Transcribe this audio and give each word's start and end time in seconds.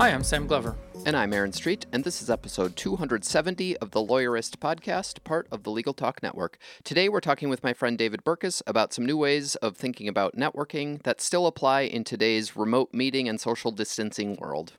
Hi, 0.00 0.12
I'm 0.12 0.24
Sam 0.24 0.46
Glover. 0.46 0.76
And 1.04 1.14
I'm 1.14 1.34
Aaron 1.34 1.52
Street, 1.52 1.84
and 1.92 2.04
this 2.04 2.22
is 2.22 2.30
episode 2.30 2.74
270 2.74 3.76
of 3.76 3.90
the 3.90 4.00
Lawyerist 4.00 4.56
podcast, 4.56 5.22
part 5.24 5.46
of 5.52 5.62
the 5.62 5.70
Legal 5.70 5.92
Talk 5.92 6.22
Network. 6.22 6.56
Today 6.84 7.10
we're 7.10 7.20
talking 7.20 7.50
with 7.50 7.62
my 7.62 7.74
friend 7.74 7.98
David 7.98 8.24
Burkus 8.24 8.62
about 8.66 8.94
some 8.94 9.04
new 9.04 9.18
ways 9.18 9.56
of 9.56 9.76
thinking 9.76 10.08
about 10.08 10.36
networking 10.36 11.02
that 11.02 11.20
still 11.20 11.46
apply 11.46 11.82
in 11.82 12.04
today's 12.04 12.56
remote 12.56 12.94
meeting 12.94 13.28
and 13.28 13.38
social 13.38 13.70
distancing 13.70 14.36
world. 14.36 14.72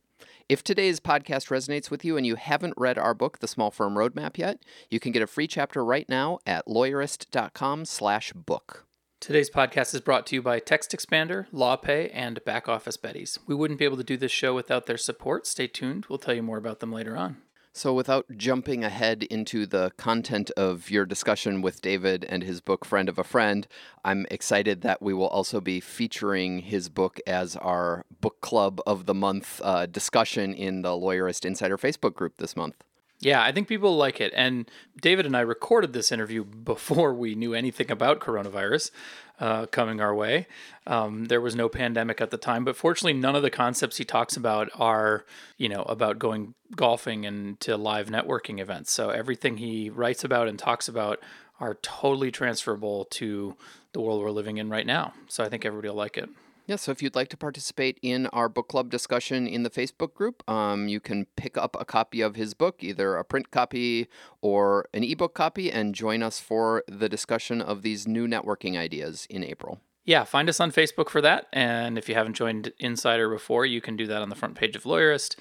If 0.50 0.64
today's 0.64 1.00
podcast 1.00 1.50
resonates 1.50 1.92
with 1.92 2.04
you 2.04 2.18
and 2.18 2.26
you 2.26 2.34
haven't 2.34 2.74
read 2.76 2.98
our 2.98 3.14
book, 3.14 3.38
The 3.42 3.48
Small 3.48 3.70
Firm 3.70 3.94
Roadmap 3.94 4.40
yet, 4.40 4.58
you 4.90 5.00
can 5.00 5.12
get 5.12 5.22
a 5.22 5.28
free 5.28 5.46
chapter 5.46 5.86
right 5.86 6.10
now 6.10 6.40
at 6.48 6.66
lawyerist.com 6.66 7.86
slash 7.86 8.34
book. 8.34 8.88
Today's 9.22 9.52
podcast 9.52 9.94
is 9.94 10.02
brought 10.02 10.26
to 10.26 10.36
you 10.36 10.42
by 10.42 10.58
Text 10.58 10.94
Expander, 10.94 11.46
LawPay, 11.54 12.10
and 12.12 12.44
Back 12.44 12.68
Office 12.68 12.98
Betties. 12.98 13.38
We 13.46 13.54
wouldn't 13.54 13.78
be 13.78 13.86
able 13.86 13.98
to 13.98 14.04
do 14.04 14.18
this 14.18 14.32
show 14.32 14.56
without 14.56 14.88
their 14.88 14.98
support. 14.98 15.46
Stay 15.46 15.68
tuned. 15.68 16.08
We'll 16.10 16.18
tell 16.18 16.34
you 16.34 16.42
more 16.42 16.58
about 16.58 16.80
them 16.80 16.92
later 16.92 17.16
on. 17.16 17.38
So, 17.72 17.94
without 17.94 18.26
jumping 18.36 18.84
ahead 18.84 19.22
into 19.22 19.68
the 19.68 19.92
content 19.96 20.50
of 20.58 20.90
your 20.90 21.06
discussion 21.06 21.62
with 21.62 21.84
David 21.84 22.26
and 22.28 22.42
his 22.42 22.62
book, 22.62 22.84
Friend 22.84 23.08
of 23.08 23.20
a 23.20 23.24
Friend, 23.24 23.68
I'm 24.04 24.26
excited 24.32 24.82
that 24.82 25.04
we 25.04 25.14
will 25.14 25.28
also 25.28 25.62
be 25.62 25.80
featuring 25.80 26.58
his 26.58 26.90
book 26.90 27.20
as 27.28 27.56
our 27.56 28.08
book 28.22 28.42
club 28.42 28.82
of 28.88 29.06
the 29.06 29.14
month 29.14 29.62
uh, 29.64 29.86
discussion 29.86 30.52
in 30.56 30.82
the 30.82 30.90
Lawyerist 30.90 31.46
Insider 31.46 31.78
Facebook 31.78 32.16
group 32.16 32.38
this 32.38 32.56
month. 32.56 32.84
Yeah, 33.22 33.44
I 33.44 33.52
think 33.52 33.68
people 33.68 33.96
like 33.96 34.20
it. 34.20 34.34
And 34.36 34.70
David 35.00 35.28
and 35.28 35.38
I 35.38 35.42
recorded 35.42 35.94
this 35.94 36.12
interview 36.12 36.44
before 36.66 37.14
we 37.14 37.36
knew 37.36 37.54
anything 37.54 37.92
about 37.92 38.20
coronavirus 38.20 38.92
uh, 39.40 39.68
coming 39.68 40.02
our 40.02 40.14
way. 40.14 40.48
Um, 40.86 41.26
there 41.26 41.42
was 41.42 41.56
no 41.56 41.70
pandemic 41.70 42.20
at 42.20 42.32
the 42.32 42.38
time, 42.38 42.66
but 42.66 42.76
fortunately, 42.76 43.20
none 43.20 43.36
of 43.36 43.44
the 43.44 43.50
concepts 43.50 43.98
he 43.98 44.06
talks 44.06 44.36
about 44.36 44.70
are, 44.76 45.26
you 45.58 45.70
know, 45.70 45.84
about 45.84 46.20
going 46.20 46.54
golfing 46.76 47.26
and 47.26 47.60
to 47.62 47.78
live 47.78 48.10
networking 48.10 48.60
events. 48.60 48.92
So 48.92 49.10
everything 49.10 49.58
he 49.58 49.90
writes 49.90 50.24
about 50.24 50.48
and 50.48 50.58
talks 50.58 50.88
about 50.88 51.20
are 51.60 51.76
totally 51.82 52.32
transferable 52.32 53.06
to 53.06 53.56
the 53.94 54.02
world 54.02 54.22
we're 54.22 54.32
living 54.32 54.58
in 54.58 54.70
right 54.70 54.86
now. 54.86 55.14
So 55.28 55.44
I 55.44 55.50
think 55.50 55.66
everybody 55.66 55.90
will 55.90 55.96
like 55.96 56.18
it. 56.18 56.30
Yeah, 56.68 56.76
so 56.76 56.92
if 56.92 57.02
you'd 57.02 57.16
like 57.16 57.30
to 57.30 57.38
participate 57.38 58.00
in 58.02 58.28
our 58.28 58.48
book 58.48 58.68
club 58.68 58.90
discussion 58.90 59.48
in 59.48 59.64
the 59.64 59.70
Facebook 59.70 60.14
group, 60.14 60.48
um, 60.50 60.88
you 60.88 61.00
can 61.00 61.26
pick 61.36 61.58
up 61.58 61.76
a 61.80 61.86
copy 61.86 62.22
of 62.22 62.36
his 62.36 62.54
book, 62.54 62.84
either 62.84 63.16
a 63.16 63.26
print 63.26 63.52
copy 63.52 64.08
or 64.42 64.88
an 64.94 65.04
ebook 65.04 65.34
copy, 65.34 65.72
and 65.72 65.96
join 65.96 66.24
us 66.24 66.40
for 66.40 66.84
the 66.88 67.10
discussion 67.10 67.62
of 67.62 67.82
these 67.82 68.08
new 68.08 68.28
networking 68.28 68.78
ideas 68.78 69.28
in 69.30 69.44
April. 69.44 69.82
Yeah, 70.06 70.24
find 70.24 70.50
us 70.50 70.60
on 70.60 70.72
Facebook 70.72 71.10
for 71.10 71.22
that. 71.22 71.48
And 71.54 71.98
if 71.98 72.10
you 72.10 72.16
haven't 72.16 72.34
joined 72.34 72.74
Insider 72.80 73.30
before, 73.30 73.66
you 73.66 73.82
can 73.82 73.96
do 73.96 74.08
that 74.08 74.22
on 74.22 74.30
the 74.30 74.36
front 74.36 74.56
page 74.56 74.76
of 74.76 74.84
Lawyerist. 74.84 75.36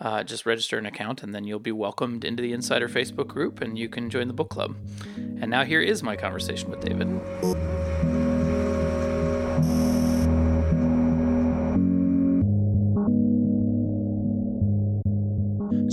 Uh, 0.00 0.24
just 0.24 0.44
register 0.44 0.76
an 0.76 0.86
account, 0.86 1.22
and 1.22 1.34
then 1.34 1.44
you'll 1.44 1.60
be 1.60 1.72
welcomed 1.72 2.24
into 2.24 2.42
the 2.42 2.52
Insider 2.52 2.88
Facebook 2.88 3.28
group, 3.28 3.60
and 3.60 3.78
you 3.78 3.88
can 3.88 4.10
join 4.10 4.26
the 4.26 4.34
book 4.34 4.50
club. 4.50 4.76
And 5.16 5.50
now 5.50 5.64
here 5.64 5.80
is 5.80 6.02
my 6.02 6.16
conversation 6.16 6.70
with 6.70 6.80
David. 6.80 7.83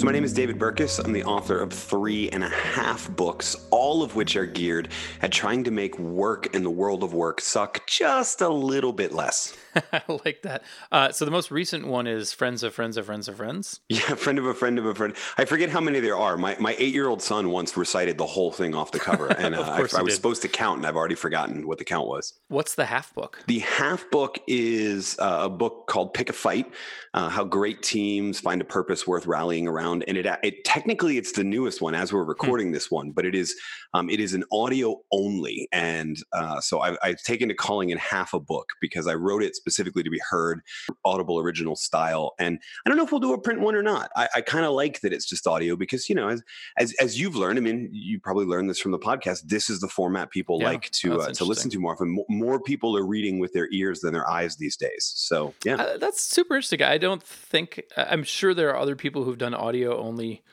So, 0.02 0.06
my 0.06 0.14
name 0.14 0.24
is 0.24 0.34
David 0.34 0.58
Burkus. 0.58 0.98
I'm 0.98 1.14
the 1.14 1.24
author 1.26 1.60
of 1.60 1.72
three 1.72 2.28
and 2.32 2.44
a 2.44 2.50
half 2.50 3.08
books, 3.16 3.56
all 3.70 4.02
of 4.02 4.16
which 4.16 4.36
are 4.36 4.48
geared 4.48 4.88
at 5.22 5.32
trying 5.32 5.64
to 5.66 5.70
make 5.70 6.00
work 6.00 6.56
in 6.56 6.64
the 6.64 6.72
world 6.72 7.04
of 7.04 7.14
work 7.14 7.40
suck 7.40 7.86
just 7.86 8.42
a 8.42 8.50
little 8.50 8.94
bit 8.94 9.12
less. 9.12 9.56
I 9.94 10.02
like 10.26 10.42
that. 10.42 10.64
Uh, 10.92 11.12
so, 11.12 11.24
the 11.24 11.30
most 11.30 11.52
recent 11.52 11.86
one 11.86 12.08
is 12.08 12.34
Friends 12.34 12.64
of 12.64 12.74
Friends 12.74 12.98
of 12.98 13.06
Friends 13.06 13.28
of 13.28 13.36
Friends. 13.38 13.82
Yeah, 13.90 14.00
friend 14.16 14.40
of 14.40 14.48
a 14.48 14.56
friend 14.56 14.80
of 14.80 14.88
a 14.88 14.96
friend. 14.96 15.14
I 15.38 15.46
forget 15.46 15.70
how 15.70 15.80
many 15.80 16.00
there 16.00 16.18
are. 16.18 16.36
My, 16.36 16.58
my 16.60 16.76
eight 16.80 16.96
year 16.96 17.08
old 17.08 17.22
son 17.22 17.52
once 17.52 17.78
recited 17.78 18.18
the 18.18 18.26
whole 18.26 18.52
thing 18.52 18.74
off 18.74 18.92
the 18.92 19.00
cover, 19.00 19.28
and 19.38 19.54
uh, 19.54 19.62
I, 19.62 20.00
I 20.00 20.02
was 20.02 20.16
supposed 20.16 20.42
to 20.42 20.48
count, 20.48 20.80
and 20.80 20.88
I've 20.88 20.96
already 20.96 21.14
forgotten 21.14 21.68
what 21.68 21.78
the 21.78 21.86
count 21.86 22.08
was. 22.08 22.34
What's 22.48 22.74
the 22.74 22.86
half 22.86 23.14
book? 23.14 23.44
The 23.46 23.60
half 23.60 24.10
book 24.10 24.40
is 24.48 25.16
uh, 25.20 25.42
a 25.44 25.50
book 25.50 25.86
called 25.86 26.16
Pick 26.16 26.32
a 26.32 26.34
Fight 26.34 26.74
uh, 27.14 27.30
How 27.30 27.44
Great 27.44 27.84
Teams 27.84 28.40
Find 28.40 28.62
a 28.62 28.66
Purpose 28.66 29.06
Worth 29.06 29.28
Rallying 29.28 29.68
Around 29.68 29.91
and 29.94 30.18
it, 30.18 30.26
it 30.44 30.64
technically 30.64 31.18
it's 31.18 31.34
the 31.34 31.44
newest 31.44 31.82
one 31.82 31.96
as 31.96 32.14
we're 32.14 32.24
hmm. 32.24 32.30
recording 32.30 32.68
hmm. 32.68 32.74
this 32.74 32.90
one, 32.90 33.12
but 33.12 33.26
it 33.26 33.36
is 33.36 33.56
um, 33.94 34.10
it 34.10 34.20
is 34.20 34.34
an 34.34 34.44
audio 34.52 35.02
only, 35.12 35.68
and 35.72 36.18
uh, 36.34 36.60
so 36.62 36.80
I've, 36.80 36.98
I've, 37.04 37.22
taken 37.24 37.50
to 37.50 37.54
calling 37.54 37.90
it 37.90 38.00
half 38.00 38.34
a 38.34 38.40
book 38.40 38.70
because 38.80 39.06
I 39.06 39.14
wrote 39.16 39.44
it 39.44 39.56
specifically 39.56 40.02
to 40.04 40.10
be 40.10 40.20
heard, 40.30 40.62
Audible 41.04 41.40
original 41.40 41.76
style, 41.76 42.34
and 42.40 42.60
I 42.86 42.90
don't 42.90 42.98
know 42.98 43.04
if 43.04 43.12
we'll 43.12 43.20
do 43.20 43.34
a 43.34 43.42
print 43.42 43.60
one 43.60 43.76
or 43.76 43.84
not. 43.84 44.10
I, 44.16 44.30
I 44.36 44.42
kind 44.42 44.66
of 44.66 44.72
like 44.72 45.02
that 45.02 45.14
it's 45.14 45.28
just 45.28 45.46
audio 45.46 45.76
because 45.76 46.10
you 46.10 46.16
know 46.16 46.30
as, 46.30 46.42
as 46.78 46.94
as 47.00 47.20
you've 47.20 47.36
learned, 47.36 47.60
I 47.60 47.62
mean 47.62 47.90
you 47.92 48.20
probably 48.20 48.46
learned 48.46 48.70
this 48.70 48.80
from 48.80 48.92
the 48.92 49.00
podcast. 49.00 49.44
This 49.46 49.70
is 49.70 49.82
the 49.82 49.88
format 49.88 50.32
people 50.32 50.60
yeah, 50.60 50.70
like 50.70 50.90
to 50.92 51.20
uh, 51.20 51.34
to 51.34 51.46
listen 51.46 51.70
to 51.72 51.80
more 51.80 51.94
often. 51.94 52.24
More 52.30 52.62
people 52.62 52.96
are 52.98 53.06
reading 53.06 53.40
with 53.40 53.54
their 53.54 53.68
ears 53.72 54.02
than 54.02 54.14
their 54.14 54.30
eyes 54.30 54.56
these 54.58 54.78
days. 54.78 55.12
So 55.16 55.54
yeah, 55.66 55.76
uh, 55.76 55.98
that's 55.98 56.22
super 56.22 56.56
interesting. 56.56 56.82
I 56.82 56.98
don't 56.98 57.24
think 57.24 57.84
I'm 57.98 58.24
sure 58.24 58.54
there 58.54 58.70
are 58.70 58.78
other 58.78 58.96
people 58.96 59.24
who've 59.24 59.38
done 59.38 59.54
audio 59.54 59.81
audio 59.82 60.02
only 60.02 60.44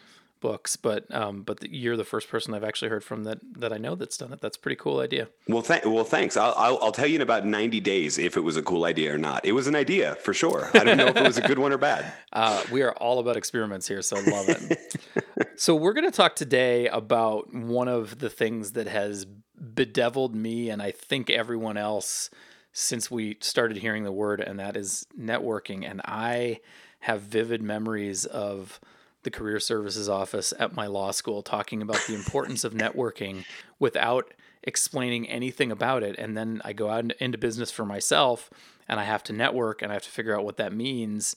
books, 0.40 0.76
but 0.76 1.12
um, 1.12 1.42
but 1.42 1.60
the, 1.60 1.74
you're 1.74 1.96
the 1.96 2.04
first 2.04 2.28
person 2.28 2.54
I've 2.54 2.64
actually 2.64 2.88
heard 2.88 3.02
from 3.02 3.24
that 3.24 3.38
that 3.58 3.72
I 3.72 3.78
know 3.78 3.94
that's 3.94 4.16
done 4.16 4.32
it. 4.32 4.40
That's 4.40 4.56
a 4.56 4.60
pretty 4.60 4.76
cool 4.76 5.00
idea. 5.00 5.28
Well, 5.48 5.62
th- 5.62 5.84
well, 5.84 6.04
thanks. 6.04 6.36
I'll, 6.36 6.54
I'll, 6.56 6.78
I'll 6.80 6.92
tell 6.92 7.06
you 7.06 7.16
in 7.16 7.22
about 7.22 7.44
90 7.44 7.80
days 7.80 8.18
if 8.18 8.36
it 8.36 8.40
was 8.40 8.56
a 8.56 8.62
cool 8.62 8.84
idea 8.84 9.14
or 9.14 9.18
not. 9.18 9.44
It 9.44 9.52
was 9.52 9.66
an 9.66 9.74
idea 9.74 10.14
for 10.16 10.32
sure. 10.32 10.70
I 10.74 10.84
don't 10.84 10.96
know 10.96 11.08
if 11.08 11.16
it 11.16 11.24
was 11.24 11.38
a 11.38 11.42
good 11.42 11.58
one 11.58 11.72
or 11.72 11.78
bad. 11.78 12.12
Uh, 12.30 12.62
we 12.70 12.82
are 12.82 12.92
all 12.92 13.18
about 13.18 13.36
experiments 13.36 13.88
here, 13.88 14.02
so 14.02 14.16
I 14.16 14.20
love 14.20 14.48
it. 14.48 14.96
so 15.56 15.74
we're 15.74 15.94
going 15.94 16.04
to 16.04 16.16
talk 16.16 16.36
today 16.36 16.86
about 16.86 17.52
one 17.52 17.88
of 17.88 18.18
the 18.18 18.28
things 18.28 18.72
that 18.72 18.86
has 18.86 19.24
bedeviled 19.24 20.36
me 20.36 20.68
and 20.68 20.80
I 20.80 20.92
think 20.92 21.30
everyone 21.30 21.76
else 21.76 22.30
since 22.72 23.10
we 23.10 23.38
started 23.40 23.78
hearing 23.78 24.04
the 24.04 24.12
word, 24.12 24.40
and 24.40 24.60
that 24.60 24.76
is 24.76 25.06
networking. 25.18 25.90
And 25.90 26.00
I 26.04 26.60
have 27.00 27.22
vivid 27.22 27.62
memories 27.62 28.24
of 28.24 28.78
the 29.22 29.30
career 29.30 29.60
services 29.60 30.08
office 30.08 30.52
at 30.58 30.74
my 30.74 30.86
law 30.86 31.10
school 31.10 31.42
talking 31.42 31.82
about 31.82 32.00
the 32.06 32.14
importance 32.14 32.64
of 32.64 32.72
networking 32.72 33.44
without 33.78 34.32
explaining 34.62 35.28
anything 35.28 35.72
about 35.72 36.02
it. 36.02 36.16
And 36.18 36.36
then 36.36 36.60
I 36.64 36.72
go 36.72 36.90
out 36.90 37.12
into 37.12 37.38
business 37.38 37.70
for 37.70 37.84
myself 37.84 38.50
and 38.88 38.98
I 39.00 39.04
have 39.04 39.22
to 39.24 39.32
network 39.32 39.82
and 39.82 39.90
I 39.90 39.94
have 39.94 40.04
to 40.04 40.10
figure 40.10 40.36
out 40.36 40.44
what 40.44 40.56
that 40.56 40.72
means. 40.72 41.36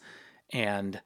And 0.52 1.02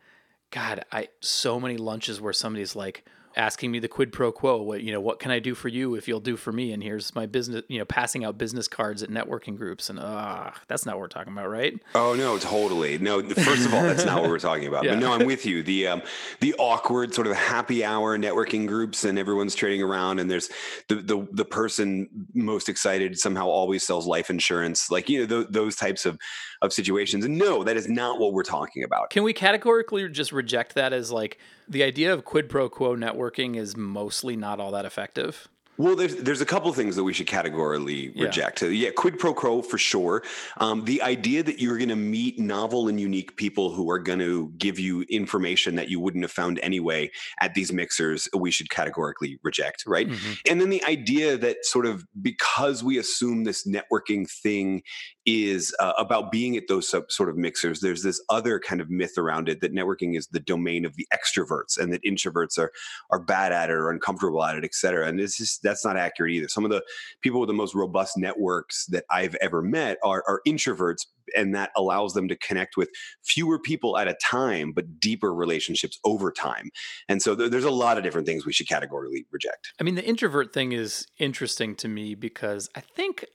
god 0.51 0.85
I 0.91 1.09
so 1.19 1.59
many 1.59 1.77
lunches 1.77 2.21
where 2.21 2.33
somebody's 2.33 2.75
like 2.75 3.05
asking 3.35 3.71
me 3.71 3.79
the 3.79 3.87
quid 3.87 4.11
pro 4.11 4.31
quo 4.31 4.61
what 4.61 4.81
you 4.81 4.91
know 4.91 5.01
what 5.01 5.19
can 5.19 5.31
i 5.31 5.39
do 5.39 5.53
for 5.55 5.67
you 5.67 5.95
if 5.95 6.07
you'll 6.07 6.19
do 6.19 6.37
for 6.37 6.51
me? 6.51 6.71
And 6.71 6.81
here's 6.81 7.13
my 7.15 7.25
business 7.25 7.63
you 7.67 7.79
know 7.79 7.85
passing 7.85 8.23
out 8.23 8.37
business 8.37 8.67
cards 8.67 9.03
at 9.03 9.09
networking 9.09 9.57
groups. 9.57 9.89
And 9.89 9.99
ah 10.01 10.47
uh, 10.47 10.51
that's 10.67 10.85
not 10.85 10.95
what 10.95 11.01
we're 11.01 11.07
talking 11.07 11.33
about 11.33 11.49
right? 11.49 11.79
Oh 11.93 12.15
no 12.15 12.37
totally. 12.37 12.97
No 12.97 13.21
first 13.21 13.65
of 13.65 13.73
all 13.73 13.83
that's 13.83 14.05
not 14.05 14.21
what 14.21 14.29
we're 14.29 14.39
talking 14.39 14.67
about. 14.67 14.75
Yeah. 14.85 14.93
but 14.95 14.99
no 14.99 15.13
i'm 15.13 15.25
with 15.25 15.45
you. 15.45 15.63
The 15.63 15.87
um 15.87 16.01
the 16.41 16.53
awkward 16.59 17.13
sort 17.13 17.27
of 17.27 17.35
happy 17.35 17.83
hour 17.83 18.17
networking 18.17 18.67
groups 18.67 19.03
and 19.03 19.17
everyone's 19.17 19.55
trading 19.55 19.81
around 19.81 20.19
and 20.19 20.29
there's 20.29 20.49
the 20.89 20.95
the, 20.95 21.27
the 21.31 21.45
person 21.45 22.07
most 22.33 22.69
excited 22.69 23.17
somehow 23.17 23.47
always 23.47 23.85
sells 23.85 24.05
life 24.05 24.29
insurance. 24.29 24.91
Like 24.91 25.09
you 25.09 25.21
know 25.21 25.27
th- 25.27 25.47
those 25.49 25.75
types 25.75 26.05
of 26.05 26.19
of 26.61 26.73
situations 26.73 27.25
and 27.25 27.37
no 27.37 27.63
that 27.63 27.77
is 27.77 27.87
not 27.87 28.19
what 28.19 28.33
we're 28.33 28.43
talking 28.43 28.83
about 28.83 29.09
can 29.09 29.23
we 29.23 29.33
categorically 29.33 30.07
just 30.09 30.31
reject 30.31 30.75
that 30.75 30.93
as 30.93 31.11
like 31.11 31.37
the 31.67 31.83
idea 31.83 32.13
of 32.13 32.25
quid 32.25 32.49
pro 32.49 32.69
quo 32.69 32.95
networking 32.95 33.55
is 33.55 33.75
mostly 33.75 34.35
not 34.35 34.59
all 34.59 34.71
that 34.71 34.85
effective. 34.85 35.47
Well, 35.77 35.95
there's 35.97 36.15
there's 36.15 36.39
a 36.39 36.45
couple 36.45 36.69
of 36.69 36.75
things 36.75 36.95
that 36.95 37.03
we 37.03 37.11
should 37.13 37.27
categorically 37.27 38.11
Yeah. 38.15 38.25
reject. 38.25 38.63
Uh, 38.63 38.67
Yeah, 38.67 38.91
quid 38.91 39.19
pro 39.19 39.33
quo 39.33 39.61
for 39.61 39.77
sure. 39.77 40.23
Um, 40.57 40.85
the 40.85 41.01
idea 41.01 41.43
that 41.43 41.59
you're 41.59 41.77
going 41.77 41.89
to 41.89 41.95
meet 41.97 42.39
novel 42.39 42.87
and 42.87 42.99
unique 42.99 43.35
people 43.35 43.73
who 43.73 43.89
are 43.91 43.99
going 43.99 44.19
to 44.19 44.53
give 44.57 44.79
you 44.79 45.01
information 45.09 45.75
that 45.75 45.89
you 45.89 45.99
wouldn't 45.99 46.23
have 46.23 46.31
found 46.31 46.59
anyway 46.63 47.11
at 47.41 47.55
these 47.55 47.73
mixers, 47.73 48.29
we 48.37 48.51
should 48.51 48.69
categorically 48.69 49.37
reject, 49.43 49.83
right? 49.85 50.07
Mhm. 50.07 50.37
And 50.49 50.61
then 50.61 50.69
the 50.69 50.83
idea 50.85 51.37
that 51.37 51.65
sort 51.65 51.85
of 51.85 52.05
because 52.21 52.81
we 52.83 52.97
assume 52.97 53.43
this 53.43 53.67
networking 53.67 54.29
thing 54.29 54.81
is 55.25 55.75
uh, 55.79 55.93
about 55.97 56.31
being 56.31 56.55
at 56.55 56.67
those 56.67 56.87
sub, 56.87 57.11
sort 57.11 57.29
of 57.29 57.35
mixers, 57.35 57.81
there's 57.81 58.03
this 58.03 58.21
other 58.29 58.59
kind 58.59 58.79
of 58.79 58.89
myth 58.89 59.17
around 59.17 59.49
it 59.49 59.59
that 59.59 59.73
networking 59.73 60.15
is 60.15 60.27
the 60.27 60.39
domain 60.39 60.85
of 60.85 60.95
the 60.95 61.07
extroverts 61.13 61.77
and 61.79 61.91
that 61.91 62.03
introverts 62.03 62.57
are 62.59 62.71
are 63.09 63.19
bad 63.19 63.51
at 63.51 63.69
it 63.69 63.73
or 63.73 63.89
uncomfortable 63.89 64.43
at 64.43 64.55
it, 64.55 64.63
et 64.63 64.73
cetera. 64.73 65.07
And 65.07 65.19
it's 65.19 65.35
just 65.37 65.63
that's 65.65 65.83
not 65.83 65.97
accurate 65.97 66.31
either. 66.31 66.47
Some 66.47 66.63
of 66.63 66.71
the 66.71 66.81
people 67.21 67.41
with 67.41 67.47
the 67.47 67.53
most 67.53 67.75
robust 67.75 68.17
networks 68.17 68.85
that 68.87 69.03
I've 69.09 69.35
ever 69.35 69.61
met 69.61 69.97
are, 70.03 70.23
are 70.27 70.41
introverts, 70.47 71.05
and 71.35 71.53
that 71.55 71.71
allows 71.75 72.13
them 72.13 72.27
to 72.29 72.35
connect 72.37 72.77
with 72.77 72.89
fewer 73.23 73.59
people 73.59 73.97
at 73.97 74.07
a 74.07 74.15
time, 74.23 74.71
but 74.71 74.99
deeper 74.99 75.33
relationships 75.33 75.99
over 76.05 76.31
time. 76.31 76.69
And 77.09 77.21
so 77.21 77.35
there- 77.35 77.49
there's 77.49 77.63
a 77.65 77.71
lot 77.71 77.97
of 77.97 78.03
different 78.03 78.27
things 78.27 78.45
we 78.45 78.53
should 78.53 78.69
categorically 78.69 79.25
reject. 79.31 79.73
I 79.79 79.83
mean, 79.83 79.95
the 79.95 80.05
introvert 80.05 80.53
thing 80.53 80.71
is 80.71 81.07
interesting 81.17 81.75
to 81.77 81.87
me 81.87 82.15
because 82.15 82.69
I 82.75 82.79
think 82.81 83.25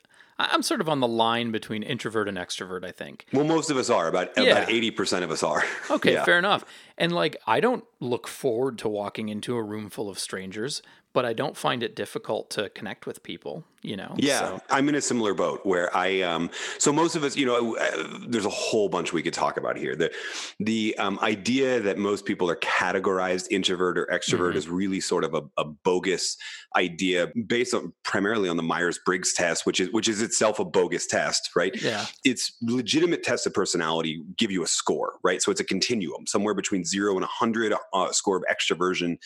I'm 0.42 0.62
sort 0.62 0.80
of 0.80 0.88
on 0.88 1.00
the 1.00 1.06
line 1.08 1.50
between 1.50 1.82
introvert 1.82 2.26
and 2.26 2.38
extrovert, 2.38 2.82
I 2.82 2.92
think. 2.92 3.26
Well, 3.30 3.44
most 3.44 3.70
of 3.70 3.76
us 3.76 3.90
are 3.90 4.08
about 4.08 4.30
Yeah. 4.38 4.44
about 4.44 4.70
eighty 4.70 4.90
percent 4.90 5.22
of 5.22 5.30
us 5.30 5.42
are. 5.42 5.62
Okay, 5.90 6.12
Yeah. 6.14 6.24
fair 6.24 6.38
enough. 6.38 6.64
And 6.96 7.12
like, 7.12 7.36
I 7.46 7.60
don't 7.60 7.84
look 8.00 8.26
forward 8.26 8.78
to 8.78 8.88
walking 8.88 9.28
into 9.28 9.54
a 9.56 9.62
room 9.62 9.90
full 9.90 10.08
of 10.08 10.18
strangers, 10.18 10.80
but 11.12 11.24
I 11.24 11.32
don't 11.32 11.56
find 11.56 11.82
it 11.82 11.96
difficult 11.96 12.50
to 12.50 12.68
connect 12.70 13.06
with 13.06 13.22
people, 13.22 13.64
you 13.82 13.96
know? 13.96 14.14
Yeah, 14.16 14.38
So- 14.40 14.60
I'm 14.70 14.88
in 14.88 14.94
a 14.94 15.00
similar 15.00 15.34
boat 15.34 15.60
where 15.64 15.94
I 15.96 16.20
um 16.22 16.50
so 16.78 16.92
most 16.92 17.16
of 17.16 17.24
us, 17.24 17.36
you 17.36 17.46
know, 17.46 17.76
uh, 17.76 18.18
there's 18.28 18.46
a 18.46 18.50
whole 18.50 18.88
bunch 18.88 19.12
we 19.12 19.22
could 19.22 19.34
talk 19.34 19.56
about 19.56 19.76
here. 19.76 19.96
The 19.96 20.12
the 20.60 20.96
um, 20.98 21.18
idea 21.22 21.80
that 21.80 21.98
most 21.98 22.24
people 22.26 22.48
are 22.50 22.56
categorized 22.56 23.46
introvert 23.50 23.98
or 23.98 24.06
extrovert 24.06 24.52
Mhm. 24.52 24.56
is 24.56 24.68
really 24.68 25.00
sort 25.00 25.24
of 25.24 25.34
a, 25.34 25.42
a 25.56 25.64
bogus 25.64 26.36
idea 26.76 27.32
based 27.46 27.74
on 27.74 27.92
primarily 28.04 28.48
on 28.48 28.56
the 28.56 28.62
Myers-Briggs 28.62 29.32
test, 29.34 29.66
which 29.66 29.80
is 29.80 29.90
which 29.90 30.08
is 30.08 30.22
itself 30.22 30.58
a 30.60 30.64
bogus 30.64 31.06
test, 31.06 31.50
right? 31.56 31.74
yeah. 31.82 32.06
it's 32.24 32.52
legitimate 32.62 33.22
tests 33.22 33.46
of 33.46 33.54
personality 33.54 34.22
give 34.36 34.50
you 34.50 34.62
a 34.62 34.66
score, 34.66 35.14
right? 35.24 35.42
So 35.42 35.50
it's 35.50 35.60
a 35.60 35.64
continuum, 35.64 36.26
somewhere 36.26 36.54
between 36.54 36.84
zero 36.84 37.14
and 37.14 37.24
a 37.24 37.26
100, 37.26 37.72
uh, 37.92 38.12
score 38.12 38.36
of 38.36 38.44
extroversion. 38.50 39.18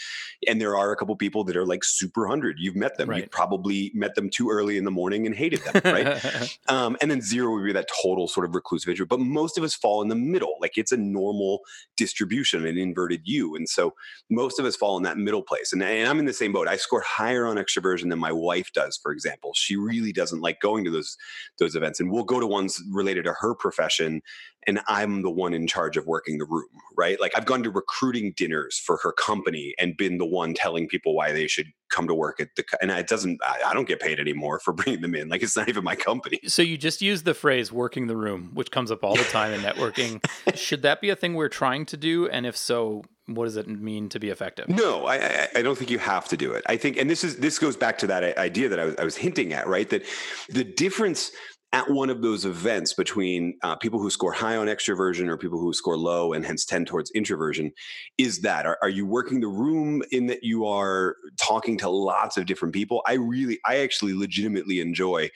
And 0.49 0.61
there 0.61 0.77
are 0.77 0.93
a 0.93 0.97
couple 0.97 1.15
people 1.17 1.45
that 1.45 1.57
are 1.57 1.67
like 1.67 1.74
super 1.83 2.23
100. 2.23 2.57
You've 2.59 2.77
met 2.77 2.97
them. 2.97 3.09
Right. 3.09 3.23
You've 3.23 3.31
probably 3.31 3.91
met 3.95 4.15
them 4.15 4.31
too 4.31 4.51
early 4.51 4.77
in 4.77 4.85
the 4.85 4.91
morning 4.91 5.27
and 5.27 5.35
hated 5.35 5.61
them, 5.61 5.81
right? 5.85 6.59
um, 6.69 6.97
and 7.01 7.11
then 7.11 7.21
zero 7.21 7.53
would 7.55 7.65
be 7.65 7.73
that 7.73 7.89
total 8.03 8.29
sort 8.29 8.47
of 8.47 8.55
reclusive 8.55 8.89
introvert. 8.89 9.09
But 9.09 9.21
most 9.21 9.59
of 9.59 9.65
us 9.65 9.75
fall 9.75 10.03
in 10.03 10.09
the 10.09 10.15
middle. 10.15 10.55
Like 10.61 10.77
it's 10.77 10.93
a 10.93 10.97
normal 10.97 11.61
distribution, 11.97 12.67
an 12.67 12.79
inverted 12.79 13.23
U. 13.25 13.57
And 13.57 13.69
so 13.69 13.95
most 14.31 14.59
of 14.59 14.67
us 14.67 14.77
fall 14.77 14.97
in 14.97 15.03
that 15.05 15.17
middle 15.17 15.43
place. 15.43 15.73
And, 15.73 15.83
and 15.83 16.09
I'm 16.09 16.19
in 16.19 16.27
the 16.27 16.33
same 16.33 16.53
boat. 16.53 16.69
I 16.69 16.77
score 16.77 17.01
higher 17.01 17.47
on 17.47 17.57
extroversion 17.57 18.11
than 18.11 18.19
my 18.19 18.33
wife 18.33 18.73
does, 18.73 18.97
for 18.97 19.13
example. 19.13 19.53
She 19.55 19.77
really 19.77 20.13
doesn't 20.13 20.41
like 20.41 20.61
going 20.61 20.85
to 20.85 20.91
those 20.91 21.17
those 21.59 21.75
events. 21.75 22.01
And 22.01 22.11
we'll 22.11 22.25
go 22.25 22.41
to 22.41 22.47
ones 22.47 22.83
related 22.91 23.25
to 23.25 23.35
her 23.41 23.55
profession. 23.55 24.23
And 24.67 24.81
I'm 24.89 25.23
the 25.23 25.31
one 25.31 25.55
in 25.55 25.67
charge 25.67 25.97
of 25.97 26.07
working 26.07 26.39
the 26.39 26.45
room, 26.45 26.69
right? 26.97 27.21
Like 27.21 27.33
I've 27.37 27.47
gone 27.47 27.63
to 27.63 27.71
recruiting 27.71 28.33
dinners 28.37 28.79
for 28.79 28.99
her 28.99 29.13
company 29.13 29.75
and 29.79 29.97
been 29.97 30.19
the 30.19 30.27
one 30.27 30.55
telling 30.55 30.89
people 30.89 31.15
why 31.15 31.33
they 31.33 31.47
should 31.47 31.67
come 31.91 32.09
to 32.09 32.15
work 32.15 32.41
at 32.41 32.49
the, 32.57 32.65
and 32.81 32.91
it 32.91 33.07
doesn't, 33.07 33.41
I, 33.45 33.71
I 33.71 33.75
don't 33.75 33.87
get 33.87 34.01
paid 34.01 34.19
anymore 34.19 34.61
for 34.61 34.73
bringing 34.75 35.03
them 35.03 35.15
in. 35.15 35.29
Like 35.29 35.43
it's 35.43 35.57
not 35.57 35.69
even 35.69 35.85
my 35.85 35.97
company. 35.97 36.41
So 36.47 36.63
you 36.63 36.77
just 36.77 37.03
use 37.03 37.23
the 37.23 37.35
phrase 37.35 37.73
working 37.73 38.07
the 38.07 38.17
room, 38.17 38.51
which 38.55 38.71
comes 38.71 38.91
up 38.91 39.05
all 39.05 39.17
the 39.17 39.25
time 39.25 39.53
in 39.53 39.61
networking. 39.61 40.25
Should 40.55 40.83
that 40.83 41.01
be 41.01 41.11
a 41.11 41.17
thing 41.17 41.35
we're 41.35 41.49
trying 41.49 41.87
to 41.87 41.97
do? 41.97 42.29
And 42.29 42.47
if 42.47 42.57
so, 42.57 43.05
what 43.27 43.45
does 43.45 43.57
it 43.57 43.67
mean 43.67 44.09
to 44.11 44.21
be 44.21 44.29
effective? 44.29 44.69
No, 44.69 45.07
I, 45.07 45.17
I, 45.17 45.49
I 45.57 45.63
don't 45.63 45.79
think 45.79 45.91
you 45.91 45.99
have 45.99 46.29
to 46.29 46.37
do 46.37 46.53
it. 46.53 46.63
I 46.67 46.77
think, 46.77 46.99
and 46.99 47.09
this 47.09 47.25
is 47.25 47.37
this 47.39 47.59
goes 47.59 47.77
back 47.77 47.97
to 47.99 48.07
that 48.09 48.37
idea 48.37 48.69
that 48.69 48.79
I 48.79 48.85
was, 48.85 48.97
I 48.97 49.05
was 49.05 49.17
hinting 49.17 49.53
at, 49.55 49.67
right? 49.67 49.89
That 49.89 50.05
the 50.51 50.65
difference 50.65 51.31
at 51.75 51.91
one 51.91 52.11
of 52.11 52.23
those 52.23 52.45
events 52.45 52.93
between 52.95 53.59
uh, 53.63 53.77
people 53.77 53.99
who 54.01 54.09
score 54.11 54.33
high 54.33 54.57
on 54.57 54.67
extroversion 54.67 55.29
or 55.29 55.37
people 55.37 55.59
who 55.59 55.73
score 55.73 55.97
low 55.97 56.33
and 56.33 56.45
hence 56.47 56.65
tend 56.65 56.87
towards 56.87 57.11
introversion 57.13 57.73
is 58.17 58.41
that 58.41 58.65
are, 58.65 58.79
are 58.83 58.89
you 58.89 59.05
working 59.05 59.41
the 59.41 59.49
room 59.49 60.03
in 60.11 60.27
that 60.27 60.43
you 60.43 60.67
are 60.67 61.17
talking 61.37 61.77
to 61.79 61.89
lots 61.89 62.37
of 62.37 62.47
different 62.47 62.73
people 62.73 63.03
i 63.07 63.15
really 63.15 63.59
i 63.67 63.79
actually 63.79 64.15
legitimately 64.15 64.81
enjoy 64.81 65.29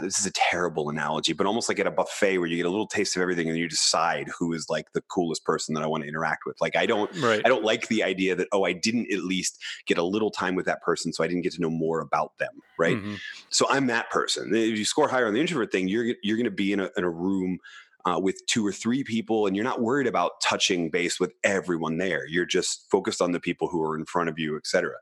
this 0.00 0.18
is 0.18 0.26
a 0.26 0.32
terrible 0.32 0.90
analogy 0.90 1.32
but 1.32 1.46
almost 1.46 1.68
like 1.68 1.78
at 1.78 1.86
a 1.86 1.90
buffet 1.90 2.38
where 2.38 2.48
you 2.48 2.56
get 2.56 2.66
a 2.66 2.70
little 2.70 2.86
taste 2.86 3.16
of 3.16 3.22
everything 3.22 3.48
and 3.48 3.56
you 3.56 3.68
decide 3.68 4.26
who 4.38 4.52
is 4.52 4.66
like 4.68 4.92
the 4.92 5.02
coolest 5.02 5.44
person 5.44 5.74
that 5.74 5.82
i 5.82 5.86
want 5.86 6.02
to 6.02 6.08
interact 6.08 6.42
with 6.46 6.56
like 6.60 6.76
i 6.76 6.84
don't 6.86 7.10
Right. 7.24 7.40
I 7.44 7.48
don't 7.48 7.64
like 7.64 7.88
the 7.88 8.02
idea 8.02 8.34
that, 8.34 8.48
oh, 8.52 8.64
I 8.64 8.72
didn't 8.72 9.12
at 9.12 9.20
least 9.24 9.62
get 9.86 9.98
a 9.98 10.02
little 10.02 10.30
time 10.30 10.54
with 10.54 10.66
that 10.66 10.82
person, 10.82 11.12
so 11.12 11.22
I 11.22 11.26
didn't 11.28 11.42
get 11.42 11.52
to 11.54 11.60
know 11.60 11.70
more 11.70 12.00
about 12.00 12.36
them, 12.38 12.60
right? 12.78 12.96
Mhm. 12.96 13.18
So 13.50 13.66
I'm 13.70 13.86
that 13.86 14.10
person. 14.10 14.54
If 14.54 14.78
you 14.78 14.84
score 14.84 15.08
higher 15.08 15.26
on 15.26 15.34
the 15.34 15.40
introvert 15.44 15.70
thing, 15.70 15.88
you're 15.88 16.14
you're 16.22 16.36
going 16.36 16.44
to 16.44 16.50
be 16.50 16.72
in 16.72 16.80
a, 16.80 16.90
in 16.96 17.04
a 17.04 17.10
room 17.10 17.58
uh, 18.06 18.18
with 18.20 18.40
two 18.46 18.66
or 18.66 18.72
three 18.72 19.02
people, 19.04 19.46
and 19.46 19.56
you're 19.56 19.64
not 19.64 19.80
worried 19.80 20.06
about 20.06 20.40
touching 20.42 20.90
base 20.90 21.18
with 21.18 21.32
everyone 21.42 21.98
there. 21.98 22.26
You're 22.26 22.46
just 22.46 22.86
focused 22.90 23.22
on 23.22 23.32
the 23.32 23.40
people 23.40 23.68
who 23.68 23.82
are 23.82 23.96
in 23.96 24.04
front 24.04 24.28
of 24.28 24.38
you, 24.38 24.56
etc. 24.56 24.92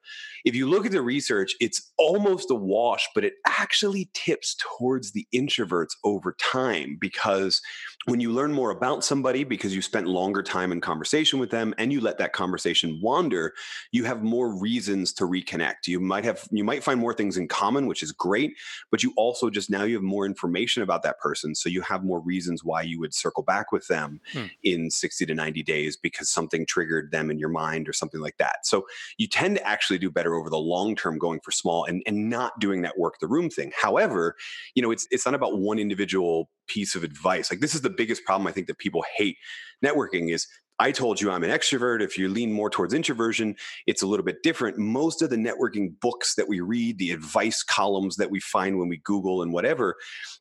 If 0.45 0.55
you 0.55 0.69
look 0.69 0.87
at 0.87 0.93
the 0.93 1.03
research, 1.03 1.55
it's 1.61 1.93
almost 1.99 2.51
a 2.51 2.55
wash, 2.55 3.09
but 3.15 3.25
it 3.25 3.35
actually 3.47 4.11
tips 4.15 4.57
towards 4.59 5.13
the 5.13 5.27
introverts 5.35 5.95
over 6.05 6.37
time 6.39 6.97
because 7.01 7.61
when 8.07 8.21
you 8.21 8.33
learn 8.33 8.53
more 8.53 8.71
about 8.71 9.05
somebody 9.05 9.45
because 9.45 9.75
you 9.75 9.81
spent 9.81 10.07
longer 10.07 10.43
time 10.43 10.73
in 10.73 10.81
conversation 10.81 11.39
with 11.39 11.51
them 11.51 11.75
and 11.79 11.93
you 11.93 12.01
let 12.01 12.19
that 12.19 12.33
conversation 12.33 12.99
wander 13.03 13.53
you 13.93 14.05
have 14.05 14.23
more 14.23 14.59
reasons 14.59 15.13
to 15.13 15.25
reconnect 15.25 15.87
you 15.87 16.01
might 16.01 16.25
have 16.25 16.47
you 16.51 16.65
might 16.65 16.83
find 16.83 16.99
more 16.99 17.15
things 17.15 17.37
in 17.37 17.47
common 17.47 17.87
which 17.87 18.03
is 18.03 18.13
great 18.13 18.55
but 18.91 19.03
you 19.03 19.13
also 19.17 19.49
just 19.49 19.71
now 19.71 19.85
you 19.85 19.95
have 19.95 20.03
more 20.03 20.27
information 20.27 20.83
about 20.83 21.03
that 21.03 21.19
person 21.21 21.55
so 21.55 21.69
you 21.69 21.81
have 21.81 22.05
more 22.05 22.21
reasons 22.21 22.65
why 22.65 22.83
you 22.83 22.92
would 22.99 23.15
circle 23.15 23.43
back 23.43 23.73
with 23.73 23.87
them 23.89 24.21
Hmm. 24.33 24.47
in 24.63 24.91
60 24.91 25.27
to 25.27 25.35
90 25.35 25.63
days 25.63 25.97
because 25.97 26.29
something 26.29 26.67
triggered 26.67 27.11
them 27.11 27.31
in 27.31 27.39
your 27.39 27.49
mind 27.49 27.89
or 27.89 27.93
something 27.93 28.21
like 28.21 28.37
that. 28.39 28.65
So 28.67 28.87
you 29.19 29.27
tend 29.29 29.57
to 29.57 29.67
actually 29.67 29.99
do 29.99 30.11
better 30.11 30.35
over 30.35 30.51
the 30.51 30.59
long 30.59 30.97
term 30.97 31.19
going 31.19 31.41
for 31.41 31.51
small 31.51 31.85
and, 31.85 32.03
and 32.07 32.29
not 32.29 32.59
doing 32.61 32.83
that 32.83 32.99
work 32.99 33.19
the 33.21 33.27
room 33.29 33.51
thing. 33.51 33.73
However 33.81 34.37
you 34.75 34.83
know 34.83 34.91
it's 34.91 35.07
it's 35.11 35.25
not 35.27 35.35
about 35.35 35.59
one 35.59 35.79
individual 35.79 36.51
piece 36.69 36.95
of 36.95 37.05
advice. 37.05 37.51
Like 37.51 37.61
this 37.61 37.75
is 37.75 37.81
the 37.83 37.91
biggest 37.91 38.25
problem 38.25 38.47
i 38.47 38.53
think 38.53 38.67
that 38.67 38.79
people 38.79 39.05
hate 39.17 39.37
networking 39.85 40.33
is 40.33 40.47
I 40.79 40.91
told 40.91 41.21
you 41.21 41.31
I'm 41.31 41.45
an 41.45 41.51
extrovert. 41.51 42.03
If 42.03 42.19
you 42.19 42.29
lean 42.29 42.53
more 42.53 42.69
towards 42.69 42.93
introversion, 42.93 43.55
it's 43.87 44.03
a 44.03 44.07
little 44.07 44.25
bit 44.25 44.43
different. 44.43 44.79
Most 44.79 45.23
of 45.23 45.31
the 45.31 45.37
networking 45.37 45.99
books 46.01 46.35
that 46.35 46.49
we 46.49 46.61
read, 46.61 46.99
the 46.99 47.13
advice 47.13 47.63
columns 47.63 48.17
that 48.17 48.31
we 48.31 48.41
find 48.41 48.79
when 48.79 48.89
we 48.89 48.97
Google 49.05 49.43
and 49.43 49.53
whatever, 49.53 49.97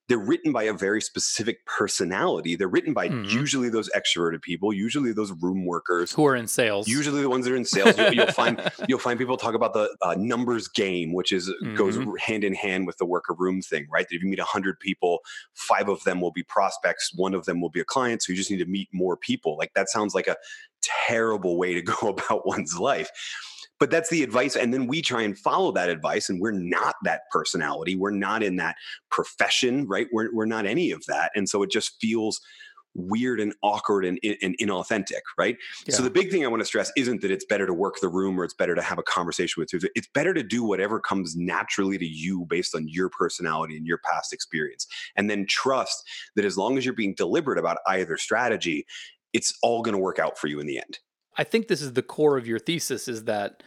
they're 0.07 0.17
written 0.17 0.51
by 0.51 0.63
a 0.63 0.73
very 0.73 1.01
specific 1.01 1.65
personality. 1.67 2.55
They're 2.55 2.67
written 2.67 2.93
by 2.93 3.09
Mhm. 3.09 3.29
usually 3.29 3.69
those 3.69 3.89
extroverted 3.91 4.41
people, 4.41 4.73
usually 4.73 5.11
those 5.13 5.31
room 5.31 5.65
workers, 5.65 6.11
Who 6.13 6.25
are 6.25 6.35
in 6.35 6.47
sales? 6.47 6.88
usually 6.88 7.21
the 7.21 7.29
ones 7.29 7.45
that 7.45 7.51
are 7.53 7.57
in 7.57 7.65
sales. 7.65 7.97
You'll, 7.97 8.13
you'll 8.13 8.27
find 8.27 8.59
you'll 8.89 9.00
find 9.00 9.19
people 9.19 9.38
talk 9.38 9.53
about 9.53 9.73
the 9.73 9.95
uh, 10.01 10.15
numbers 10.17 10.67
game, 10.67 11.13
which 11.13 11.31
is 11.31 11.53
goes 11.75 11.97
Mhm. 11.97 12.17
hand 12.19 12.43
in 12.43 12.55
hand 12.55 12.88
with 12.88 12.97
the 12.97 13.05
worker 13.05 13.35
room 13.38 13.61
thing, 13.61 13.88
right? 13.91 14.07
That 14.09 14.15
if 14.15 14.23
you 14.23 14.29
meet 14.29 14.39
hundred 14.39 14.79
people, 14.79 15.19
five 15.53 15.88
of 15.88 16.03
them 16.03 16.19
will 16.19 16.31
be 16.31 16.43
prospects, 16.43 17.11
one 17.15 17.33
of 17.35 17.45
them 17.45 17.61
will 17.61 17.69
be 17.69 17.79
a 17.79 17.85
client. 17.85 18.23
So 18.23 18.31
you 18.33 18.38
just 18.38 18.50
need 18.50 18.57
to 18.57 18.65
meet 18.65 18.89
more 18.91 19.15
people. 19.17 19.55
Like 19.57 19.73
that 19.75 19.89
sounds 19.89 20.15
like 20.15 20.27
a 20.27 20.30
terrible 21.07 21.57
way 21.57 21.73
to 21.73 21.81
go 22.01 22.09
about 22.09 22.45
one's 22.45 22.77
life. 22.77 23.09
But 23.79 23.89
that's 23.89 24.11
the 24.11 24.21
advice. 24.21 24.55
And 24.55 24.71
then 24.71 24.85
we 24.85 25.01
try 25.01 25.23
and 25.23 25.35
follow 25.35 25.71
that 25.71 25.89
advice. 25.89 26.29
And 26.29 26.39
we're 26.39 26.51
not 26.51 26.95
that 27.03 27.21
personality. 27.31 27.95
We're 27.95 28.11
not 28.11 28.43
in 28.43 28.57
that 28.57 28.75
profession, 29.09 29.88
right? 29.88 30.07
We're, 30.11 30.29
we're 30.33 30.45
not 30.45 30.67
any 30.67 30.91
of 30.91 31.03
that. 31.07 31.31
And 31.35 31.50
so 31.50 31.63
it 31.63 31.71
just 31.71 31.95
feels 32.00 32.39
weird 32.93 33.39
and 33.39 33.53
awkward 33.63 34.05
and, 34.05 34.19
and 34.23 34.55
inauthentic, 34.61 35.21
right? 35.38 35.55
So 35.89 36.03
the 36.03 36.09
big 36.09 36.29
thing 36.29 36.43
I 36.43 36.47
want 36.47 36.61
to 36.61 36.65
stress 36.65 36.91
isn't 36.97 37.21
that 37.21 37.31
it's 37.31 37.45
better 37.45 37.65
to 37.65 37.73
work 37.73 37.95
the 38.01 38.09
room 38.09 38.39
or 38.39 38.43
it's 38.43 38.53
better 38.53 38.75
to 38.75 38.81
have 38.81 38.97
a 39.00 39.03
conversation 39.03 39.61
with 39.61 39.71
you. 39.73 39.79
It's 39.95 40.09
better 40.13 40.33
to 40.33 40.43
do 40.43 40.63
whatever 40.63 41.00
comes 41.00 41.35
naturally 41.35 41.97
to 41.97 42.05
you 42.05 42.45
based 42.50 42.75
on 42.75 42.88
your 42.88 43.09
personality 43.09 43.77
and 43.77 43.88
your 43.88 44.00
past 44.00 44.33
experience. 44.33 44.88
And 45.15 45.29
then 45.29 45.45
trust 45.47 46.03
that 46.35 46.45
as 46.45 46.57
long 46.57 46.77
as 46.77 46.85
you're 46.85 46.93
being 46.93 47.15
deliberate 47.15 47.57
about 47.57 47.77
either 47.88 48.17
strategy, 48.17 48.85
it's 49.33 49.57
all 49.61 49.81
going 49.81 49.93
to 49.93 50.01
work 50.01 50.19
out 50.19 50.38
for 50.38 50.47
you 50.47 50.59
in 50.59 50.67
the 50.67 50.77
end. 50.77 51.00
I 51.38 51.43
think 51.43 51.67
this 51.67 51.81
is 51.81 51.93
the 51.93 52.01
core 52.01 52.38
of 52.38 52.47
your 52.47 52.59
thesis 52.59 53.07
is 53.07 53.23
that 53.25 53.63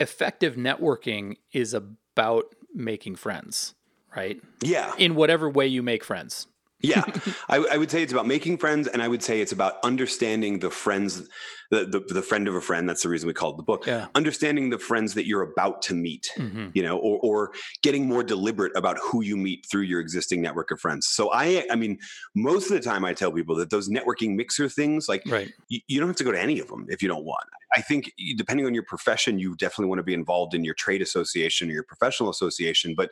effective 0.00 0.56
networking 0.56 1.36
is 1.52 1.74
about 1.74 2.54
making 2.74 3.16
friends, 3.16 3.74
right? 4.16 4.40
Yeah. 4.62 4.92
In 4.98 5.14
whatever 5.14 5.48
way 5.48 5.66
you 5.66 5.82
make 5.82 6.04
friends. 6.04 6.46
yeah, 6.80 7.04
I, 7.48 7.64
I, 7.72 7.76
would 7.76 7.90
say 7.90 8.02
it's 8.02 8.12
about 8.12 8.26
making 8.26 8.58
friends, 8.58 8.88
and 8.88 9.02
I 9.02 9.08
would 9.08 9.22
say 9.22 9.40
it's 9.40 9.52
about 9.52 9.74
understanding 9.82 10.58
the 10.58 10.70
friends, 10.70 11.28
the, 11.74 11.86
the, 11.86 12.14
the 12.14 12.22
friend 12.22 12.46
of 12.46 12.54
a 12.54 12.60
friend. 12.60 12.88
That's 12.88 13.02
the 13.02 13.08
reason 13.08 13.26
we 13.26 13.34
called 13.34 13.58
the 13.58 13.62
book. 13.62 13.86
Yeah. 13.86 14.06
Understanding 14.14 14.70
the 14.70 14.78
friends 14.78 15.14
that 15.14 15.26
you're 15.26 15.42
about 15.42 15.82
to 15.82 15.94
meet, 15.94 16.30
mm-hmm. 16.36 16.68
you 16.74 16.82
know, 16.82 16.98
or 16.98 17.18
or 17.22 17.52
getting 17.82 18.06
more 18.06 18.22
deliberate 18.22 18.72
about 18.76 18.98
who 18.98 19.22
you 19.22 19.36
meet 19.36 19.66
through 19.70 19.82
your 19.82 20.00
existing 20.00 20.40
network 20.40 20.70
of 20.70 20.80
friends. 20.80 21.06
So 21.06 21.32
I, 21.32 21.64
I 21.70 21.76
mean, 21.76 21.98
most 22.34 22.70
of 22.70 22.76
the 22.76 22.80
time 22.80 23.04
I 23.04 23.14
tell 23.14 23.32
people 23.32 23.56
that 23.56 23.70
those 23.70 23.88
networking 23.88 24.36
mixer 24.36 24.68
things, 24.68 25.08
like, 25.08 25.22
right. 25.26 25.52
you, 25.68 25.80
you 25.88 26.00
don't 26.00 26.08
have 26.08 26.16
to 26.16 26.24
go 26.24 26.32
to 26.32 26.40
any 26.40 26.60
of 26.60 26.68
them 26.68 26.86
if 26.88 27.02
you 27.02 27.08
don't 27.08 27.24
want. 27.24 27.44
I 27.76 27.80
think 27.80 28.12
depending 28.36 28.66
on 28.66 28.74
your 28.74 28.84
profession, 28.84 29.38
you 29.38 29.56
definitely 29.56 29.86
want 29.86 29.98
to 29.98 30.04
be 30.04 30.14
involved 30.14 30.54
in 30.54 30.64
your 30.64 30.74
trade 30.74 31.02
association 31.02 31.68
or 31.68 31.72
your 31.72 31.82
professional 31.82 32.30
association. 32.30 32.94
But 32.96 33.10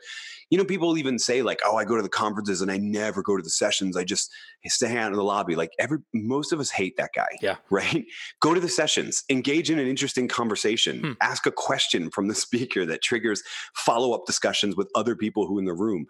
you 0.49 0.57
know, 0.57 0.63
people 0.63 0.97
even 0.97 1.19
say 1.19 1.41
like, 1.41 1.59
"Oh, 1.65 1.75
I 1.75 1.83
go 1.83 1.95
to 1.97 2.01
the 2.01 2.09
conferences 2.09 2.61
and 2.61 2.71
I 2.71 2.77
never 2.77 3.21
go 3.21 3.35
to 3.35 3.43
the 3.43 3.49
sessions. 3.49 3.97
I 3.97 4.03
just 4.03 4.31
stay 4.69 4.97
out 4.97 5.11
in 5.11 5.17
the 5.17 5.23
lobby." 5.23 5.55
Like 5.55 5.71
every 5.79 5.99
most 6.13 6.51
of 6.51 6.59
us 6.59 6.69
hate 6.69 6.97
that 6.97 7.11
guy. 7.15 7.29
Yeah. 7.41 7.55
Right. 7.73 8.05
Go 8.39 8.53
to 8.53 8.59
the 8.59 8.69
sessions. 8.69 9.23
Engage 9.31 9.71
in 9.71 9.79
an 9.79 9.87
interesting 9.87 10.27
conversation. 10.27 10.99
Hmm. 10.99 11.11
Ask 11.21 11.47
a 11.47 11.51
question 11.51 12.11
from 12.11 12.27
the 12.27 12.35
speaker 12.45 12.85
that 12.85 13.01
triggers 13.01 13.41
follow 13.73 14.13
up 14.13 14.27
discussions 14.27 14.75
with 14.75 14.91
other 14.93 15.15
people 15.15 15.47
who 15.47 15.57
in 15.57 15.65
the 15.65 15.73
room. 15.73 16.05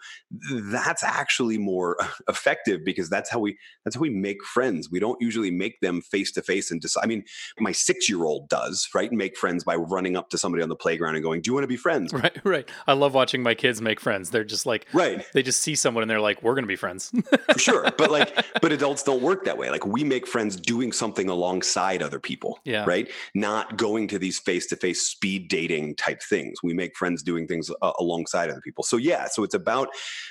That's 0.51 1.03
actually 1.03 1.57
more 1.57 1.97
effective 2.27 2.81
because 2.83 3.09
that's 3.09 3.29
how 3.29 3.39
we 3.39 3.57
that's 3.85 3.95
how 3.95 4.01
we 4.01 4.09
make 4.09 4.43
friends. 4.43 4.89
We 4.91 4.99
don't 4.99 5.21
usually 5.21 5.51
make 5.51 5.79
them 5.79 6.01
face 6.01 6.31
to 6.33 6.41
face 6.41 6.69
and 6.69 6.81
decide. 6.81 7.03
I 7.03 7.07
mean, 7.07 7.23
my 7.59 7.71
six 7.71 8.09
year 8.09 8.23
old 8.23 8.49
does, 8.49 8.89
right? 8.93 9.11
Make 9.11 9.37
friends 9.37 9.63
by 9.63 9.75
running 9.75 10.17
up 10.17 10.29
to 10.31 10.37
somebody 10.37 10.63
on 10.63 10.69
the 10.69 10.75
playground 10.75 11.15
and 11.15 11.23
going, 11.23 11.41
"Do 11.41 11.49
you 11.49 11.53
want 11.53 11.63
to 11.63 11.67
be 11.67 11.77
friends?" 11.77 12.11
Right, 12.13 12.37
right. 12.43 12.69
I 12.87 12.93
love 12.93 13.13
watching 13.13 13.41
my 13.41 13.55
kids 13.55 13.81
make 13.81 13.99
friends. 13.99 14.29
They're 14.29 14.43
just 14.43 14.65
like, 14.65 14.87
right. 14.93 15.25
They 15.33 15.43
just 15.43 15.61
see 15.61 15.75
someone 15.75 16.03
and 16.03 16.09
they're 16.09 16.21
like, 16.21 16.43
"We're 16.43 16.55
going 16.55 16.63
to 16.63 16.67
be 16.67 16.75
friends." 16.75 17.11
For 17.51 17.59
sure, 17.59 17.89
but 17.97 18.11
like, 18.11 18.42
but 18.61 18.71
adults 18.71 19.03
don't 19.03 19.21
work 19.21 19.45
that 19.45 19.57
way. 19.57 19.69
Like, 19.69 19.85
we 19.85 20.03
make 20.03 20.27
friends 20.27 20.55
doing 20.55 20.91
something 20.91 21.29
alongside 21.29 22.01
other 22.01 22.19
people. 22.19 22.59
Yeah. 22.65 22.85
Right. 22.85 23.09
Not 23.33 23.77
going 23.77 24.07
to 24.09 24.19
these 24.19 24.39
face 24.39 24.67
to 24.67 24.75
face 24.75 25.05
speed 25.05 25.47
dating 25.49 25.95
type 25.95 26.21
things. 26.21 26.59
We 26.63 26.73
make 26.73 26.95
friends 26.97 27.23
doing 27.23 27.47
things 27.47 27.69
uh, 27.81 27.91
alongside 27.99 28.49
other 28.49 28.61
people. 28.61 28.83
So 28.83 28.97
yeah, 28.97 29.27
so 29.27 29.43
it's 29.43 29.55
about 29.55 29.89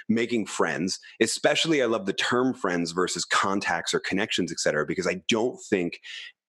making 0.08 0.46
friends. 0.46 0.98
Especially, 1.20 1.82
I 1.82 1.86
love 1.86 2.06
the 2.06 2.12
term 2.12 2.54
friends 2.54 2.92
versus 2.92 3.24
contacts 3.24 3.94
or 3.94 4.00
connections, 4.00 4.52
et 4.52 4.60
cetera, 4.60 4.86
because 4.86 5.06
I 5.06 5.22
don't 5.28 5.58
think 5.60 6.00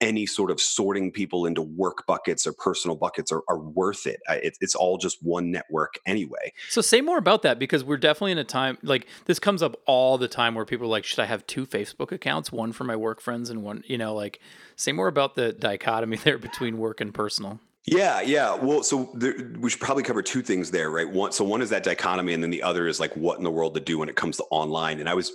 any 0.04 0.26
sort 0.26 0.50
of 0.50 0.60
sorting 0.60 1.10
people 1.10 1.46
into 1.46 1.62
work 1.62 2.06
buckets 2.06 2.46
or 2.46 2.52
personal 2.52 2.94
buckets 2.94 3.32
are, 3.32 3.42
are 3.48 3.58
worth 3.58 4.06
it. 4.06 4.20
it. 4.28 4.56
It's 4.60 4.74
all 4.74 4.98
just 4.98 5.22
one 5.22 5.50
network 5.50 5.98
anyway. 6.04 6.52
So 6.68 6.82
say 6.82 7.00
more 7.00 7.16
about 7.16 7.42
that 7.42 7.58
because 7.58 7.82
we're 7.82 7.96
definitely 7.96 8.32
in 8.32 8.38
a 8.38 8.44
time 8.44 8.76
like 8.82 9.06
this 9.24 9.38
comes 9.38 9.62
up 9.62 9.80
all 9.86 10.18
the 10.18 10.28
time 10.28 10.54
where 10.54 10.66
people 10.66 10.86
are 10.86 10.90
like, 10.90 11.04
should 11.04 11.20
I 11.20 11.24
have 11.24 11.46
two 11.46 11.66
Facebook 11.66 12.12
accounts, 12.12 12.52
one 12.52 12.72
for 12.72 12.84
my 12.84 12.94
work 12.94 13.20
friends 13.20 13.48
and 13.48 13.62
one, 13.62 13.82
you 13.86 13.96
know, 13.96 14.14
like 14.14 14.40
say 14.76 14.92
more 14.92 15.08
about 15.08 15.36
the 15.36 15.52
dichotomy 15.52 16.16
there 16.24 16.38
between 16.38 16.78
work 16.78 17.00
and 17.00 17.12
personal. 17.12 17.58
Yeah, 17.86 18.22
yeah. 18.22 18.54
Well, 18.54 18.82
so 18.82 19.10
there, 19.14 19.34
we 19.58 19.68
should 19.68 19.80
probably 19.80 20.04
cover 20.04 20.22
two 20.22 20.40
things 20.40 20.70
there, 20.70 20.90
right? 20.90 21.08
One, 21.08 21.32
so 21.32 21.44
one 21.44 21.60
is 21.60 21.68
that 21.68 21.82
dichotomy, 21.82 22.32
and 22.32 22.42
then 22.42 22.48
the 22.48 22.62
other 22.62 22.86
is 22.86 22.98
like 22.98 23.14
what 23.14 23.36
in 23.36 23.44
the 23.44 23.50
world 23.50 23.74
to 23.74 23.80
do 23.80 23.98
when 23.98 24.08
it 24.08 24.16
comes 24.16 24.38
to 24.38 24.44
online. 24.44 25.00
And 25.00 25.08
I 25.08 25.12
was 25.12 25.32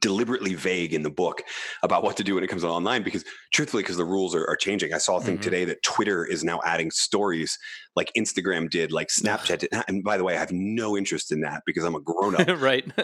deliberately 0.00 0.54
vague 0.54 0.94
in 0.94 1.02
the 1.02 1.10
book 1.10 1.42
about 1.82 2.02
what 2.02 2.16
to 2.16 2.24
do 2.24 2.34
when 2.34 2.44
it 2.44 2.48
comes 2.48 2.62
to 2.62 2.68
online 2.68 3.02
because 3.02 3.24
truthfully 3.52 3.82
because 3.82 3.96
the 3.96 4.04
rules 4.04 4.34
are, 4.34 4.48
are, 4.48 4.56
changing. 4.56 4.94
I 4.94 4.98
saw 4.98 5.16
a 5.16 5.20
thing 5.20 5.34
mm-hmm. 5.34 5.42
today 5.42 5.64
that 5.64 5.82
twitter 5.82 6.24
is 6.24 6.44
now 6.44 6.60
adding 6.64 6.90
stories 6.90 7.58
like 7.96 8.10
instagram 8.16 8.70
did 8.70 8.92
like 8.92 9.08
snapchat 9.08 9.58
did 9.58 9.70
and 9.88 10.02
by 10.02 10.16
the 10.16 10.24
way 10.24 10.34
i 10.34 10.38
have 10.38 10.52
no 10.52 10.96
interest 10.96 11.32
in 11.32 11.40
that 11.40 11.62
because 11.66 11.84
i'm 11.84 11.94
a 11.94 12.00
grown-up. 12.00 12.48
Right. 12.62 12.84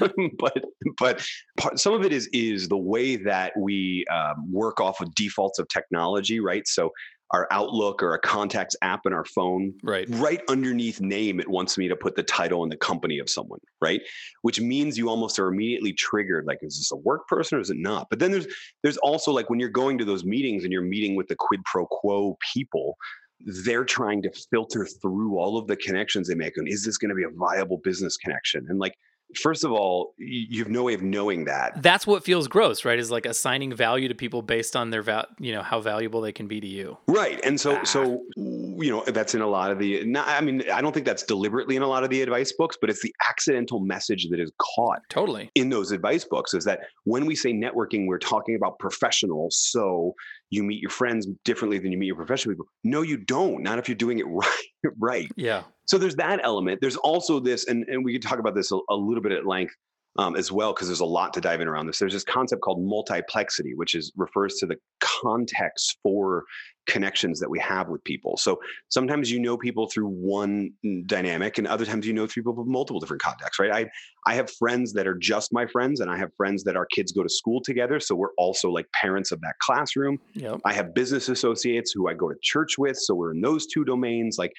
But 0.38 0.64
but 0.98 1.26
part, 1.56 1.78
some 1.78 1.92
of 1.92 2.04
it 2.04 2.12
is 2.12 2.28
is 2.32 2.68
the 2.68 2.76
way 2.76 3.16
that 3.16 3.52
we 3.58 4.04
um, 4.12 4.50
work 4.52 4.80
off 4.80 5.00
of 5.00 5.14
defaults 5.14 5.58
of 5.58 5.68
technology 5.68 6.40
right? 6.40 6.66
So 6.66 6.92
our 7.30 7.46
Outlook 7.50 8.02
or 8.02 8.14
a 8.14 8.18
contacts 8.18 8.74
app 8.82 9.04
in 9.06 9.12
our 9.12 9.24
phone. 9.24 9.74
Right. 9.82 10.06
Right 10.10 10.40
underneath 10.48 11.00
name, 11.00 11.40
it 11.40 11.48
wants 11.48 11.76
me 11.76 11.88
to 11.88 11.96
put 11.96 12.16
the 12.16 12.22
title 12.22 12.62
and 12.62 12.72
the 12.72 12.76
company 12.76 13.18
of 13.18 13.28
someone, 13.28 13.60
right? 13.80 14.00
Which 14.42 14.60
means 14.60 14.96
you 14.96 15.08
almost 15.08 15.38
are 15.38 15.48
immediately 15.48 15.92
triggered. 15.92 16.46
Like, 16.46 16.58
is 16.62 16.78
this 16.78 16.92
a 16.92 16.96
work 16.96 17.28
person 17.28 17.58
or 17.58 17.60
is 17.60 17.70
it 17.70 17.76
not? 17.76 18.08
But 18.10 18.18
then 18.18 18.30
there's 18.30 18.46
there's 18.82 18.96
also 18.98 19.32
like 19.32 19.50
when 19.50 19.60
you're 19.60 19.68
going 19.68 19.98
to 19.98 20.04
those 20.04 20.24
meetings 20.24 20.64
and 20.64 20.72
you're 20.72 20.82
meeting 20.82 21.16
with 21.16 21.28
the 21.28 21.36
quid 21.36 21.62
pro 21.64 21.86
quo 21.86 22.38
people, 22.52 22.96
they're 23.40 23.84
trying 23.84 24.22
to 24.22 24.30
filter 24.50 24.86
through 24.86 25.38
all 25.38 25.58
of 25.58 25.66
the 25.66 25.76
connections 25.76 26.28
they 26.28 26.34
make. 26.34 26.56
And 26.56 26.66
is 26.66 26.84
this 26.84 26.98
going 26.98 27.10
to 27.10 27.14
be 27.14 27.24
a 27.24 27.30
viable 27.30 27.78
business 27.78 28.16
connection? 28.16 28.66
And 28.68 28.78
like 28.78 28.94
first 29.36 29.64
of 29.64 29.72
all, 29.72 30.14
you 30.18 30.62
have 30.62 30.70
no 30.70 30.84
way 30.84 30.94
of 30.94 31.02
knowing 31.02 31.44
that. 31.44 31.82
That's 31.82 32.06
what 32.06 32.24
feels 32.24 32.48
gross, 32.48 32.84
right? 32.84 32.98
Is 32.98 33.10
like 33.10 33.26
assigning 33.26 33.74
value 33.74 34.08
to 34.08 34.14
people 34.14 34.42
based 34.42 34.76
on 34.76 34.90
their 34.90 35.02
val, 35.02 35.26
you 35.38 35.52
know, 35.52 35.62
how 35.62 35.80
valuable 35.80 36.20
they 36.20 36.32
can 36.32 36.48
be 36.48 36.60
to 36.60 36.66
you. 36.66 36.96
Right. 37.06 37.40
And 37.44 37.60
so, 37.60 37.76
ah. 37.76 37.84
so, 37.84 38.22
you 38.36 38.90
know, 38.90 39.04
that's 39.06 39.34
in 39.34 39.40
a 39.40 39.46
lot 39.46 39.70
of 39.70 39.78
the, 39.78 40.04
not, 40.04 40.28
I 40.28 40.40
mean, 40.40 40.64
I 40.70 40.80
don't 40.80 40.92
think 40.92 41.06
that's 41.06 41.22
deliberately 41.22 41.76
in 41.76 41.82
a 41.82 41.86
lot 41.86 42.04
of 42.04 42.10
the 42.10 42.22
advice 42.22 42.52
books, 42.52 42.76
but 42.80 42.90
it's 42.90 43.02
the 43.02 43.14
accidental 43.28 43.80
message 43.80 44.28
that 44.30 44.40
is 44.40 44.52
caught 44.58 45.00
totally 45.10 45.50
in 45.54 45.70
those 45.70 45.92
advice 45.92 46.24
books 46.24 46.54
is 46.54 46.64
that 46.64 46.80
when 47.04 47.26
we 47.26 47.34
say 47.34 47.52
networking, 47.52 48.06
we're 48.06 48.18
talking 48.18 48.54
about 48.54 48.78
professionals. 48.78 49.58
So 49.58 50.14
you 50.50 50.62
meet 50.62 50.80
your 50.80 50.90
friends 50.90 51.26
differently 51.44 51.78
than 51.78 51.92
you 51.92 51.98
meet 51.98 52.06
your 52.06 52.16
professional 52.16 52.54
people. 52.54 52.66
No, 52.84 53.02
you 53.02 53.18
don't. 53.18 53.62
Not 53.62 53.78
if 53.78 53.88
you're 53.88 53.96
doing 53.96 54.18
it 54.18 54.26
right. 54.28 54.92
right. 54.98 55.32
Yeah. 55.36 55.62
So 55.88 55.98
there's 55.98 56.16
that 56.16 56.40
element. 56.42 56.80
There's 56.80 56.96
also 56.96 57.40
this, 57.40 57.66
and, 57.66 57.84
and 57.88 58.04
we 58.04 58.12
could 58.12 58.22
talk 58.22 58.38
about 58.38 58.54
this 58.54 58.70
a, 58.72 58.78
a 58.90 58.94
little 58.94 59.22
bit 59.22 59.32
at 59.32 59.46
length 59.46 59.74
um, 60.18 60.36
as 60.36 60.50
well, 60.50 60.72
because 60.72 60.88
there's 60.88 61.00
a 61.00 61.04
lot 61.04 61.32
to 61.34 61.40
dive 61.40 61.60
in 61.60 61.68
around 61.68 61.86
this. 61.86 61.98
There's 61.98 62.12
this 62.12 62.24
concept 62.24 62.60
called 62.60 62.78
multiplexity, 62.78 63.72
which 63.74 63.94
is 63.94 64.12
refers 64.16 64.56
to 64.56 64.66
the 64.66 64.76
context 65.00 65.98
for 66.02 66.44
connections 66.88 67.38
that 67.38 67.48
we 67.48 67.58
have 67.60 67.88
with 67.88 68.02
people. 68.02 68.36
So 68.36 68.58
sometimes 68.88 69.30
you 69.30 69.38
know 69.38 69.56
people 69.56 69.88
through 69.88 70.08
one 70.08 70.70
dynamic, 71.06 71.58
and 71.58 71.68
other 71.68 71.84
times 71.84 72.04
you 72.04 72.12
know 72.12 72.26
through 72.26 72.42
people 72.42 72.54
with 72.54 72.66
multiple 72.66 72.98
different 72.98 73.22
contexts, 73.22 73.60
right? 73.60 73.70
I 73.70 74.30
I 74.30 74.34
have 74.34 74.50
friends 74.50 74.92
that 74.94 75.06
are 75.06 75.14
just 75.14 75.52
my 75.52 75.66
friends, 75.66 76.00
and 76.00 76.10
I 76.10 76.18
have 76.18 76.30
friends 76.36 76.64
that 76.64 76.76
our 76.76 76.86
kids 76.86 77.12
go 77.12 77.22
to 77.22 77.28
school 77.28 77.60
together. 77.62 78.00
So 78.00 78.16
we're 78.16 78.34
also 78.38 78.70
like 78.70 78.86
parents 78.92 79.30
of 79.30 79.40
that 79.42 79.54
classroom. 79.60 80.18
Yep. 80.34 80.60
I 80.64 80.72
have 80.72 80.94
business 80.94 81.28
associates 81.28 81.92
who 81.94 82.08
I 82.08 82.14
go 82.14 82.28
to 82.28 82.36
church 82.42 82.76
with, 82.76 82.96
so 82.96 83.14
we're 83.14 83.32
in 83.32 83.40
those 83.40 83.66
two 83.66 83.84
domains. 83.84 84.36
Like, 84.36 84.52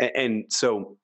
and 0.00 0.44
so 0.48 0.96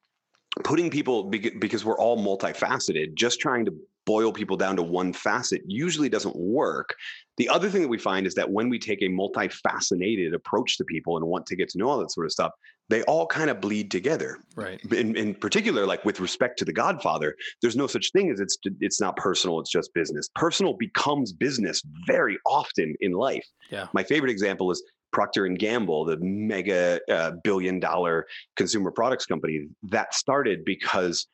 putting 0.65 0.91
people 0.91 1.25
because 1.25 1.85
we're 1.85 1.99
all 1.99 2.19
multifaceted, 2.19 3.15
just 3.15 3.41
trying 3.41 3.65
to 3.67 3.75
boil 4.09 4.33
people 4.33 4.57
down 4.57 4.75
to 4.75 4.83
one 4.83 5.13
facet 5.13 5.61
usually 5.67 6.09
doesn't 6.09 6.35
work. 6.35 6.95
The 7.37 7.47
other 7.47 7.69
thing 7.69 7.83
that 7.83 7.89
we 7.89 7.99
find 7.99 8.27
is 8.27 8.35
that 8.37 8.51
when 8.51 8.71
we 8.71 8.79
take 8.79 9.03
a 9.03 9.09
multifaceted 9.09 10.35
approach 10.35 10.79
to 10.79 10.85
people 10.85 11.19
and 11.19 11.27
want 11.27 11.45
to 11.47 11.57
get 11.57 11.69
to 11.71 11.79
know 11.79 11.91
all 11.91 11.99
that 11.99 12.11
sort 12.11 12.25
of 12.25 12.33
stuff, 12.33 12.53
they 12.89 13.03
all 13.03 13.27
kind 13.27 13.51
of 13.51 13.61
bleed 13.61 13.91
together. 13.91 14.39
Right. 14.57 14.81
In, 14.93 15.15
in 15.15 15.35
particular, 15.35 15.85
like 15.85 16.07
with 16.07 16.21
respect 16.21 16.59
to 16.61 16.65
the 16.65 16.73
Godfather, 16.73 17.37
there's 17.61 17.77
no 17.77 17.87
such 17.87 18.11
thing 18.13 18.31
as 18.31 18.41
it's 18.41 18.57
it's 18.81 18.99
not 18.99 19.15
personal; 19.17 19.61
it's 19.61 19.71
just 19.71 19.93
business. 19.93 20.31
Personal 20.35 20.73
becomes 20.73 21.33
business 21.33 21.83
very 22.07 22.39
often 22.47 22.95
in 23.01 23.13
life. 23.13 23.47
Yeah. 23.69 23.89
My 23.93 24.03
favorite 24.03 24.31
example 24.31 24.71
is 24.71 24.83
Procter 25.13 25.47
and 25.47 25.59
Gamble, 25.59 26.05
the 26.05 26.19
mega 26.21 27.01
uh, 27.11 27.33
billion 27.43 27.81
dollar 27.81 28.27
consumer 28.57 28.91
products 28.91 29.27
company, 29.27 29.67
that 29.91 30.15
started 30.15 30.65
because 30.65 31.27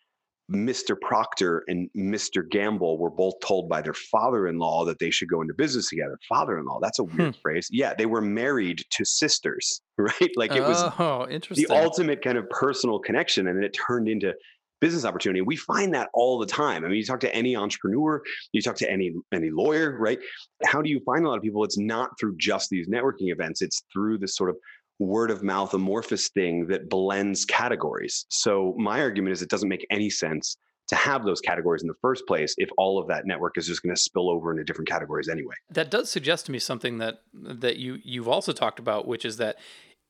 Mr. 0.52 0.95
Procter 1.00 1.64
and 1.69 1.88
Mr. 1.97 2.49
Gamble 2.49 2.99
were 2.99 3.11
both 3.11 3.35
told 3.40 3.69
by 3.69 3.81
their 3.81 3.95
father-in-law 3.95 4.85
that 4.85 4.99
they 4.99 5.11
should 5.11 5.28
go 5.28 5.40
into 5.40 5.54
business 5.54 5.88
together. 5.88 6.19
Father-in-law, 6.28 6.81
that's 6.83 6.99
a 6.99 7.04
weird 7.04 7.35
hmm. 7.35 7.40
phrase. 7.40 7.69
Yeah, 7.71 7.95
they 7.97 8.07
were 8.07 8.21
married 8.21 8.83
to 8.90 9.04
sisters, 9.04 9.81
right? 9.99 10.31
Like 10.37 10.52
it 10.52 10.62
was 10.62 10.93
oh, 10.99 11.26
interesting. 11.31 11.66
the 11.66 11.75
ultimate 11.75 12.23
kind 12.23 12.37
of 12.37 12.49
personal 12.50 12.99
connection, 12.99 13.49
and 13.49 13.64
it 13.64 13.76
turned 13.87 14.09
into 14.09 14.35
business 14.81 15.04
opportunity. 15.04 15.40
We 15.40 15.57
find 15.57 15.95
that 15.95 16.11
all 16.14 16.38
the 16.38 16.47
time. 16.47 16.85
I 16.85 16.88
mean, 16.88 16.97
you 16.97 17.04
talk 17.04 17.21
to 17.21 17.35
any 17.35 17.57
entrepreneur, 17.57 18.23
you 18.52 18.62
talk 18.62 18.76
to 18.76 18.90
any 18.90 19.14
any 19.33 19.50
lawyer, 19.50 19.97
right? 19.99 20.19
How 20.64 20.83
do 20.83 20.90
you 20.90 21.00
find 21.00 21.25
a 21.25 21.28
lot 21.28 21.37
of 21.37 21.43
people? 21.43 21.64
It's 21.64 21.78
not 21.78 22.19
through 22.19 22.37
just 22.38 22.71
these 22.71 22.88
networking 22.88 23.33
events. 23.33 23.62
It's 23.62 23.83
through 23.93 24.19
this 24.19 24.37
sort 24.37 24.50
of 24.50 24.57
word 24.99 25.31
of 25.31 25.43
mouth 25.43 25.75
amorphous 25.75 26.28
thing 26.28 26.66
that 26.69 26.88
blends 26.88 27.45
categories. 27.45 28.26
So 28.28 28.75
my 28.78 29.00
argument 29.00 29.33
is 29.33 29.43
it 29.43 29.50
doesn't 29.50 29.69
make 29.69 29.87
any 29.90 30.09
sense 30.09 30.57
to 30.88 30.97
have 30.97 31.25
those 31.25 31.40
categories 31.40 31.83
in 31.83 31.88
the 31.88 31.95
first 32.02 32.26
place 32.26 32.54
if 32.59 32.69
all 32.76 32.99
of 32.99 33.09
that 33.09 33.26
network 33.26 33.57
is 33.57 33.66
just 33.66 33.83
going 33.83 33.95
to 33.95 34.00
spill 34.00 34.28
over 34.28 34.50
into 34.50 34.64
different 34.64 34.88
categories 34.88 35.28
anyway. 35.28 35.54
That 35.71 35.90
does 35.90 36.11
suggest 36.11 36.47
to 36.47 36.52
me 36.52 36.59
something 36.59 36.99
that 36.99 37.23
that 37.33 37.76
you 37.76 37.99
you've 38.04 38.28
also 38.28 38.52
talked 38.52 38.78
about 38.78 39.07
which 39.07 39.25
is 39.25 39.38
that 39.38 39.57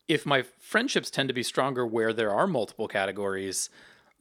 if 0.08 0.26
my 0.26 0.42
friendships 0.60 1.10
tend 1.10 1.28
to 1.28 1.34
be 1.34 1.42
stronger 1.42 1.86
where 1.86 2.12
there 2.12 2.30
are 2.30 2.46
multiple 2.46 2.88
categories, 2.88 3.70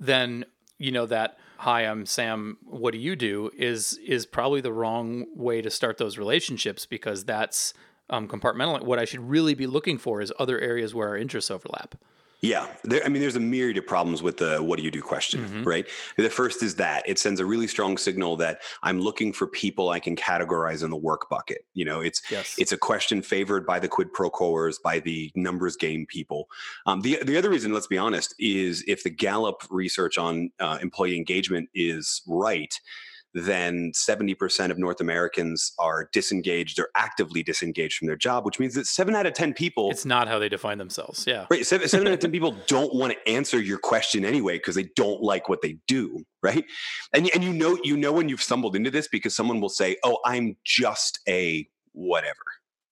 then 0.05 0.45
you 0.77 0.91
know 0.91 1.05
that 1.05 1.37
hi 1.57 1.81
i'm 1.81 2.05
sam 2.05 2.57
what 2.65 2.91
do 2.91 2.97
you 2.97 3.15
do? 3.15 3.49
is 3.57 3.99
is 4.05 4.25
probably 4.25 4.61
the 4.61 4.73
wrong 4.73 5.25
way 5.35 5.61
to 5.61 5.69
start 5.69 5.97
those 5.97 6.17
relationships 6.17 6.85
because 6.85 7.23
that's 7.25 7.73
um, 8.09 8.27
compartmental. 8.27 8.83
What 8.83 8.99
i 8.99 9.05
should 9.05 9.27
really 9.29 9.53
be 9.53 9.67
looking 9.67 9.97
for 9.97 10.21
is 10.21 10.33
other 10.37 10.59
areas 10.59 10.93
where 10.93 11.09
our 11.09 11.17
interests 11.17 11.49
overlap 11.49 11.95
Yeah, 12.43 12.67
there, 12.83 13.01
I 13.05 13.07
mean, 13.07 13.21
there's 13.21 13.37
a 13.37 13.39
myriad 13.39 13.77
of 13.77 13.87
problems 13.87 14.21
with 14.21 14.35
the 14.35 14.61
"What 14.61 14.77
do 14.77 14.83
you 14.83 14.91
do?" 14.91 15.01
question, 15.01 15.45
Mhm. 15.47 15.65
right? 15.65 15.87
The 16.17 16.29
first 16.29 16.61
is 16.61 16.75
that 16.75 17.07
it 17.07 17.17
sends 17.17 17.39
a 17.39 17.45
really 17.45 17.67
strong 17.67 17.97
signal 17.97 18.35
that 18.35 18.61
I'm 18.83 18.99
looking 18.99 19.31
for 19.31 19.47
people 19.47 19.89
I 19.91 20.01
can 20.01 20.17
categorize 20.17 20.83
in 20.83 20.89
the 20.89 20.97
work 20.97 21.29
bucket. 21.29 21.65
You 21.73 21.85
know, 21.85 22.01
it's 22.01 22.21
Yes. 22.29 22.55
it's 22.59 22.73
a 22.73 22.77
question 22.77 23.21
favored 23.21 23.65
by 23.65 23.79
the 23.79 23.87
quid 23.87 24.11
pro 24.11 24.29
quoers, 24.29 24.77
by 24.77 24.99
the 24.99 25.31
numbers 25.35 25.77
game 25.77 26.05
people. 26.05 26.49
Um, 26.85 26.99
the 26.99 27.17
the 27.23 27.37
other 27.37 27.49
reason, 27.49 27.71
let's 27.71 27.87
be 27.87 27.97
honest, 27.97 28.35
is 28.39 28.83
if 28.87 29.03
the 29.03 29.09
Gallup 29.09 29.63
research 29.69 30.17
on 30.17 30.51
uh, 30.59 30.79
employee 30.81 31.15
engagement 31.15 31.69
is 31.73 32.21
right, 32.27 32.77
then 33.33 33.91
70% 33.93 34.69
of 34.69 34.77
North 34.77 35.01
Americans 35.01 35.73
are 35.79 36.09
disengaged 36.13 36.79
or 36.79 36.89
actively 36.95 37.41
disengaged 37.43 37.97
from 37.97 38.07
their 38.07 38.15
job, 38.15 38.45
which 38.45 38.59
means 38.59 38.75
that 38.75 38.85
seven 38.85 39.15
out 39.15 39.25
of 39.25 39.33
10 39.33 39.53
people 39.53 39.89
it's 39.89 40.05
not 40.05 40.27
how 40.27 40.39
they 40.39 40.49
define 40.49 40.77
themselves. 40.77 41.25
Yeah. 41.27 41.47
Right. 41.49 41.65
Seven, 41.65 41.87
seven 41.87 42.07
out 42.07 42.13
of 42.13 42.19
10 42.19 42.31
people 42.31 42.55
don't 42.67 42.93
want 42.93 43.13
to 43.13 43.29
answer 43.29 43.59
your 43.59 43.79
question 43.79 44.23
anyway 44.23 44.57
because 44.57 44.75
they 44.75 44.89
don't 44.95 45.21
like 45.21 45.49
what 45.49 45.61
they 45.61 45.77
do. 45.87 46.23
Right. 46.41 46.65
And, 47.13 47.29
and 47.33 47.43
you 47.43 47.53
know, 47.53 47.77
you 47.83 47.97
know, 47.97 48.11
when 48.11 48.29
you've 48.29 48.43
stumbled 48.43 48.75
into 48.75 48.91
this 48.91 49.07
because 49.07 49.35
someone 49.35 49.61
will 49.61 49.69
say, 49.69 49.97
Oh, 50.03 50.19
I'm 50.25 50.57
just 50.65 51.19
a 51.27 51.67
whatever. 51.93 52.33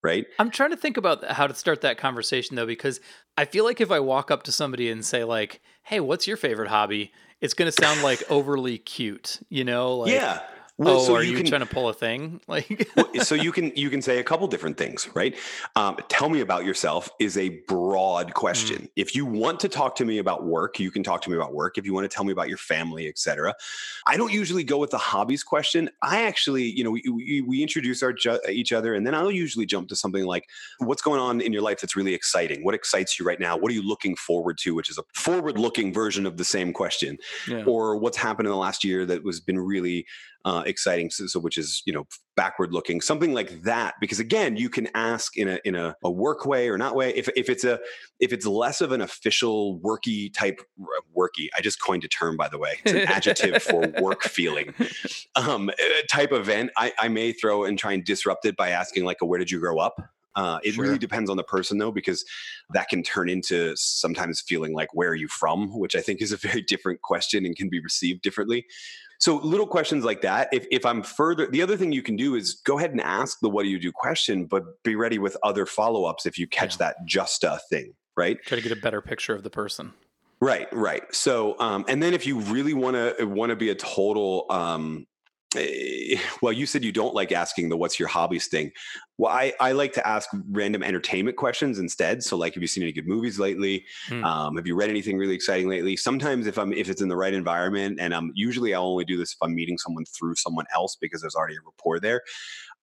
Right. 0.02 0.26
I'm 0.40 0.50
trying 0.50 0.70
to 0.70 0.76
think 0.76 0.96
about 0.96 1.24
how 1.24 1.46
to 1.46 1.54
start 1.54 1.82
that 1.82 1.96
conversation 1.96 2.56
though, 2.56 2.66
because 2.66 2.98
I 3.36 3.44
feel 3.44 3.64
like 3.64 3.80
if 3.80 3.92
I 3.92 4.00
walk 4.00 4.32
up 4.32 4.42
to 4.44 4.52
somebody 4.52 4.90
and 4.90 5.04
say 5.04 5.22
like, 5.22 5.60
"Hey, 5.84 6.00
what's 6.00 6.26
your 6.26 6.36
favorite 6.36 6.70
hobby?" 6.70 7.12
It's 7.42 7.54
going 7.54 7.70
to 7.70 7.72
sound 7.72 8.02
like 8.02 8.22
overly 8.30 8.78
cute, 8.78 9.40
you 9.50 9.64
know? 9.64 9.96
Like, 9.96 10.12
yeah. 10.12 10.40
Oh, 10.88 11.14
are 11.14 11.22
you, 11.22 11.36
can 11.36 11.46
trying 11.46 11.60
to 11.60 11.66
pull 11.66 11.88
a 11.88 11.94
thing? 11.94 12.40
Like, 12.48 12.90
so 13.22 13.34
you 13.34 13.50
can 13.50 13.72
you 13.76 13.88
can 13.88 14.02
say 14.02 14.18
a 14.18 14.24
couple 14.24 14.46
different 14.46 14.76
things, 14.76 15.08
right? 15.14 15.34
Um, 15.74 15.96
tell 16.08 16.28
me 16.28 16.40
about 16.40 16.66
yourself 16.66 17.08
is 17.18 17.38
a 17.38 17.48
broad 17.66 18.34
question. 18.34 18.88
If 18.94 19.14
you 19.14 19.24
want 19.24 19.60
to 19.60 19.68
talk 19.68 19.94
to 19.96 20.04
me 20.04 20.18
about 20.18 20.44
work, 20.44 20.78
you 20.78 20.90
can 20.90 21.02
talk 21.02 21.22
to 21.22 21.30
me 21.30 21.36
about 21.36 21.54
work. 21.54 21.78
If 21.78 21.86
you 21.86 21.94
want 21.94 22.10
to 22.10 22.14
tell 22.14 22.24
me 22.24 22.32
about 22.32 22.48
your 22.48 22.58
family, 22.58 23.08
etc. 23.08 23.54
I 24.06 24.16
don't 24.18 24.32
usually 24.32 24.64
go 24.64 24.76
with 24.76 24.90
the 24.90 24.98
hobbies 24.98 25.42
question. 25.42 25.88
I 26.02 26.24
actually, 26.24 26.64
you 26.64 26.84
know, 26.84 26.90
we 26.90 27.02
we, 27.08 27.40
we 27.40 27.62
introduce 27.62 28.02
our 28.02 28.12
ju- 28.12 28.40
each 28.50 28.72
other, 28.72 28.94
and 28.94 29.06
then 29.06 29.14
I'll 29.14 29.30
usually 29.30 29.64
jump 29.64 29.88
to 29.88 29.96
something 29.96 30.24
like, 30.24 30.48
"What's 30.78 31.00
going 31.00 31.20
on 31.20 31.40
in 31.40 31.52
your 31.52 31.62
life 31.62 31.80
that's 31.80 31.96
really 31.96 32.14
exciting? 32.14 32.64
What 32.64 32.74
excites 32.74 33.18
you 33.18 33.24
right 33.24 33.40
now? 33.40 33.56
What 33.56 33.70
are 33.70 33.74
you 33.74 33.86
looking 33.86 34.16
forward 34.16 34.58
to?" 34.58 34.74
Which 34.74 34.90
is 34.90 34.98
a 34.98 35.04
forward-looking 35.14 35.94
version 35.94 36.26
of 36.26 36.36
the 36.36 36.44
same 36.44 36.72
question 36.72 37.18
yeah. 37.48 37.64
or 37.64 37.96
what's 37.96 38.16
happened 38.16 38.46
in 38.46 38.50
the 38.50 38.58
last 38.58 38.84
year 38.84 39.06
that 39.06 39.24
was 39.24 39.40
been 39.40 39.58
really 39.58 40.06
uh, 40.44 40.62
exciting 40.66 41.10
so, 41.10 41.26
so 41.26 41.38
which 41.38 41.56
is 41.56 41.82
you 41.86 41.92
know 41.92 42.06
backward 42.34 42.72
looking 42.72 43.00
something 43.00 43.32
like 43.32 43.62
that 43.62 43.94
because 44.00 44.18
again 44.18 44.56
you 44.56 44.68
can 44.68 44.88
ask 44.94 45.36
in 45.36 45.48
a 45.48 45.60
in 45.64 45.74
a, 45.74 45.94
a 46.02 46.10
work 46.10 46.46
way 46.46 46.68
or 46.68 46.76
not 46.78 46.96
way 46.96 47.10
if, 47.14 47.28
if 47.36 47.48
it's 47.48 47.64
a 47.64 47.78
if 48.20 48.32
it's 48.32 48.46
less 48.46 48.80
of 48.80 48.90
an 48.92 49.00
official 49.00 49.78
worky 49.80 50.32
type 50.32 50.60
worky 51.16 51.48
i 51.56 51.60
just 51.60 51.80
coined 51.80 52.04
a 52.04 52.08
term 52.08 52.36
by 52.36 52.48
the 52.48 52.58
way 52.58 52.74
it's 52.84 52.92
an 52.92 53.06
adjective 53.08 53.62
for 53.62 53.88
work 54.00 54.22
feeling 54.22 54.74
um, 55.36 55.70
type 56.10 56.32
event 56.32 56.70
I, 56.76 56.92
I 56.98 57.08
may 57.08 57.32
throw 57.32 57.64
and 57.64 57.78
try 57.78 57.92
and 57.92 58.04
disrupt 58.04 58.44
it 58.46 58.56
by 58.56 58.70
asking 58.70 59.04
like 59.04 59.18
a, 59.20 59.26
where 59.26 59.38
did 59.38 59.50
you 59.50 59.60
grow 59.60 59.78
up 59.78 59.96
uh, 60.34 60.58
it 60.64 60.74
Sure. 60.74 60.84
really 60.84 60.98
depends 60.98 61.28
on 61.28 61.36
the 61.36 61.44
person 61.44 61.78
though, 61.78 61.92
because 61.92 62.24
that 62.70 62.88
can 62.88 63.02
turn 63.02 63.28
into 63.28 63.74
sometimes 63.76 64.40
feeling 64.40 64.72
like, 64.74 64.88
where 64.94 65.10
are 65.10 65.14
you 65.14 65.28
from? 65.28 65.78
Which 65.78 65.94
I 65.94 66.00
think 66.00 66.22
is 66.22 66.32
a 66.32 66.36
very 66.36 66.62
different 66.62 67.02
question 67.02 67.44
and 67.44 67.56
can 67.56 67.68
be 67.68 67.80
received 67.80 68.22
differently. 68.22 68.66
So 69.22 69.36
little 69.36 69.68
questions 69.68 70.04
like 70.04 70.20
that. 70.22 70.48
If, 70.50 70.66
if 70.72 70.84
I'm 70.84 71.00
further, 71.00 71.46
the 71.46 71.62
other 71.62 71.76
thing 71.76 71.92
you 71.92 72.02
can 72.02 72.16
do 72.16 72.34
is 72.34 72.54
go 72.54 72.76
ahead 72.76 72.90
and 72.90 73.00
ask 73.00 73.38
the 73.38 73.48
what 73.48 73.62
do 73.62 73.68
you 73.68 73.78
do 73.78 73.92
question, 73.92 74.46
but 74.46 74.82
be 74.82 74.96
ready 74.96 75.20
with 75.20 75.36
other 75.44 75.64
follow 75.64 76.06
ups 76.06 76.26
if 76.26 76.40
you 76.40 76.48
catch 76.48 76.72
Yeah. 76.74 76.78
that 76.88 76.96
just 77.06 77.44
a 77.44 77.60
thing, 77.70 77.94
right? 78.16 78.42
Try 78.44 78.56
to 78.56 78.62
get 78.62 78.76
a 78.76 78.80
better 78.80 79.00
picture 79.00 79.32
of 79.32 79.44
the 79.44 79.48
person. 79.50 79.92
Right, 80.40 80.66
right. 80.72 81.04
So, 81.14 81.56
um, 81.60 81.84
and 81.86 82.02
then 82.02 82.14
if 82.14 82.26
you 82.26 82.40
really 82.40 82.74
want 82.74 82.96
to 82.96 83.24
want 83.24 83.50
to 83.50 83.56
be 83.56 83.70
a 83.70 83.76
total, 83.76 84.46
um, 84.50 85.06
well, 86.42 86.52
you 86.52 86.66
said 86.66 86.84
you 86.84 86.92
don't 86.92 87.14
like 87.14 87.32
asking 87.32 87.68
the 87.68 87.76
"What's 87.76 87.98
your 87.98 88.08
hobbies?" 88.08 88.46
thing. 88.46 88.72
Well, 89.18 89.32
I 89.32 89.52
I 89.60 89.72
like 89.72 89.92
to 89.94 90.06
ask 90.06 90.28
random 90.50 90.82
entertainment 90.82 91.36
questions 91.36 91.78
instead. 91.78 92.22
So, 92.22 92.36
like, 92.36 92.54
have 92.54 92.62
you 92.62 92.66
seen 92.66 92.82
any 92.82 92.92
good 92.92 93.06
movies 93.06 93.38
lately? 93.38 93.84
Hmm. 94.08 94.24
Um, 94.24 94.56
have 94.56 94.66
you 94.66 94.74
read 94.74 94.90
anything 94.90 95.18
really 95.18 95.34
exciting 95.34 95.68
lately? 95.68 95.96
Sometimes, 95.96 96.46
if 96.46 96.58
I'm 96.58 96.72
if 96.72 96.88
it's 96.88 97.02
in 97.02 97.08
the 97.08 97.16
right 97.16 97.34
environment, 97.34 97.98
and 98.00 98.14
um, 98.14 98.32
usually 98.34 98.74
I'll 98.74 98.84
only 98.86 99.04
do 99.04 99.16
this 99.16 99.32
if 99.32 99.38
I'm 99.42 99.54
meeting 99.54 99.78
someone 99.78 100.04
through 100.06 100.36
someone 100.36 100.66
else 100.74 100.96
because 101.00 101.20
there's 101.20 101.34
already 101.34 101.56
a 101.56 101.60
rapport 101.64 102.00
there. 102.00 102.22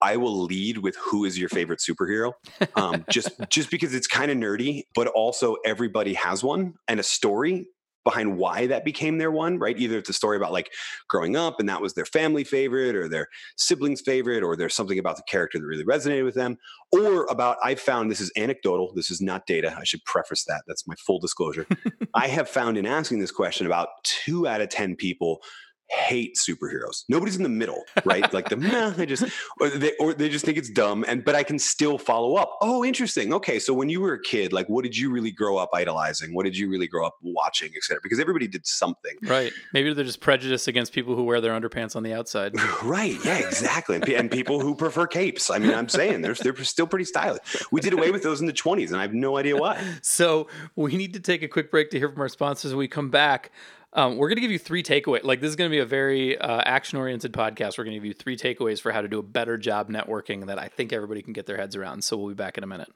I 0.02 0.16
will 0.16 0.44
lead 0.44 0.78
with 0.78 0.96
who 0.96 1.26
is 1.26 1.38
your 1.38 1.50
favorite 1.50 1.80
superhero, 1.80 2.34
um, 2.76 3.06
just 3.10 3.32
just 3.50 3.70
because 3.72 3.94
it's 3.94 4.08
kind 4.08 4.32
of 4.32 4.38
nerdy, 4.38 4.84
but 4.96 5.08
also 5.08 5.58
everybody 5.66 6.14
has 6.14 6.44
one 6.44 6.76
and 6.88 7.00
a 7.00 7.04
story 7.04 7.68
behind 8.10 8.38
why 8.38 8.66
that 8.66 8.84
became 8.84 9.20
their 9.20 9.32
one, 9.32 9.60
right? 9.60 9.78
Either 9.78 10.00
it's 10.00 10.10
a 10.10 10.14
story 10.14 10.36
about 10.36 10.52
like 10.52 10.72
growing 11.08 11.36
up 11.36 11.60
and 11.60 11.70
that 11.70 11.80
was 11.82 11.94
their 11.94 12.06
family 12.06 12.44
favorite 12.44 12.96
or 12.96 13.08
their 13.08 13.28
siblings 13.56 14.02
favorite, 14.02 14.42
or 14.42 14.56
there's 14.56 14.74
something 14.74 14.98
about 14.98 15.16
the 15.16 15.24
character 15.24 15.60
that 15.60 15.66
really 15.66 15.86
resonated 15.86 16.26
with 16.26 16.34
them, 16.34 16.58
or 16.92 17.26
about 17.26 17.58
I 17.64 17.76
found 17.76 18.10
this 18.10 18.20
is 18.20 18.32
anecdotal, 18.36 18.92
this 18.96 19.12
is 19.12 19.22
not 19.22 19.46
data. 19.46 19.76
I 19.80 19.84
should 19.84 20.04
preface 20.06 20.44
that. 20.46 20.64
That's 20.66 20.88
my 20.88 20.96
full 20.96 21.20
disclosure. 21.20 21.68
I 22.16 22.28
have 22.28 22.50
found 22.50 22.78
in 22.78 22.88
asking 22.88 23.20
this 23.20 23.32
question 23.32 23.68
about 23.68 23.90
two 24.04 24.48
out 24.48 24.62
of 24.62 24.70
10 24.70 24.96
people 24.96 25.42
hate 25.90 26.38
superheroes. 26.38 27.04
Nobody's 27.10 27.36
in 27.36 27.44
the 27.44 27.50
middle, 27.50 27.84
right? 28.06 28.32
like 28.34 28.50
the 28.50 28.56
nah, 28.56 28.90
they 28.92 29.06
just 29.06 29.24
or 29.60 29.70
they 29.70 29.94
or 30.00 30.14
they 30.14 30.30
just 30.30 30.46
think 30.46 30.58
it's 30.58 30.70
dumb. 30.70 31.06
And 31.08 31.24
but 31.24 31.36
I 31.36 31.44
can 31.44 31.60
still 31.60 31.98
follow 31.98 32.36
up. 32.36 32.58
Oh, 32.62 32.84
interesting. 32.84 33.34
Okay, 33.34 33.60
so 33.60 33.74
when 33.74 33.90
you 33.90 34.02
were 34.02 34.14
a 34.14 34.22
kid, 34.22 34.54
like 34.54 34.68
what 34.68 34.84
did 34.84 34.96
you 34.96 35.12
really 35.12 35.32
grow 35.32 35.58
up 35.58 35.70
idolizing? 35.74 36.34
What 36.34 36.44
did 36.44 36.58
you 36.58 36.70
really 36.70 36.88
grow 36.88 37.06
up 37.06 37.18
watching, 37.22 37.72
et 37.76 37.84
cetera? 37.84 38.02
Because 38.04 38.20
everybody 38.20 38.48
did 38.48 38.66
something. 38.66 39.16
Right. 39.24 39.52
Maybe 39.74 39.94
they're 39.94 40.06
just 40.06 40.22
prejudiced 40.22 40.68
against 40.68 40.94
people 40.94 41.16
who 41.16 41.24
wear 41.24 41.42
their 41.42 41.60
underpants 41.60 41.96
on 41.96 42.04
the 42.04 42.14
outside. 42.14 42.54
Right. 42.82 43.18
Yeah, 43.26 43.40
exactly. 43.40 43.96
And, 43.98 44.08
and 44.10 44.32
people 44.32 44.62
who 44.62 44.74
prefer 44.74 45.06
capes. 45.06 45.50
I 45.50 45.60
mean, 45.60 45.74
I'm 45.74 45.90
saying 45.90 46.22
they're, 46.22 46.34
they're 46.34 46.56
still 46.64 46.88
pretty 46.88 47.04
stylish. 47.06 47.42
We 47.72 47.82
did 47.82 47.94
away 47.94 48.10
with 48.12 48.24
those 48.24 48.42
in 48.42 48.48
the 48.48 48.54
20s, 48.54 48.88
and 48.88 48.98
I 48.98 49.02
have 49.02 49.14
no 49.14 49.38
idea 49.38 49.58
why. 49.58 49.84
So 50.02 50.48
we 50.76 50.96
need 50.96 51.14
to 51.14 51.20
take 51.20 51.44
a 51.44 51.48
quick 51.48 51.72
break 51.72 51.90
to 51.92 52.00
hear 52.00 52.10
from 52.10 52.22
our 52.22 52.30
sponsors. 52.30 52.72
When 52.72 52.80
we 52.80 52.88
come 52.88 53.10
back, 53.10 53.52
um, 53.94 54.18
we're 54.18 54.30
going 54.30 54.38
to 54.38 54.42
give 54.42 54.52
you 54.52 54.60
three 54.60 54.84
takeaways. 54.84 55.24
Like 55.24 55.42
this 55.42 55.50
is 55.50 55.56
going 55.56 55.70
to 55.70 55.76
be 55.76 55.80
a 55.80 55.86
very 55.86 56.38
uh, 56.38 56.62
action-oriented 56.66 57.34
podcast. 57.34 57.78
We're 57.78 57.86
going 57.86 57.96
to 57.96 58.00
give 58.00 58.06
you 58.06 58.14
three 58.14 58.38
takeaways 58.38 58.80
for 58.80 58.92
how 58.92 59.02
to 59.02 59.08
do 59.08 59.20
a 59.20 59.24
better 59.24 59.58
job 59.58 59.90
networking 59.90 60.48
that 60.48 60.60
I 60.60 60.68
think 60.68 60.94
everybody 60.94 61.22
can 61.22 61.34
get 61.34 61.46
their 61.46 61.58
heads 61.58 61.76
around. 61.76 62.04
So 62.04 62.18
we'll 62.18 62.30
be 62.30 62.36
back 62.36 62.58
in 62.58 62.64
a 62.64 62.68
minute. 62.68 62.90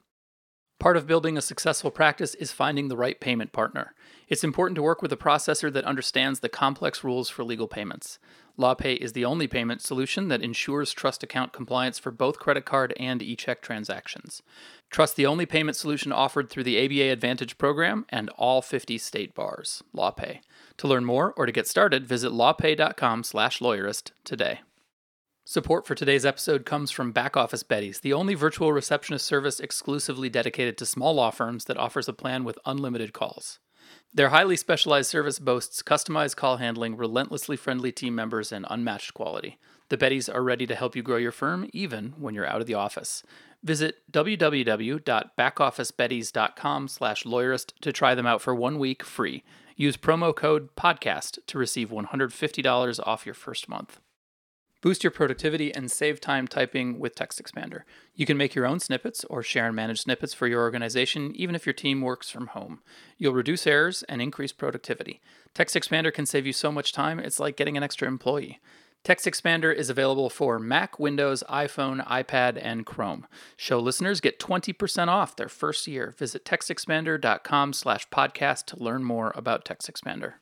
Part 0.80 0.96
of 0.96 1.06
building 1.06 1.38
a 1.38 1.42
successful 1.42 1.90
practice 1.90 2.34
is 2.34 2.52
finding 2.52 2.88
the 2.88 2.96
right 2.96 3.18
payment 3.18 3.52
partner. 3.52 3.94
It's 4.28 4.44
important 4.44 4.74
to 4.76 4.82
work 4.82 5.02
with 5.02 5.12
a 5.12 5.16
processor 5.16 5.72
that 5.72 5.84
understands 5.84 6.40
the 6.40 6.48
complex 6.48 7.04
rules 7.04 7.30
for 7.30 7.44
legal 7.44 7.68
payments. 7.68 8.18
LawPay 8.58 8.98
is 8.98 9.12
the 9.12 9.24
only 9.24 9.46
payment 9.46 9.82
solution 9.82 10.28
that 10.28 10.42
ensures 10.42 10.92
trust 10.92 11.22
account 11.22 11.52
compliance 11.52 11.98
for 11.98 12.10
both 12.10 12.38
credit 12.38 12.64
card 12.64 12.92
and 12.98 13.22
e-check 13.22 13.62
transactions. 13.62 14.42
Trust 14.90 15.16
the 15.16 15.26
only 15.26 15.46
payment 15.46 15.76
solution 15.76 16.12
offered 16.12 16.50
through 16.50 16.64
the 16.64 16.84
ABA 16.84 17.10
Advantage 17.10 17.56
program 17.56 18.04
and 18.10 18.28
all 18.30 18.60
50 18.60 18.98
state 18.98 19.34
bars. 19.34 19.82
LawPay. 19.96 20.40
To 20.78 20.88
learn 20.88 21.04
more 21.04 21.32
or 21.36 21.46
to 21.46 21.52
get 21.52 21.68
started, 21.68 22.06
visit 22.06 22.32
lawpay.com/lawyerist 22.32 24.10
today. 24.24 24.60
Support 25.46 25.86
for 25.86 25.94
today's 25.94 26.24
episode 26.24 26.64
comes 26.64 26.90
from 26.90 27.12
Back 27.12 27.36
Office 27.36 27.62
Betties, 27.62 28.00
the 28.00 28.14
only 28.14 28.32
virtual 28.34 28.72
receptionist 28.72 29.26
service 29.26 29.60
exclusively 29.60 30.30
dedicated 30.30 30.78
to 30.78 30.86
small 30.86 31.12
law 31.14 31.30
firms 31.30 31.66
that 31.66 31.76
offers 31.76 32.08
a 32.08 32.14
plan 32.14 32.44
with 32.44 32.58
unlimited 32.64 33.12
calls. 33.12 33.58
Their 34.14 34.30
highly 34.30 34.56
specialized 34.56 35.10
service 35.10 35.38
boasts 35.38 35.82
customized 35.82 36.36
call 36.36 36.56
handling, 36.56 36.96
relentlessly 36.96 37.56
friendly 37.56 37.92
team 37.92 38.14
members, 38.14 38.52
and 38.52 38.64
unmatched 38.70 39.12
quality. 39.12 39.58
The 39.90 39.98
Betties 39.98 40.34
are 40.34 40.42
ready 40.42 40.66
to 40.66 40.74
help 40.74 40.96
you 40.96 41.02
grow 41.02 41.18
your 41.18 41.30
firm 41.30 41.68
even 41.74 42.14
when 42.18 42.34
you're 42.34 42.46
out 42.46 42.62
of 42.62 42.66
the 42.66 42.72
office. 42.72 43.22
Visit 43.62 43.96
www.backofficebetties.com 44.10 46.88
slash 46.88 47.24
lawyerist 47.24 47.74
to 47.82 47.92
try 47.92 48.14
them 48.14 48.26
out 48.26 48.40
for 48.40 48.54
one 48.54 48.78
week 48.78 49.02
free. 49.02 49.44
Use 49.76 49.96
promo 49.96 50.34
code 50.34 50.74
PODCAST 50.76 51.38
to 51.46 51.58
receive 51.58 51.90
$150 51.90 53.00
off 53.04 53.26
your 53.26 53.34
first 53.34 53.68
month. 53.68 53.98
Boost 54.82 55.02
your 55.02 55.10
productivity 55.10 55.74
and 55.74 55.90
save 55.90 56.20
time 56.20 56.46
typing 56.46 57.00
with 57.00 57.14
Text 57.14 57.42
Expander. 57.42 57.82
You 58.14 58.26
can 58.26 58.36
make 58.36 58.54
your 58.54 58.66
own 58.66 58.78
snippets 58.78 59.24
or 59.24 59.42
share 59.42 59.66
and 59.66 59.74
manage 59.74 60.02
snippets 60.02 60.34
for 60.34 60.46
your 60.46 60.60
organization, 60.60 61.32
even 61.34 61.54
if 61.54 61.66
your 61.66 61.72
team 61.72 62.02
works 62.02 62.30
from 62.30 62.48
home. 62.48 62.82
You'll 63.16 63.32
reduce 63.32 63.66
errors 63.66 64.04
and 64.10 64.20
increase 64.20 64.52
productivity. 64.52 65.22
Text 65.54 65.74
Expander 65.74 66.12
can 66.12 66.26
save 66.26 66.46
you 66.46 66.52
so 66.52 66.70
much 66.70 66.92
time, 66.92 67.18
it's 67.18 67.40
like 67.40 67.56
getting 67.56 67.76
an 67.76 67.82
extra 67.82 68.06
employee. 68.06 68.60
Text 69.04 69.26
Expander 69.26 69.72
is 69.72 69.90
available 69.90 70.30
for 70.30 70.58
Mac, 70.58 70.98
Windows, 70.98 71.44
iPhone, 71.50 72.02
iPad, 72.06 72.58
and 72.60 72.86
Chrome. 72.86 73.26
Show 73.54 73.78
listeners 73.78 74.18
get 74.18 74.40
20% 74.40 75.08
off 75.08 75.36
their 75.36 75.50
first 75.50 75.86
year. 75.86 76.14
Visit 76.16 76.46
textexpander.com 76.46 77.74
slash 77.74 78.08
podcast 78.08 78.64
to 78.68 78.82
learn 78.82 79.04
more 79.04 79.30
about 79.36 79.66
Text 79.66 79.92
Expander. 79.92 80.34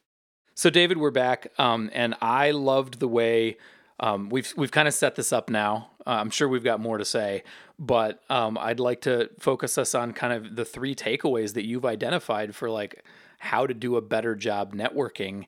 So, 0.54 0.70
David, 0.70 0.98
we're 0.98 1.10
back, 1.10 1.48
um, 1.58 1.90
and 1.92 2.14
I 2.20 2.52
loved 2.52 3.00
the 3.00 3.08
way 3.08 3.56
um, 3.98 4.28
we've 4.28 4.52
we've 4.56 4.70
kind 4.70 4.86
of 4.86 4.94
set 4.94 5.16
this 5.16 5.32
up 5.32 5.50
now. 5.50 5.90
Uh, 6.06 6.10
I'm 6.10 6.30
sure 6.30 6.48
we've 6.48 6.62
got 6.62 6.78
more 6.78 6.98
to 6.98 7.04
say, 7.04 7.42
but 7.80 8.22
um, 8.30 8.56
I'd 8.58 8.78
like 8.80 9.00
to 9.02 9.30
focus 9.40 9.76
us 9.76 9.92
on 9.92 10.12
kind 10.12 10.32
of 10.32 10.54
the 10.54 10.64
three 10.64 10.94
takeaways 10.94 11.54
that 11.54 11.64
you've 11.64 11.84
identified 11.84 12.54
for 12.54 12.70
like 12.70 13.04
how 13.38 13.66
to 13.66 13.74
do 13.74 13.96
a 13.96 14.00
better 14.00 14.36
job 14.36 14.72
networking. 14.72 15.46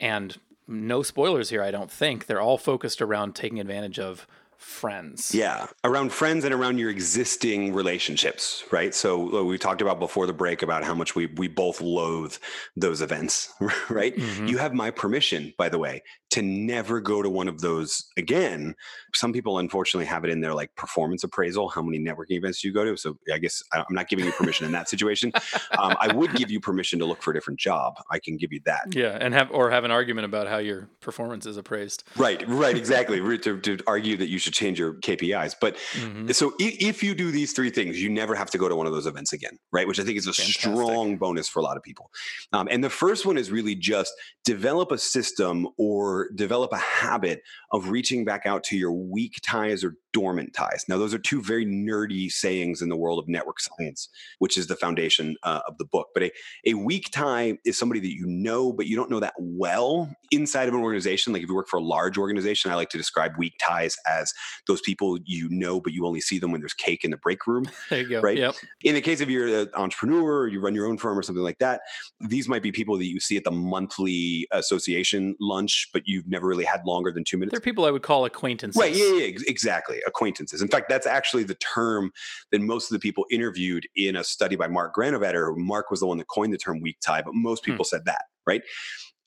And 0.00 0.36
no 0.66 1.02
spoilers 1.02 1.50
here, 1.50 1.62
I 1.62 1.70
don't 1.70 1.90
think. 1.90 2.26
They're 2.26 2.40
all 2.40 2.58
focused 2.58 3.02
around 3.02 3.34
taking 3.34 3.60
advantage 3.60 3.98
of 3.98 4.26
friends. 4.56 5.34
Yeah, 5.34 5.66
around 5.84 6.12
friends 6.12 6.44
and 6.44 6.54
around 6.54 6.78
your 6.78 6.90
existing 6.90 7.74
relationships, 7.74 8.64
right? 8.70 8.94
So 8.94 9.40
uh, 9.40 9.44
we 9.44 9.58
talked 9.58 9.82
about 9.82 9.98
before 9.98 10.26
the 10.26 10.32
break 10.32 10.62
about 10.62 10.84
how 10.84 10.94
much 10.94 11.14
we 11.14 11.26
we 11.26 11.48
both 11.48 11.80
loathe 11.80 12.34
those 12.76 13.02
events, 13.02 13.52
right? 13.90 14.16
Mm-hmm. 14.16 14.46
You 14.46 14.58
have 14.58 14.72
my 14.72 14.90
permission, 14.90 15.52
by 15.58 15.68
the 15.68 15.78
way, 15.78 16.02
to 16.34 16.42
never 16.42 17.00
go 17.00 17.22
to 17.22 17.30
one 17.30 17.46
of 17.46 17.60
those 17.60 18.06
again. 18.16 18.74
Some 19.14 19.32
people 19.32 19.60
unfortunately 19.60 20.06
have 20.06 20.24
it 20.24 20.30
in 20.30 20.40
their 20.40 20.52
like 20.52 20.74
performance 20.74 21.22
appraisal, 21.22 21.68
how 21.68 21.80
many 21.80 22.00
networking 22.00 22.32
events 22.32 22.64
you 22.64 22.72
go 22.72 22.84
to. 22.84 22.96
So 22.96 23.16
I 23.32 23.38
guess 23.38 23.62
I'm 23.72 23.84
not 23.90 24.08
giving 24.08 24.24
you 24.24 24.32
permission 24.32 24.66
in 24.66 24.72
that 24.72 24.88
situation. 24.88 25.32
Um, 25.78 25.96
I 26.00 26.12
would 26.12 26.34
give 26.34 26.50
you 26.50 26.60
permission 26.60 26.98
to 26.98 27.04
look 27.04 27.22
for 27.22 27.30
a 27.30 27.34
different 27.34 27.60
job. 27.60 27.94
I 28.10 28.18
can 28.18 28.36
give 28.36 28.52
you 28.52 28.60
that. 28.64 28.94
Yeah, 28.94 29.16
and 29.20 29.34
have 29.34 29.50
or 29.50 29.70
have 29.70 29.84
an 29.84 29.90
argument 29.90 30.24
about 30.24 30.48
how 30.48 30.58
your 30.58 30.88
performance 31.00 31.46
is 31.46 31.56
appraised. 31.56 32.04
Right, 32.16 32.42
right, 32.48 32.76
exactly. 32.76 33.20
to, 33.38 33.60
to 33.60 33.78
argue 33.86 34.16
that 34.16 34.28
you 34.28 34.38
should 34.38 34.54
change 34.54 34.78
your 34.78 34.94
KPIs. 34.94 35.54
But 35.60 35.76
mm-hmm. 35.92 36.30
so 36.30 36.54
if, 36.58 36.96
if, 36.96 37.02
you 37.02 37.14
do 37.14 37.30
these 37.30 37.52
three 37.52 37.70
things, 37.70 38.02
you 38.02 38.08
never 38.08 38.34
have 38.34 38.50
to 38.50 38.58
go 38.58 38.68
to 38.68 38.74
one 38.74 38.86
of 38.86 38.92
those 38.92 39.06
events 39.06 39.32
again, 39.32 39.58
right? 39.72 39.86
Which 39.86 40.00
I 40.00 40.04
think 40.04 40.18
is 40.18 40.26
a 40.26 40.32
Fantastic. 40.32 40.60
strong 40.60 41.16
bonus 41.16 41.48
for 41.48 41.60
a 41.60 41.62
lot 41.62 41.76
of 41.76 41.82
people. 41.82 42.10
Um, 42.52 42.68
and 42.70 42.82
the 42.82 42.90
first 42.90 43.26
one 43.26 43.36
is 43.36 43.50
really 43.50 43.74
just 43.74 44.12
develop 44.44 44.90
a 44.90 44.98
system 44.98 45.68
or 45.76 46.23
develop 46.30 46.72
a 46.72 46.78
habit 46.78 47.42
of 47.72 47.88
reaching 47.88 48.24
back 48.24 48.46
out 48.46 48.64
to 48.64 48.76
your 48.76 48.92
weak 48.92 49.40
ties 49.42 49.84
or 49.84 49.96
dormant 50.14 50.54
ties. 50.54 50.84
Now, 50.88 50.96
those 50.96 51.12
are 51.12 51.18
two 51.18 51.42
very 51.42 51.66
nerdy 51.66 52.30
sayings 52.30 52.80
in 52.80 52.88
the 52.88 52.96
world 52.96 53.18
of 53.18 53.28
network 53.28 53.60
science, 53.60 54.08
which 54.38 54.56
is 54.56 54.68
the 54.68 54.76
foundation 54.76 55.36
uh, 55.42 55.60
of 55.66 55.76
the 55.78 55.84
book. 55.84 56.08
But 56.14 56.22
a, 56.22 56.32
a 56.66 56.74
weak 56.74 57.10
tie 57.10 57.58
is 57.64 57.78
somebody 57.78 58.00
that 58.00 58.14
you 58.14 58.24
know, 58.26 58.72
but 58.72 58.86
you 58.86 58.96
don't 58.96 59.10
know 59.10 59.20
that 59.20 59.34
well 59.38 60.14
inside 60.30 60.68
of 60.68 60.74
an 60.74 60.80
organization. 60.80 61.32
Like 61.32 61.42
if 61.42 61.48
you 61.48 61.54
work 61.54 61.68
for 61.68 61.78
a 61.78 61.82
large 61.82 62.16
organization, 62.16 62.70
I 62.70 62.76
like 62.76 62.90
to 62.90 62.98
describe 62.98 63.32
weak 63.36 63.54
ties 63.60 63.96
as 64.06 64.32
those 64.66 64.80
people 64.80 65.18
you 65.24 65.48
know, 65.50 65.80
but 65.80 65.92
you 65.92 66.06
only 66.06 66.20
see 66.20 66.38
them 66.38 66.52
when 66.52 66.60
there's 66.60 66.74
cake 66.74 67.04
in 67.04 67.10
the 67.10 67.18
break 67.18 67.46
room. 67.46 67.66
There 67.90 68.00
you 68.00 68.08
go. 68.08 68.20
Right. 68.20 68.38
Yep. 68.38 68.54
In 68.82 68.94
the 68.94 69.00
case 69.00 69.20
of 69.20 69.28
you're 69.28 69.46
an 69.46 69.68
entrepreneur 69.74 70.40
or 70.40 70.48
you 70.48 70.60
run 70.60 70.74
your 70.74 70.86
own 70.86 70.96
firm 70.96 71.18
or 71.18 71.22
something 71.22 71.44
like 71.44 71.58
that, 71.58 71.82
these 72.18 72.48
might 72.48 72.62
be 72.62 72.72
people 72.72 72.96
that 72.96 73.04
you 73.04 73.20
see 73.20 73.36
at 73.36 73.44
the 73.44 73.50
monthly 73.50 74.48
association 74.52 75.36
lunch, 75.38 75.90
but 75.92 76.02
you've 76.14 76.28
never 76.28 76.46
really 76.46 76.64
had 76.64 76.84
longer 76.86 77.10
than 77.10 77.24
two 77.24 77.36
minutes. 77.36 77.52
They're 77.52 77.60
people 77.60 77.84
I 77.84 77.90
would 77.90 78.02
call 78.02 78.24
acquaintances. 78.24 78.80
Right. 78.80 78.94
Yeah, 78.94 79.12
yeah, 79.14 79.34
exactly. 79.46 80.00
Acquaintances. 80.06 80.62
In 80.62 80.68
fact, 80.68 80.88
that's 80.88 81.06
actually 81.06 81.44
the 81.44 81.56
term 81.56 82.12
that 82.52 82.60
most 82.60 82.90
of 82.90 82.94
the 82.94 83.00
people 83.00 83.26
interviewed 83.30 83.86
in 83.96 84.16
a 84.16 84.24
study 84.24 84.56
by 84.56 84.68
Mark 84.68 84.94
Granovetter. 84.94 85.56
Mark 85.56 85.90
was 85.90 86.00
the 86.00 86.06
one 86.06 86.18
that 86.18 86.28
coined 86.28 86.52
the 86.52 86.58
term 86.58 86.80
weak 86.80 86.98
tie, 87.04 87.22
but 87.22 87.34
most 87.34 87.64
hmm. 87.64 87.72
people 87.72 87.84
hmm. 87.84 87.96
said 87.96 88.04
that, 88.06 88.22
right? 88.46 88.62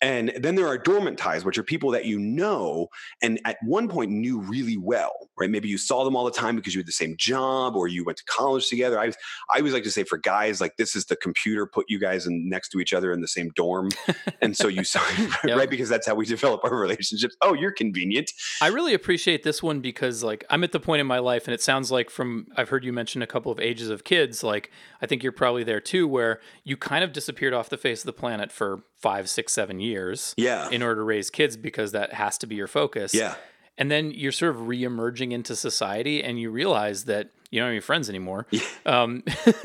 And 0.01 0.31
then 0.37 0.55
there 0.55 0.67
are 0.67 0.77
dormant 0.77 1.17
ties, 1.17 1.43
which 1.43 1.57
are 1.57 1.63
people 1.63 1.91
that 1.91 2.05
you 2.05 2.19
know 2.19 2.87
and 3.21 3.39
at 3.45 3.57
one 3.63 3.87
point 3.87 4.11
knew 4.11 4.39
really 4.39 4.77
well, 4.77 5.29
right? 5.37 5.49
Maybe 5.49 5.69
you 5.69 5.77
saw 5.77 6.03
them 6.03 6.15
all 6.15 6.25
the 6.25 6.31
time 6.31 6.55
because 6.55 6.75
you 6.75 6.79
had 6.79 6.87
the 6.87 6.91
same 6.91 7.15
job 7.17 7.75
or 7.75 7.87
you 7.87 8.03
went 8.03 8.17
to 8.19 8.23
college 8.25 8.67
together. 8.67 8.99
I, 8.99 9.07
I 9.49 9.57
always 9.57 9.73
like 9.73 9.83
to 9.83 9.91
say 9.91 10.03
for 10.03 10.17
guys, 10.17 10.61
like 10.61 10.77
this 10.77 10.95
is 10.95 11.05
the 11.05 11.15
computer 11.15 11.65
put 11.65 11.85
you 11.89 11.99
guys 11.99 12.27
in, 12.27 12.47
next 12.47 12.69
to 12.69 12.79
each 12.79 12.93
other 12.93 13.11
in 13.11 13.21
the 13.21 13.27
same 13.27 13.49
dorm. 13.55 13.89
and 14.41 14.55
so 14.55 14.67
you 14.67 14.83
saw, 14.83 15.01
yep. 15.43 15.57
right? 15.57 15.69
Because 15.69 15.89
that's 15.89 16.05
how 16.05 16.15
we 16.15 16.25
develop 16.25 16.63
our 16.63 16.75
relationships. 16.75 17.35
Oh, 17.41 17.53
you're 17.53 17.71
convenient. 17.71 18.31
I 18.61 18.67
really 18.67 18.93
appreciate 18.93 19.43
this 19.43 19.63
one 19.63 19.79
because 19.79 20.23
like 20.23 20.45
I'm 20.49 20.63
at 20.63 20.71
the 20.71 20.79
point 20.79 21.01
in 21.01 21.07
my 21.07 21.19
life 21.19 21.45
and 21.45 21.53
it 21.53 21.61
sounds 21.61 21.91
like 21.91 22.09
from, 22.09 22.47
I've 22.55 22.69
heard 22.69 22.83
you 22.83 22.93
mention 22.93 23.21
a 23.21 23.27
couple 23.27 23.51
of 23.51 23.59
ages 23.59 23.89
of 23.89 24.03
kids. 24.03 24.43
Like 24.43 24.71
I 25.01 25.07
think 25.07 25.23
you're 25.23 25.31
probably 25.31 25.63
there 25.63 25.81
too, 25.81 26.07
where 26.07 26.39
you 26.63 26.77
kind 26.77 27.03
of 27.03 27.13
disappeared 27.13 27.53
off 27.53 27.69
the 27.69 27.77
face 27.77 28.01
of 28.01 28.05
the 28.05 28.13
planet 28.13 28.51
for 28.51 28.81
five, 28.97 29.29
six, 29.29 29.53
seven 29.53 29.79
years. 29.79 30.33
Yeah. 30.37 30.69
In 30.69 30.81
order 30.81 30.95
to 30.95 31.03
raise 31.03 31.29
kids 31.29 31.57
because 31.57 31.91
that 31.91 32.13
has 32.13 32.37
to 32.39 32.47
be 32.47 32.55
your 32.55 32.67
focus. 32.67 33.13
Yeah. 33.13 33.35
And 33.77 33.91
then 33.91 34.11
you're 34.11 34.31
sort 34.31 34.55
of 34.55 34.67
re-emerging 34.67 35.31
into 35.31 35.55
society 35.55 36.23
and 36.23 36.39
you 36.39 36.49
realize 36.49 37.05
that 37.05 37.29
you 37.51 37.59
don't 37.59 37.67
have 37.67 37.73
any 37.73 37.79
friends 37.79 38.09
anymore 38.09 38.47
yeah. 38.49 38.61
um, 38.85 39.23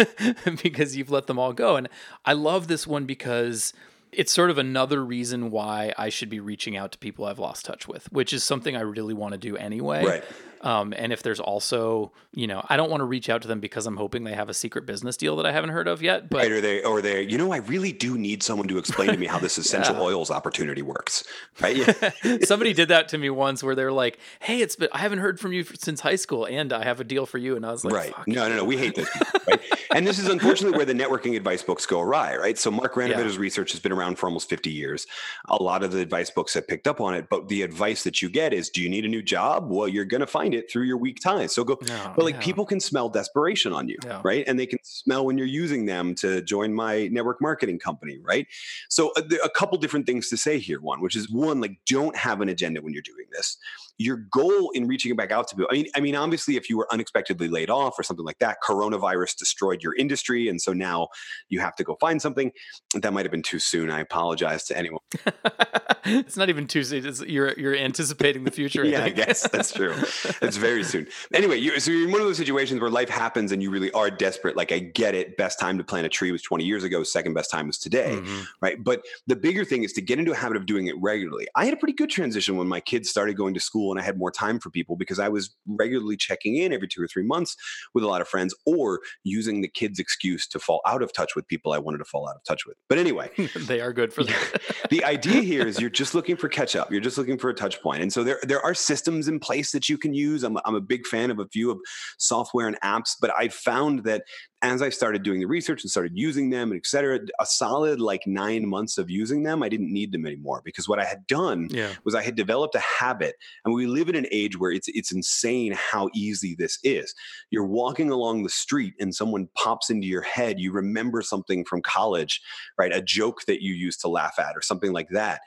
because 0.62 0.96
you've 0.96 1.10
let 1.10 1.26
them 1.26 1.38
all 1.38 1.52
go. 1.52 1.76
And 1.76 1.88
I 2.24 2.34
love 2.34 2.68
this 2.68 2.86
one 2.86 3.06
because 3.06 3.72
it's 4.12 4.30
sort 4.30 4.50
of 4.50 4.58
another 4.58 5.02
reason 5.02 5.50
why 5.50 5.94
I 5.96 6.10
should 6.10 6.28
be 6.28 6.38
reaching 6.38 6.76
out 6.76 6.92
to 6.92 6.98
people 6.98 7.24
I've 7.24 7.38
lost 7.38 7.64
touch 7.64 7.88
with, 7.88 8.12
which 8.12 8.32
is 8.32 8.44
something 8.44 8.76
I 8.76 8.82
really 8.82 9.14
want 9.14 9.32
to 9.32 9.38
do 9.38 9.56
anyway. 9.56 10.04
Right. 10.04 10.24
Um, 10.62 10.94
and 10.96 11.12
if 11.12 11.22
there's 11.22 11.40
also, 11.40 12.12
you 12.32 12.46
know, 12.46 12.64
I 12.68 12.76
don't 12.76 12.90
want 12.90 13.00
to 13.00 13.04
reach 13.04 13.28
out 13.28 13.42
to 13.42 13.48
them 13.48 13.58
because 13.58 13.86
I'm 13.86 13.96
hoping 13.96 14.22
they 14.22 14.34
have 14.34 14.48
a 14.48 14.54
secret 14.54 14.86
business 14.86 15.16
deal 15.16 15.36
that 15.36 15.46
I 15.46 15.50
haven't 15.52 15.70
heard 15.70 15.88
of 15.88 16.02
yet. 16.02 16.30
But 16.30 16.38
right, 16.38 16.52
or 16.52 16.60
they, 16.60 16.82
or 16.84 17.02
they, 17.02 17.22
you 17.22 17.36
know, 17.36 17.52
I 17.52 17.58
really 17.58 17.90
do 17.90 18.16
need 18.16 18.42
someone 18.42 18.68
to 18.68 18.78
explain 18.78 19.10
to 19.10 19.16
me 19.16 19.26
how 19.26 19.38
this 19.38 19.58
essential 19.62 19.96
yeah. 19.96 20.02
oils 20.02 20.30
opportunity 20.30 20.82
works. 20.82 21.24
Right? 21.60 21.72
Yeah. 22.22 22.38
Somebody 22.44 22.74
did 22.74 22.88
that 22.88 23.08
to 23.08 23.18
me 23.18 23.30
once, 23.30 23.62
where 23.62 23.74
they're 23.74 23.92
like, 23.92 24.18
"Hey, 24.40 24.60
it's 24.60 24.76
been 24.76 24.88
I 24.92 24.98
haven't 24.98 25.18
heard 25.18 25.40
from 25.40 25.52
you 25.52 25.64
since 25.64 26.00
high 26.00 26.16
school, 26.16 26.44
and 26.44 26.72
I 26.72 26.84
have 26.84 27.00
a 27.00 27.04
deal 27.04 27.26
for 27.26 27.38
you." 27.38 27.56
And 27.56 27.64
I 27.64 27.72
was 27.72 27.84
like, 27.84 27.94
"Right? 27.94 28.14
No, 28.26 28.48
no, 28.48 28.56
no. 28.56 28.64
We 28.64 28.76
hate 28.76 28.94
this." 28.94 29.08
Right? 29.48 29.60
and 29.90 30.06
this 30.06 30.18
is 30.18 30.28
unfortunately 30.28 30.76
where 30.76 30.86
the 30.86 30.92
networking 30.92 31.36
advice 31.36 31.62
books 31.62 31.86
go 31.86 32.00
awry. 32.00 32.36
Right? 32.36 32.58
So 32.58 32.70
Mark 32.70 32.94
Granovetter's 32.94 33.34
yeah. 33.34 33.40
research 33.40 33.72
has 33.72 33.80
been 33.80 33.92
around 33.92 34.16
for 34.18 34.26
almost 34.26 34.48
50 34.48 34.70
years. 34.70 35.06
A 35.48 35.60
lot 35.60 35.82
of 35.82 35.92
the 35.92 36.00
advice 36.00 36.30
books 36.30 36.54
have 36.54 36.68
picked 36.68 36.86
up 36.86 37.00
on 37.00 37.14
it, 37.14 37.28
but 37.28 37.48
the 37.48 37.62
advice 37.62 38.04
that 38.04 38.22
you 38.22 38.28
get 38.28 38.52
is, 38.52 38.70
"Do 38.70 38.82
you 38.82 38.88
need 38.88 39.04
a 39.04 39.08
new 39.08 39.22
job? 39.22 39.70
Well, 39.70 39.88
you're 39.88 40.04
going 40.04 40.20
to 40.20 40.26
find 40.26 40.51
it 40.52 40.70
through 40.70 40.84
your 40.84 40.96
weak 40.96 41.18
ties. 41.22 41.54
So 41.54 41.64
go, 41.64 41.78
no, 41.86 42.12
but 42.16 42.24
like 42.24 42.36
yeah. 42.36 42.40
people 42.40 42.64
can 42.64 42.80
smell 42.80 43.08
desperation 43.08 43.72
on 43.72 43.88
you, 43.88 43.96
yeah. 44.04 44.20
right? 44.24 44.44
And 44.46 44.58
they 44.58 44.66
can 44.66 44.78
smell 44.82 45.24
when 45.24 45.38
you're 45.38 45.46
using 45.46 45.86
them 45.86 46.14
to 46.16 46.42
join 46.42 46.74
my 46.74 47.08
network 47.08 47.40
marketing 47.40 47.78
company, 47.78 48.18
right? 48.22 48.46
So 48.88 49.12
a, 49.16 49.20
uh, 49.20 49.44
a 49.44 49.50
couple 49.50 49.78
different 49.78 50.06
things 50.06 50.28
to 50.30 50.36
say 50.36 50.58
here. 50.58 50.80
One, 50.80 51.00
which 51.00 51.16
is 51.16 51.30
one, 51.30 51.60
like 51.60 51.78
don't 51.86 52.16
have 52.16 52.40
an 52.40 52.48
agenda 52.48 52.80
when 52.80 52.92
you're 52.92 53.02
doing 53.02 53.26
this. 53.32 53.56
Your 53.98 54.16
goal 54.16 54.70
in 54.70 54.88
reaching 54.88 55.14
back 55.14 55.30
out 55.30 55.48
to 55.48 55.56
people. 55.56 55.68
I 55.70 55.74
mean, 55.74 55.86
I 55.94 56.00
mean, 56.00 56.16
obviously, 56.16 56.56
if 56.56 56.68
you 56.70 56.76
were 56.76 56.88
unexpectedly 56.90 57.48
laid 57.48 57.70
off 57.70 57.98
or 57.98 58.02
something 58.02 58.24
like 58.24 58.38
that, 58.38 58.58
coronavirus 58.66 59.36
destroyed 59.36 59.82
your 59.82 59.94
industry, 59.94 60.48
and 60.48 60.60
so 60.60 60.72
now 60.72 61.08
you 61.48 61.60
have 61.60 61.76
to 61.76 61.84
go 61.84 61.96
find 62.00 62.20
something. 62.20 62.52
That 62.94 63.12
might 63.12 63.24
have 63.24 63.30
been 63.30 63.42
too 63.42 63.58
soon. 63.58 63.90
I 63.90 64.00
apologize 64.00 64.64
to 64.64 64.76
anyone. 64.76 65.00
it's 66.04 66.36
not 66.36 66.48
even 66.48 66.66
too 66.66 66.82
soon. 66.84 67.06
It's, 67.06 67.20
you're 67.20 67.52
you're 67.58 67.76
anticipating 67.76 68.44
the 68.44 68.50
future. 68.50 68.84
Yeah, 68.84 69.04
think. 69.04 69.18
I 69.18 69.24
guess 69.24 69.48
that's 69.48 69.72
true. 69.72 69.94
It's 70.42 70.56
very 70.56 70.84
soon 70.84 71.06
anyway, 71.34 71.56
you, 71.56 71.78
so 71.80 71.90
you're 71.90 72.06
in 72.06 72.12
one 72.12 72.20
of 72.20 72.26
those 72.26 72.36
situations 72.36 72.80
where 72.80 72.90
life 72.90 73.08
happens 73.08 73.52
and 73.52 73.62
you 73.62 73.70
really 73.70 73.90
are 73.92 74.10
desperate. 74.10 74.56
Like 74.56 74.72
I 74.72 74.78
get 74.78 75.14
it. 75.14 75.36
Best 75.36 75.58
time 75.58 75.78
to 75.78 75.84
plant 75.84 76.06
a 76.06 76.08
tree 76.08 76.32
was 76.32 76.42
20 76.42 76.64
years 76.64 76.84
ago. 76.84 77.02
Second 77.02 77.34
best 77.34 77.50
time 77.50 77.66
was 77.66 77.78
today, 77.78 78.12
mm-hmm. 78.16 78.42
right? 78.60 78.82
But 78.82 79.02
the 79.26 79.36
bigger 79.36 79.64
thing 79.64 79.84
is 79.84 79.92
to 79.94 80.00
get 80.00 80.18
into 80.18 80.32
a 80.32 80.36
habit 80.36 80.56
of 80.56 80.66
doing 80.66 80.86
it 80.86 80.94
regularly. 81.00 81.46
I 81.54 81.64
had 81.64 81.74
a 81.74 81.76
pretty 81.76 81.94
good 81.94 82.10
transition 82.10 82.56
when 82.56 82.68
my 82.68 82.80
kids 82.80 83.08
started 83.08 83.36
going 83.36 83.54
to 83.54 83.60
school 83.60 83.90
and 83.90 84.00
I 84.00 84.04
had 84.04 84.18
more 84.18 84.30
time 84.30 84.58
for 84.58 84.70
people 84.70 84.96
because 84.96 85.18
I 85.18 85.28
was 85.28 85.54
regularly 85.66 86.16
checking 86.16 86.56
in 86.56 86.72
every 86.72 86.88
two 86.88 87.02
or 87.02 87.08
three 87.08 87.24
months 87.24 87.56
with 87.94 88.04
a 88.04 88.06
lot 88.06 88.20
of 88.20 88.28
friends 88.28 88.54
or 88.66 89.00
using 89.24 89.60
the 89.60 89.68
kids' 89.68 89.98
excuse 89.98 90.46
to 90.48 90.58
fall 90.58 90.80
out 90.86 91.02
of 91.02 91.12
touch 91.12 91.34
with 91.34 91.46
people 91.48 91.72
I 91.72 91.78
wanted 91.78 91.98
to 91.98 92.04
fall 92.04 92.28
out 92.28 92.36
of 92.36 92.44
touch 92.44 92.66
with. 92.66 92.76
But 92.88 92.98
anyway, 92.98 93.30
they 93.56 93.80
are 93.80 93.92
good 93.92 94.12
for 94.12 94.24
that. 94.24 94.62
the 94.90 95.04
idea 95.04 95.42
here 95.42 95.66
is 95.66 95.80
you're 95.80 95.90
just 95.90 96.14
looking 96.14 96.36
for 96.36 96.48
catch 96.48 96.76
up. 96.76 96.90
You're 96.90 97.00
just 97.00 97.18
looking 97.18 97.38
for 97.38 97.50
a 97.50 97.54
touch 97.54 97.80
point. 97.82 98.02
And 98.02 98.12
so 98.12 98.24
there, 98.24 98.38
there 98.42 98.60
are 98.60 98.74
systems 98.74 99.28
in 99.28 99.38
place 99.40 99.72
that 99.72 99.88
you 99.88 99.98
can 99.98 100.14
use. 100.14 100.31
I'm, 100.44 100.56
I'm 100.64 100.74
a 100.74 100.80
big 100.80 101.06
fan 101.06 101.30
of 101.30 101.38
a 101.38 101.46
few 101.48 101.70
of 101.70 101.78
software 102.18 102.66
and 102.66 102.80
apps, 102.80 103.10
but 103.20 103.30
I 103.36 103.48
found 103.48 104.04
that 104.04 104.22
as 104.62 104.80
I 104.80 104.90
started 104.90 105.24
doing 105.24 105.40
the 105.40 105.46
research 105.46 105.82
and 105.82 105.90
started 105.90 106.12
using 106.14 106.50
them 106.50 106.70
and 106.70 106.78
et 106.78 106.86
cetera, 106.86 107.18
a 107.40 107.46
solid 107.46 108.00
like 108.00 108.22
nine 108.26 108.68
months 108.68 108.96
of 108.96 109.10
using 109.10 109.42
them, 109.42 109.62
I 109.62 109.68
didn't 109.68 109.92
need 109.92 110.12
them 110.12 110.24
anymore 110.24 110.62
because 110.64 110.88
what 110.88 111.00
I 111.00 111.04
had 111.04 111.26
done 111.26 111.66
yeah. 111.70 111.92
was 112.04 112.14
I 112.14 112.22
had 112.22 112.36
developed 112.36 112.76
a 112.76 112.80
habit. 112.80 113.34
And 113.64 113.74
we 113.74 113.86
live 113.86 114.08
in 114.08 114.14
an 114.14 114.26
age 114.30 114.58
where 114.58 114.70
it's 114.70 114.88
it's 114.88 115.12
insane 115.12 115.72
how 115.72 116.08
easy 116.14 116.54
this 116.56 116.78
is. 116.84 117.12
You're 117.50 117.66
walking 117.66 118.10
along 118.10 118.44
the 118.44 118.48
street 118.48 118.94
and 119.00 119.12
someone 119.12 119.48
pops 119.56 119.90
into 119.90 120.06
your 120.06 120.22
head. 120.22 120.60
You 120.60 120.72
remember 120.72 121.22
something 121.22 121.64
from 121.64 121.82
college, 121.82 122.40
right? 122.78 122.94
A 122.94 123.02
joke 123.02 123.44
that 123.46 123.62
you 123.62 123.74
used 123.74 124.00
to 124.02 124.08
laugh 124.08 124.38
at 124.38 124.56
or 124.56 124.62
something 124.62 124.92
like 124.92 125.08
that 125.10 125.40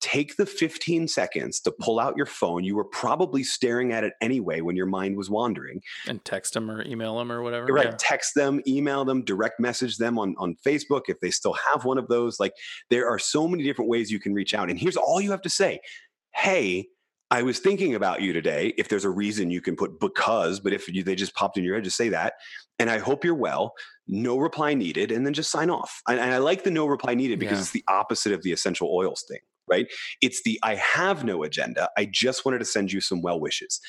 take 0.00 0.36
the 0.36 0.46
15 0.46 1.08
seconds 1.08 1.60
to 1.60 1.72
pull 1.72 1.98
out 1.98 2.16
your 2.16 2.26
phone. 2.26 2.64
You 2.64 2.76
were 2.76 2.84
probably 2.84 3.42
staring 3.42 3.92
at 3.92 4.04
it 4.04 4.12
anyway 4.20 4.60
when 4.60 4.76
your 4.76 4.86
mind 4.86 5.16
was 5.16 5.30
wandering. 5.30 5.80
And 6.06 6.24
text 6.24 6.54
them 6.54 6.70
or 6.70 6.84
email 6.84 7.18
them 7.18 7.32
or 7.32 7.42
whatever. 7.42 7.66
Right. 7.66 7.86
Yeah. 7.86 7.96
Text 7.98 8.34
them, 8.34 8.60
email 8.66 9.04
them, 9.04 9.24
direct 9.24 9.58
message 9.58 9.96
them 9.96 10.18
on, 10.18 10.34
on 10.38 10.56
Facebook 10.64 11.02
if 11.08 11.20
they 11.20 11.30
still 11.30 11.56
have 11.72 11.84
one 11.84 11.98
of 11.98 12.08
those. 12.08 12.38
Like 12.38 12.52
there 12.90 13.08
are 13.08 13.18
so 13.18 13.48
many 13.48 13.62
different 13.64 13.90
ways 13.90 14.10
you 14.10 14.20
can 14.20 14.34
reach 14.34 14.54
out. 14.54 14.70
And 14.70 14.78
here's 14.78 14.96
all 14.96 15.20
you 15.20 15.30
have 15.30 15.42
to 15.42 15.50
say 15.50 15.80
Hey, 16.34 16.88
I 17.30 17.42
was 17.42 17.58
thinking 17.58 17.94
about 17.94 18.20
you 18.20 18.32
today. 18.32 18.74
If 18.76 18.88
there's 18.88 19.04
a 19.04 19.10
reason 19.10 19.50
you 19.50 19.60
can 19.60 19.74
put 19.74 19.98
because, 19.98 20.60
but 20.60 20.72
if 20.72 20.88
you, 20.88 21.02
they 21.02 21.14
just 21.14 21.34
popped 21.34 21.56
in 21.56 21.64
your 21.64 21.74
head, 21.74 21.84
just 21.84 21.96
say 21.96 22.10
that. 22.10 22.34
And 22.78 22.90
I 22.90 22.98
hope 22.98 23.24
you're 23.24 23.34
well. 23.34 23.72
No 24.06 24.36
reply 24.38 24.74
needed. 24.74 25.10
And 25.10 25.26
then 25.26 25.32
just 25.32 25.50
sign 25.50 25.70
off. 25.70 26.02
And, 26.06 26.20
and 26.20 26.32
I 26.32 26.38
like 26.38 26.62
the 26.62 26.70
no 26.70 26.86
reply 26.86 27.14
needed 27.14 27.38
because 27.38 27.56
yeah. 27.56 27.62
it's 27.62 27.70
the 27.72 27.84
opposite 27.88 28.32
of 28.32 28.42
the 28.42 28.52
essential 28.52 28.88
oils 28.94 29.24
thing 29.26 29.40
right? 29.68 29.86
It's 30.20 30.42
the 30.42 30.58
I 30.62 30.76
have 30.76 31.24
no 31.24 31.42
agenda. 31.42 31.88
I 31.96 32.08
just 32.10 32.44
wanted 32.44 32.58
to 32.58 32.64
send 32.64 32.92
you 32.92 33.00
some 33.00 33.22
well 33.22 33.40
wishes. 33.40 33.80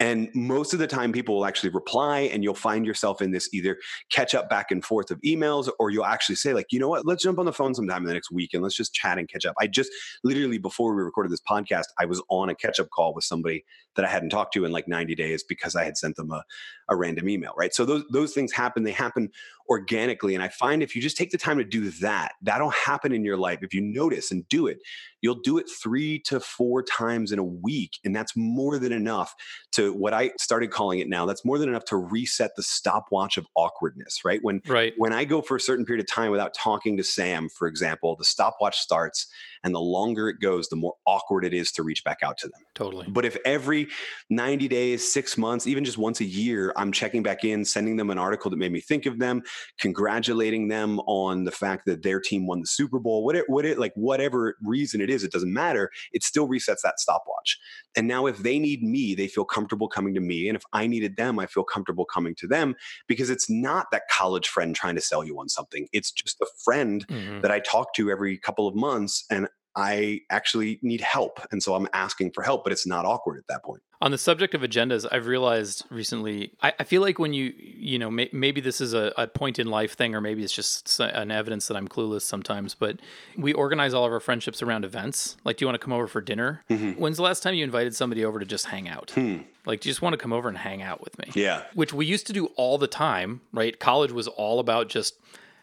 And 0.00 0.30
most 0.34 0.72
of 0.72 0.78
the 0.78 0.86
time, 0.86 1.12
people 1.12 1.36
will 1.36 1.44
actually 1.44 1.68
reply, 1.68 2.20
and 2.20 2.42
you'll 2.42 2.54
find 2.54 2.86
yourself 2.86 3.20
in 3.20 3.32
this 3.32 3.52
either 3.52 3.76
catch 4.10 4.34
up 4.34 4.48
back 4.48 4.70
and 4.70 4.82
forth 4.82 5.10
of 5.10 5.20
emails, 5.20 5.68
or 5.78 5.90
you'll 5.90 6.06
actually 6.06 6.36
say, 6.36 6.54
like, 6.54 6.68
you 6.70 6.80
know 6.80 6.88
what, 6.88 7.04
let's 7.04 7.22
jump 7.22 7.38
on 7.38 7.44
the 7.44 7.52
phone 7.52 7.74
sometime 7.74 7.98
in 7.98 8.06
the 8.06 8.14
next 8.14 8.32
week 8.32 8.54
and 8.54 8.62
let's 8.62 8.74
just 8.74 8.94
chat 8.94 9.18
and 9.18 9.28
catch 9.28 9.44
up. 9.44 9.54
I 9.60 9.66
just 9.66 9.90
literally, 10.24 10.56
before 10.56 10.96
we 10.96 11.02
recorded 11.02 11.30
this 11.30 11.42
podcast, 11.42 11.84
I 11.98 12.06
was 12.06 12.22
on 12.30 12.48
a 12.48 12.54
catch 12.54 12.80
up 12.80 12.88
call 12.88 13.12
with 13.12 13.24
somebody 13.24 13.62
that 13.94 14.06
I 14.06 14.08
hadn't 14.08 14.30
talked 14.30 14.54
to 14.54 14.64
in 14.64 14.72
like 14.72 14.88
90 14.88 15.14
days 15.14 15.44
because 15.46 15.76
I 15.76 15.84
had 15.84 15.98
sent 15.98 16.16
them 16.16 16.30
a, 16.30 16.44
a 16.88 16.96
random 16.96 17.28
email, 17.28 17.52
right? 17.58 17.74
So 17.74 17.84
those, 17.84 18.04
those 18.10 18.32
things 18.32 18.52
happen. 18.52 18.84
They 18.84 18.92
happen 18.92 19.28
organically. 19.70 20.34
And 20.34 20.42
I 20.42 20.48
find 20.48 20.82
if 20.82 20.96
you 20.96 21.00
just 21.00 21.16
take 21.16 21.30
the 21.30 21.38
time 21.38 21.56
to 21.58 21.64
do 21.64 21.90
that, 21.90 22.32
that'll 22.42 22.70
happen 22.70 23.12
in 23.12 23.24
your 23.24 23.36
life. 23.36 23.60
If 23.62 23.72
you 23.72 23.80
notice 23.80 24.32
and 24.32 24.46
do 24.48 24.66
it, 24.66 24.78
you'll 25.20 25.36
do 25.36 25.58
it 25.58 25.66
three 25.70 26.18
to 26.20 26.40
four 26.40 26.82
times 26.82 27.30
in 27.30 27.38
a 27.38 27.44
week. 27.44 27.98
And 28.04 28.14
that's 28.14 28.36
more 28.36 28.78
than 28.80 28.92
enough 28.92 29.32
to 29.72 29.92
what 29.92 30.12
I 30.12 30.32
started 30.38 30.72
calling 30.72 30.98
it 30.98 31.08
now. 31.08 31.24
That's 31.24 31.44
more 31.44 31.56
than 31.56 31.68
enough 31.68 31.84
to 31.86 31.96
reset 31.96 32.56
the 32.56 32.64
stopwatch 32.64 33.36
of 33.36 33.46
awkwardness, 33.54 34.24
right? 34.24 34.40
When, 34.42 34.60
right. 34.66 34.92
when 34.96 35.12
I 35.12 35.24
go 35.24 35.40
for 35.40 35.56
a 35.56 35.60
certain 35.60 35.84
period 35.84 36.04
of 36.04 36.12
time 36.12 36.32
without 36.32 36.52
talking 36.52 36.96
to 36.96 37.04
Sam, 37.04 37.48
for 37.48 37.68
example, 37.68 38.16
the 38.16 38.24
stopwatch 38.24 38.78
starts. 38.78 39.28
And 39.62 39.74
the 39.74 39.80
longer 39.80 40.28
it 40.28 40.40
goes, 40.40 40.68
the 40.68 40.76
more 40.76 40.94
awkward 41.06 41.44
it 41.44 41.52
is 41.52 41.70
to 41.72 41.82
reach 41.82 42.02
back 42.04 42.18
out 42.22 42.38
to 42.38 42.48
them. 42.48 42.60
Totally. 42.74 43.06
But 43.08 43.24
if 43.24 43.36
every 43.44 43.88
90 44.30 44.68
days, 44.68 45.12
six 45.12 45.36
months, 45.36 45.66
even 45.66 45.84
just 45.84 45.98
once 45.98 46.20
a 46.20 46.24
year, 46.24 46.72
I'm 46.76 46.92
checking 46.92 47.22
back 47.22 47.44
in, 47.44 47.64
sending 47.64 47.96
them 47.96 48.10
an 48.10 48.18
article 48.18 48.50
that 48.50 48.56
made 48.56 48.72
me 48.72 48.80
think 48.80 49.06
of 49.06 49.18
them, 49.18 49.42
congratulating 49.78 50.68
them 50.68 51.00
on 51.00 51.44
the 51.44 51.50
fact 51.50 51.86
that 51.86 52.02
their 52.02 52.20
team 52.20 52.46
won 52.46 52.60
the 52.60 52.66
Super 52.66 52.98
Bowl, 52.98 53.24
what 53.24 53.36
it, 53.36 53.44
what 53.48 53.66
it, 53.66 53.78
like 53.78 53.92
whatever 53.94 54.56
reason 54.62 55.00
it 55.00 55.10
is, 55.10 55.24
it 55.24 55.32
doesn't 55.32 55.52
matter. 55.52 55.90
It 56.12 56.22
still 56.22 56.48
resets 56.48 56.80
that 56.82 56.98
stopwatch. 56.98 57.58
And 57.96 58.08
now 58.08 58.26
if 58.26 58.38
they 58.38 58.58
need 58.58 58.82
me, 58.82 59.14
they 59.14 59.28
feel 59.28 59.44
comfortable 59.44 59.88
coming 59.88 60.14
to 60.14 60.20
me. 60.20 60.48
And 60.48 60.56
if 60.56 60.62
I 60.72 60.86
needed 60.86 61.16
them, 61.16 61.38
I 61.38 61.46
feel 61.46 61.64
comfortable 61.64 62.04
coming 62.04 62.34
to 62.36 62.46
them 62.46 62.76
because 63.08 63.30
it's 63.30 63.50
not 63.50 63.90
that 63.92 64.08
college 64.10 64.48
friend 64.48 64.74
trying 64.74 64.94
to 64.94 65.00
sell 65.00 65.24
you 65.24 65.38
on 65.38 65.48
something. 65.48 65.88
It's 65.92 66.12
just 66.12 66.40
a 66.40 66.46
friend 66.64 67.06
mm-hmm. 67.08 67.40
that 67.40 67.50
I 67.50 67.60
talk 67.60 67.94
to 67.94 68.10
every 68.10 68.38
couple 68.38 68.68
of 68.68 68.74
months. 68.74 69.24
And 69.30 69.48
I 69.76 70.22
actually 70.30 70.78
need 70.82 71.00
help. 71.00 71.40
And 71.52 71.62
so 71.62 71.74
I'm 71.74 71.88
asking 71.92 72.32
for 72.32 72.42
help, 72.42 72.64
but 72.64 72.72
it's 72.72 72.86
not 72.86 73.04
awkward 73.04 73.38
at 73.38 73.46
that 73.48 73.62
point. 73.62 73.82
On 74.02 74.10
the 74.10 74.18
subject 74.18 74.54
of 74.54 74.62
agendas, 74.62 75.06
I've 75.12 75.26
realized 75.26 75.84
recently, 75.90 76.52
I, 76.62 76.72
I 76.80 76.84
feel 76.84 77.02
like 77.02 77.18
when 77.18 77.34
you, 77.34 77.52
you 77.56 77.98
know, 77.98 78.10
may, 78.10 78.30
maybe 78.32 78.62
this 78.62 78.80
is 78.80 78.94
a, 78.94 79.12
a, 79.18 79.26
point 79.26 79.58
in 79.58 79.66
life 79.66 79.92
thing, 79.92 80.14
or 80.14 80.22
maybe 80.22 80.42
it's 80.42 80.54
just 80.54 80.98
an 81.00 81.30
evidence 81.30 81.68
that 81.68 81.76
I'm 81.76 81.86
clueless 81.86 82.22
sometimes, 82.22 82.74
but 82.74 82.98
we 83.36 83.52
organize 83.52 83.92
all 83.92 84.06
of 84.06 84.12
our 84.12 84.20
friendships 84.20 84.62
around 84.62 84.86
events. 84.86 85.36
Like, 85.44 85.58
do 85.58 85.64
you 85.64 85.66
want 85.68 85.78
to 85.78 85.84
come 85.84 85.92
over 85.92 86.06
for 86.06 86.22
dinner? 86.22 86.64
Mm-hmm. 86.70 86.92
When's 86.92 87.18
the 87.18 87.22
last 87.22 87.42
time 87.42 87.54
you 87.54 87.62
invited 87.62 87.94
somebody 87.94 88.24
over 88.24 88.38
to 88.38 88.46
just 88.46 88.66
hang 88.66 88.88
out? 88.88 89.10
Hmm. 89.10 89.38
Like, 89.66 89.80
do 89.80 89.88
you 89.88 89.92
just 89.92 90.00
want 90.00 90.14
to 90.14 90.18
come 90.18 90.32
over 90.32 90.48
and 90.48 90.56
hang 90.56 90.80
out 90.80 91.02
with 91.02 91.18
me? 91.18 91.30
Yeah. 91.34 91.64
Which 91.74 91.92
we 91.92 92.06
used 92.06 92.26
to 92.28 92.32
do 92.32 92.46
all 92.56 92.78
the 92.78 92.86
time, 92.86 93.42
right? 93.52 93.78
College 93.78 94.12
was 94.12 94.28
all 94.28 94.60
about 94.60 94.88
just 94.88 95.16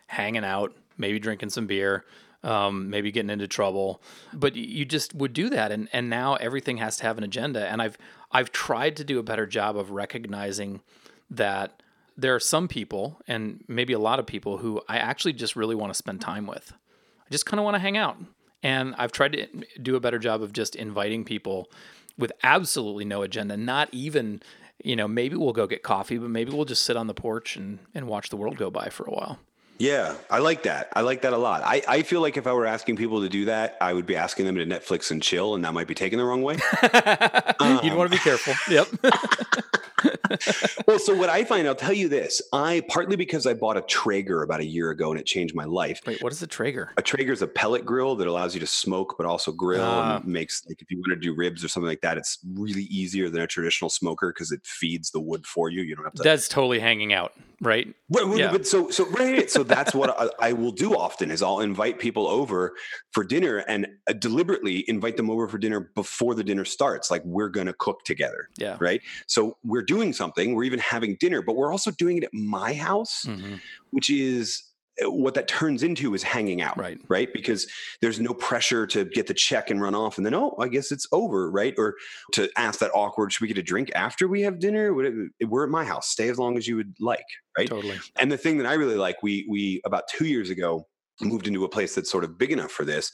hanging 0.06 0.46
out, 0.46 0.76
maybe 0.96 1.17
drinking 1.17 1.50
some 1.50 1.65
beer 1.65 2.06
um, 2.43 2.89
maybe 2.89 3.12
getting 3.12 3.30
into 3.30 3.47
trouble. 3.47 4.02
But 4.34 4.56
you 4.56 4.86
just 4.86 5.13
would 5.15 5.34
do 5.34 5.50
that, 5.50 5.71
and 5.71 5.89
and 5.93 6.10
now 6.10 6.36
everything 6.36 6.78
has 6.78 6.97
to 6.97 7.04
have 7.04 7.17
an 7.17 7.23
agenda. 7.23 7.67
And 7.67 7.82
I've 7.82 7.97
I've 8.32 8.52
tried 8.52 8.95
to 8.97 9.04
do 9.04 9.19
a 9.19 9.23
better 9.23 9.45
job 9.45 9.78
of 9.78 9.91
recognizing 9.91 10.82
that 11.30 11.82
there 12.15 12.34
are 12.34 12.39
some 12.39 12.67
people, 12.67 13.19
and 13.28 13.63
maybe 13.67 13.93
a 13.93 14.00
lot 14.00 14.19
of 14.19 14.26
people, 14.26 14.58
who 14.58 14.82
I 14.88 14.97
actually 14.97 15.34
just 15.34 15.56
really 15.56 15.76
want 15.76 15.91
to 15.91 15.97
spend 15.97 16.21
time 16.21 16.47
with. 16.47 16.73
I 17.19 17.30
just 17.30 17.45
kind 17.45 17.60
of 17.60 17.63
want 17.63 17.76
to 17.76 17.80
hang 17.80 17.97
out, 17.97 18.17
and 18.63 18.95
I've 18.97 19.12
tried 19.12 19.34
to 19.34 19.47
do 19.82 19.95
a 19.95 20.00
better 20.00 20.19
job 20.19 20.41
of 20.41 20.54
just 20.54 20.76
inviting 20.76 21.26
people 21.26 21.69
with 22.17 22.32
absolutely 22.41 23.06
no 23.06 23.21
agenda, 23.21 23.56
not 23.56 23.89
even 23.91 24.41
you 24.84 24.95
know, 24.95 25.08
maybe 25.08 25.36
we'll 25.36 25.54
go 25.54 25.67
get 25.67 25.84
coffee, 25.84 26.17
but 26.17 26.30
maybe 26.30 26.52
we'll 26.52 26.65
just 26.65 26.84
sit 26.84 26.95
on 26.95 27.08
the 27.08 27.13
porch 27.13 27.56
and, 27.56 27.80
and 27.95 28.08
watch 28.08 28.30
the 28.30 28.38
world 28.38 28.58
go 28.58 28.69
by 28.69 28.89
for 28.89 29.06
a 29.06 29.12
while. 29.12 29.39
Yeah, 29.80 30.16
I 30.30 30.40
like 30.40 30.63
that. 30.63 30.90
I 30.96 31.02
like 31.02 31.22
that 31.22 31.34
a 31.34 31.38
lot. 31.38 31.62
I, 31.63 31.84
I 31.88 32.02
feel 32.02 32.20
like 32.22 32.36
if 32.36 32.48
I 32.48 32.54
were 32.54 32.66
asking 32.66 32.96
people 32.96 33.22
to 33.22 33.30
do 33.30 33.46
that, 33.46 33.78
I 33.80 33.94
would 33.94 34.08
be 34.08 34.16
asking 34.16 34.48
them 34.48 34.56
to 34.56 34.66
Netflix 34.66 35.12
and 35.12 35.22
chill, 35.22 35.54
and 35.54 35.63
that 35.66 35.74
might 35.74 35.88
be 35.88 35.94
taken 35.94 36.18
the 36.18 36.26
wrong 36.26 36.42
way. 36.42 36.56
um, 37.60 37.80
You'd 37.84 37.94
want 37.94 38.12
to 38.12 38.18
be 38.18 38.22
careful. 38.24 38.54
Yep. 38.70 38.88
well, 40.88 41.00
so 41.00 41.15
what 41.15 41.30
I 41.30 41.43
find, 41.43 41.67
I'll 41.67 41.76
tell 41.76 41.93
you 41.93 42.10
this. 42.10 42.41
I 42.54 42.84
partly 42.89 43.15
because 43.15 43.46
I 43.46 43.54
bought 43.54 43.78
a 43.78 43.82
Traeger 43.82 44.43
about 44.43 44.60
a 44.60 44.65
year 44.65 44.89
ago 44.91 45.12
and 45.12 45.20
it 45.20 45.26
changed 45.26 45.56
my 45.56 45.65
life. 45.65 46.02
Wait, 46.06 46.22
what 46.22 46.32
is 46.32 46.41
a 46.41 46.48
Traeger? 46.48 46.91
A 46.98 47.02
Traeger 47.02 47.32
is 47.32 47.41
a 47.41 47.48
pellet 47.48 47.86
grill 47.86 48.15
that 48.15 48.28
allows 48.28 48.54
you 48.54 48.60
to 48.60 48.67
smoke 48.67 49.15
but 49.17 49.26
also 49.26 49.52
grill 49.52 49.84
uh, 49.84 50.15
and 50.15 50.24
ah. 50.24 50.28
makes 50.28 50.65
like 50.67 50.82
if 50.82 50.91
you 50.91 50.98
want 50.98 51.10
to 51.10 51.15
do 51.15 51.36
ribs 51.36 51.63
or 51.63 51.67
something 51.67 51.88
like 51.88 52.02
that, 52.02 52.17
it's 52.17 52.39
really 52.54 52.84
easier 52.84 53.30
than 53.30 53.41
a 53.41 53.48
traditional 53.48 53.89
smoker 53.89 54.34
because 54.34 54.52
it 54.52 54.65
feeds 54.65 55.12
the 55.12 55.20
wood 55.20 55.46
for 55.46 55.70
you. 55.70 55.82
You 55.82 55.96
don't 55.96 56.06
have 56.06 56.13
to. 56.13 56.24
That's 56.24 56.48
totally 56.48 56.80
hanging 56.80 57.13
out, 57.13 57.34
right? 57.62 57.93
Right. 58.10 58.38
Yeah. 58.38 58.52
But 58.52 58.67
so 58.67 58.89
so 58.89 59.06
right. 59.10 59.50
So 59.50 59.63
that's 59.63 59.93
what 59.93 60.10
I, 60.20 60.50
I, 60.50 60.54
will 60.54 60.72
do 60.72 60.96
often 60.96 61.32
is 61.32 61.41
I'll 61.41 61.60
invite 61.60 62.00
people 62.00 62.28
over 62.28 62.74
for 63.12 63.24
dinner 63.24 63.58
and 63.58 63.88
uh, 64.10 64.13
deliberately 64.13 64.86
invite 64.88 65.17
them 65.17 65.30
over 65.30 65.48
for 65.48 65.58
dinner 65.58 65.91
before 65.96 66.36
the 66.36 66.43
dinner 66.43 66.65
starts. 66.65 67.12
Like 67.12 67.24
we're 67.26 67.50
gonna 67.50 67.74
cook 67.74 68.04
together. 68.04 68.50
Yeah. 68.58 68.78
Right. 68.80 69.02
So 69.26 69.58
we're 69.63 69.84
doing 69.84 69.97
something. 70.14 70.56
We're 70.56 70.64
even 70.64 70.80
having 70.80 71.18
dinner, 71.20 71.42
but 71.42 71.56
we're 71.56 71.72
also 71.72 71.92
doing 71.92 72.18
it 72.18 72.24
at 72.24 72.34
my 72.34 72.74
house, 72.74 73.26
mm-hmm. 73.26 73.56
which 73.92 74.10
is 74.10 74.64
uh, 75.04 75.12
what 75.12 75.34
that 75.36 75.48
turns 75.48 75.84
into 75.84 76.14
is 76.14 76.24
hanging 76.24 76.62
out 76.62 76.78
right. 76.78 77.00
right? 77.08 77.32
Because 77.34 77.68
there's 78.02 78.20
no 78.20 78.34
pressure 78.34 78.88
to 78.88 79.06
get 79.06 79.28
the 79.28 79.34
check 79.34 79.70
and 79.70 79.82
run 79.82 79.96
off 79.96 80.18
and 80.18 80.26
then 80.26 80.34
oh 80.34 80.56
i 80.60 80.68
guess 80.68 80.92
it's 80.92 81.08
over 81.12 81.52
right? 81.52 81.74
Or 81.78 81.96
to 82.34 82.50
ask 82.58 82.80
that 82.80 82.92
awkward 82.94 83.32
should 83.32 83.42
we 83.42 83.48
get 83.48 83.58
a 83.58 83.64
drink 83.64 83.92
after 83.96 84.28
we 84.28 84.42
have 84.42 84.60
dinner? 84.60 84.94
We're 84.94 85.64
at 85.64 85.70
my 85.70 85.86
house 85.86 86.10
stay 86.10 86.30
as 86.30 86.40
long 86.40 86.58
as 86.58 86.68
you 86.68 86.76
would 86.78 86.96
like 87.00 87.26
right? 87.58 87.68
Totally. 87.68 88.00
And 88.20 88.32
the 88.32 88.38
thing 88.38 88.58
that 88.58 88.68
i 88.68 88.74
really 88.74 88.96
like 88.96 89.22
we 89.22 89.46
we 89.50 89.82
about 89.86 90.04
two 90.08 90.26
years 90.26 90.50
ago 90.50 90.88
moved 91.22 91.48
into 91.48 91.64
a 91.66 91.70
place 91.70 91.96
that's 91.96 92.12
sort 92.12 92.24
of 92.24 92.38
big 92.38 92.52
enough 92.52 92.72
for 92.72 92.86
this 92.86 93.12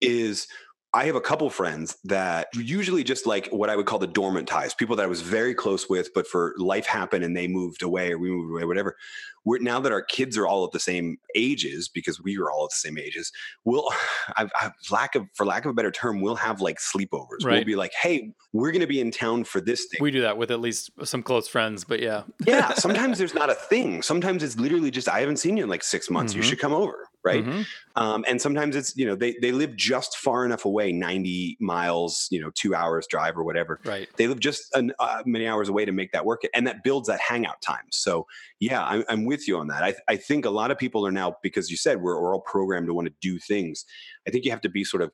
is 0.00 0.46
I 0.92 1.04
have 1.04 1.14
a 1.14 1.20
couple 1.20 1.48
friends 1.50 1.96
that 2.04 2.48
usually 2.54 3.04
just 3.04 3.24
like 3.24 3.48
what 3.48 3.70
I 3.70 3.76
would 3.76 3.86
call 3.86 4.00
the 4.00 4.08
dormant 4.08 4.48
ties, 4.48 4.74
people 4.74 4.96
that 4.96 5.04
I 5.04 5.06
was 5.06 5.20
very 5.20 5.54
close 5.54 5.88
with, 5.88 6.12
but 6.14 6.26
for 6.26 6.54
life 6.58 6.86
happened 6.86 7.22
and 7.22 7.36
they 7.36 7.46
moved 7.46 7.82
away 7.82 8.12
or 8.12 8.18
we 8.18 8.30
moved 8.30 8.50
away, 8.50 8.64
whatever. 8.64 8.96
We're 9.44 9.60
now 9.60 9.80
that 9.80 9.92
our 9.92 10.02
kids 10.02 10.36
are 10.36 10.46
all 10.46 10.64
at 10.64 10.72
the 10.72 10.80
same 10.80 11.18
ages 11.36 11.88
because 11.88 12.20
we 12.20 12.36
were 12.36 12.50
all 12.50 12.64
at 12.64 12.70
the 12.70 12.88
same 12.88 12.98
ages. 12.98 13.30
We'll, 13.64 13.88
I've, 14.36 14.50
I've 14.60 14.72
lack 14.90 15.14
of, 15.14 15.26
for 15.34 15.46
lack 15.46 15.64
of 15.64 15.70
a 15.70 15.74
better 15.74 15.92
term, 15.92 16.20
we'll 16.20 16.34
have 16.34 16.60
like 16.60 16.78
sleepovers. 16.78 17.44
Right. 17.44 17.54
We'll 17.54 17.64
be 17.64 17.76
like, 17.76 17.92
hey, 18.00 18.32
we're 18.52 18.72
going 18.72 18.80
to 18.80 18.88
be 18.88 19.00
in 19.00 19.12
town 19.12 19.44
for 19.44 19.60
this 19.60 19.86
thing. 19.86 20.02
We 20.02 20.10
do 20.10 20.22
that 20.22 20.38
with 20.38 20.50
at 20.50 20.60
least 20.60 20.90
some 21.04 21.22
close 21.22 21.46
friends, 21.46 21.84
but 21.84 22.00
yeah. 22.00 22.24
yeah. 22.46 22.74
Sometimes 22.74 23.18
there's 23.18 23.34
not 23.34 23.48
a 23.48 23.54
thing. 23.54 24.02
Sometimes 24.02 24.42
it's 24.42 24.58
literally 24.58 24.90
just, 24.90 25.08
I 25.08 25.20
haven't 25.20 25.36
seen 25.36 25.56
you 25.56 25.62
in 25.62 25.70
like 25.70 25.84
six 25.84 26.10
months. 26.10 26.32
Mm-hmm. 26.32 26.42
You 26.42 26.48
should 26.48 26.58
come 26.58 26.72
over 26.72 27.09
right? 27.24 27.44
Mm-hmm. 27.44 27.62
um, 27.96 28.24
and 28.28 28.40
sometimes 28.40 28.76
it's 28.76 28.96
you 28.96 29.06
know 29.06 29.14
they, 29.14 29.36
they 29.40 29.52
live 29.52 29.76
just 29.76 30.16
far 30.16 30.44
enough 30.44 30.64
away 30.64 30.92
90 30.92 31.58
miles 31.60 32.28
you 32.30 32.40
know 32.40 32.50
two 32.54 32.74
hours 32.74 33.06
drive 33.06 33.36
or 33.36 33.44
whatever. 33.44 33.80
Right. 33.84 34.08
They 34.16 34.26
live 34.26 34.40
just 34.40 34.74
an, 34.74 34.92
uh, 34.98 35.22
many 35.26 35.46
hours 35.46 35.68
away 35.68 35.84
to 35.84 35.92
make 35.92 36.12
that 36.12 36.24
work 36.24 36.42
and 36.54 36.66
that 36.66 36.82
builds 36.84 37.08
that 37.08 37.20
hangout 37.20 37.60
time. 37.62 37.86
So 37.90 38.26
yeah 38.58 38.84
I'm, 38.84 39.04
I'm 39.08 39.24
with 39.24 39.46
you 39.48 39.58
on 39.58 39.68
that. 39.68 39.82
I, 39.82 39.94
I 40.08 40.16
think 40.16 40.44
a 40.44 40.50
lot 40.50 40.70
of 40.70 40.78
people 40.78 41.06
are 41.06 41.12
now 41.12 41.36
because 41.42 41.70
you 41.70 41.76
said 41.76 42.00
we're, 42.00 42.20
we're 42.20 42.34
all 42.34 42.40
programmed 42.40 42.86
to 42.86 42.94
want 42.94 43.08
to 43.08 43.14
do 43.20 43.38
things 43.38 43.84
i 44.26 44.30
think 44.30 44.44
you 44.44 44.50
have 44.50 44.60
to 44.60 44.68
be 44.68 44.84
sort 44.84 45.02
of 45.02 45.10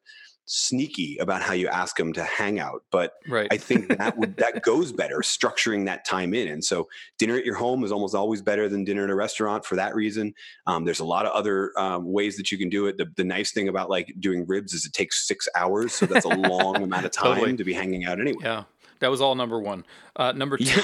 sneaky 0.46 1.16
about 1.18 1.42
how 1.42 1.52
you 1.52 1.66
ask 1.66 1.96
them 1.96 2.12
to 2.12 2.22
hang 2.22 2.60
out 2.60 2.82
but 2.92 3.14
right. 3.28 3.48
i 3.50 3.56
think 3.56 3.88
that 3.98 4.16
would 4.16 4.36
that 4.36 4.62
goes 4.62 4.92
better 4.92 5.18
structuring 5.18 5.84
that 5.84 6.04
time 6.04 6.32
in 6.32 6.48
and 6.48 6.64
so 6.64 6.86
dinner 7.18 7.36
at 7.36 7.44
your 7.44 7.56
home 7.56 7.82
is 7.82 7.90
almost 7.90 8.14
always 8.14 8.40
better 8.40 8.68
than 8.68 8.84
dinner 8.84 9.04
at 9.04 9.10
a 9.10 9.14
restaurant 9.14 9.64
for 9.64 9.74
that 9.74 9.94
reason 9.94 10.32
um, 10.68 10.84
there's 10.84 11.00
a 11.00 11.04
lot 11.04 11.26
of 11.26 11.32
other 11.32 11.72
um, 11.76 12.12
ways 12.12 12.36
that 12.36 12.52
you 12.52 12.58
can 12.58 12.68
do 12.68 12.86
it 12.86 12.96
the, 12.96 13.06
the 13.16 13.24
nice 13.24 13.50
thing 13.50 13.68
about 13.68 13.90
like 13.90 14.14
doing 14.20 14.46
ribs 14.46 14.72
is 14.72 14.86
it 14.86 14.92
takes 14.92 15.26
six 15.26 15.48
hours 15.56 15.92
so 15.92 16.06
that's 16.06 16.24
a 16.24 16.28
long 16.28 16.82
amount 16.82 17.04
of 17.04 17.10
time 17.12 17.38
totally. 17.38 17.56
to 17.56 17.64
be 17.64 17.72
hanging 17.72 18.04
out 18.04 18.20
anyway 18.20 18.38
yeah 18.40 18.62
that 19.00 19.10
was 19.10 19.20
all 19.20 19.34
number 19.34 19.60
one. 19.60 19.84
Uh, 20.14 20.32
number 20.32 20.56
two, 20.56 20.80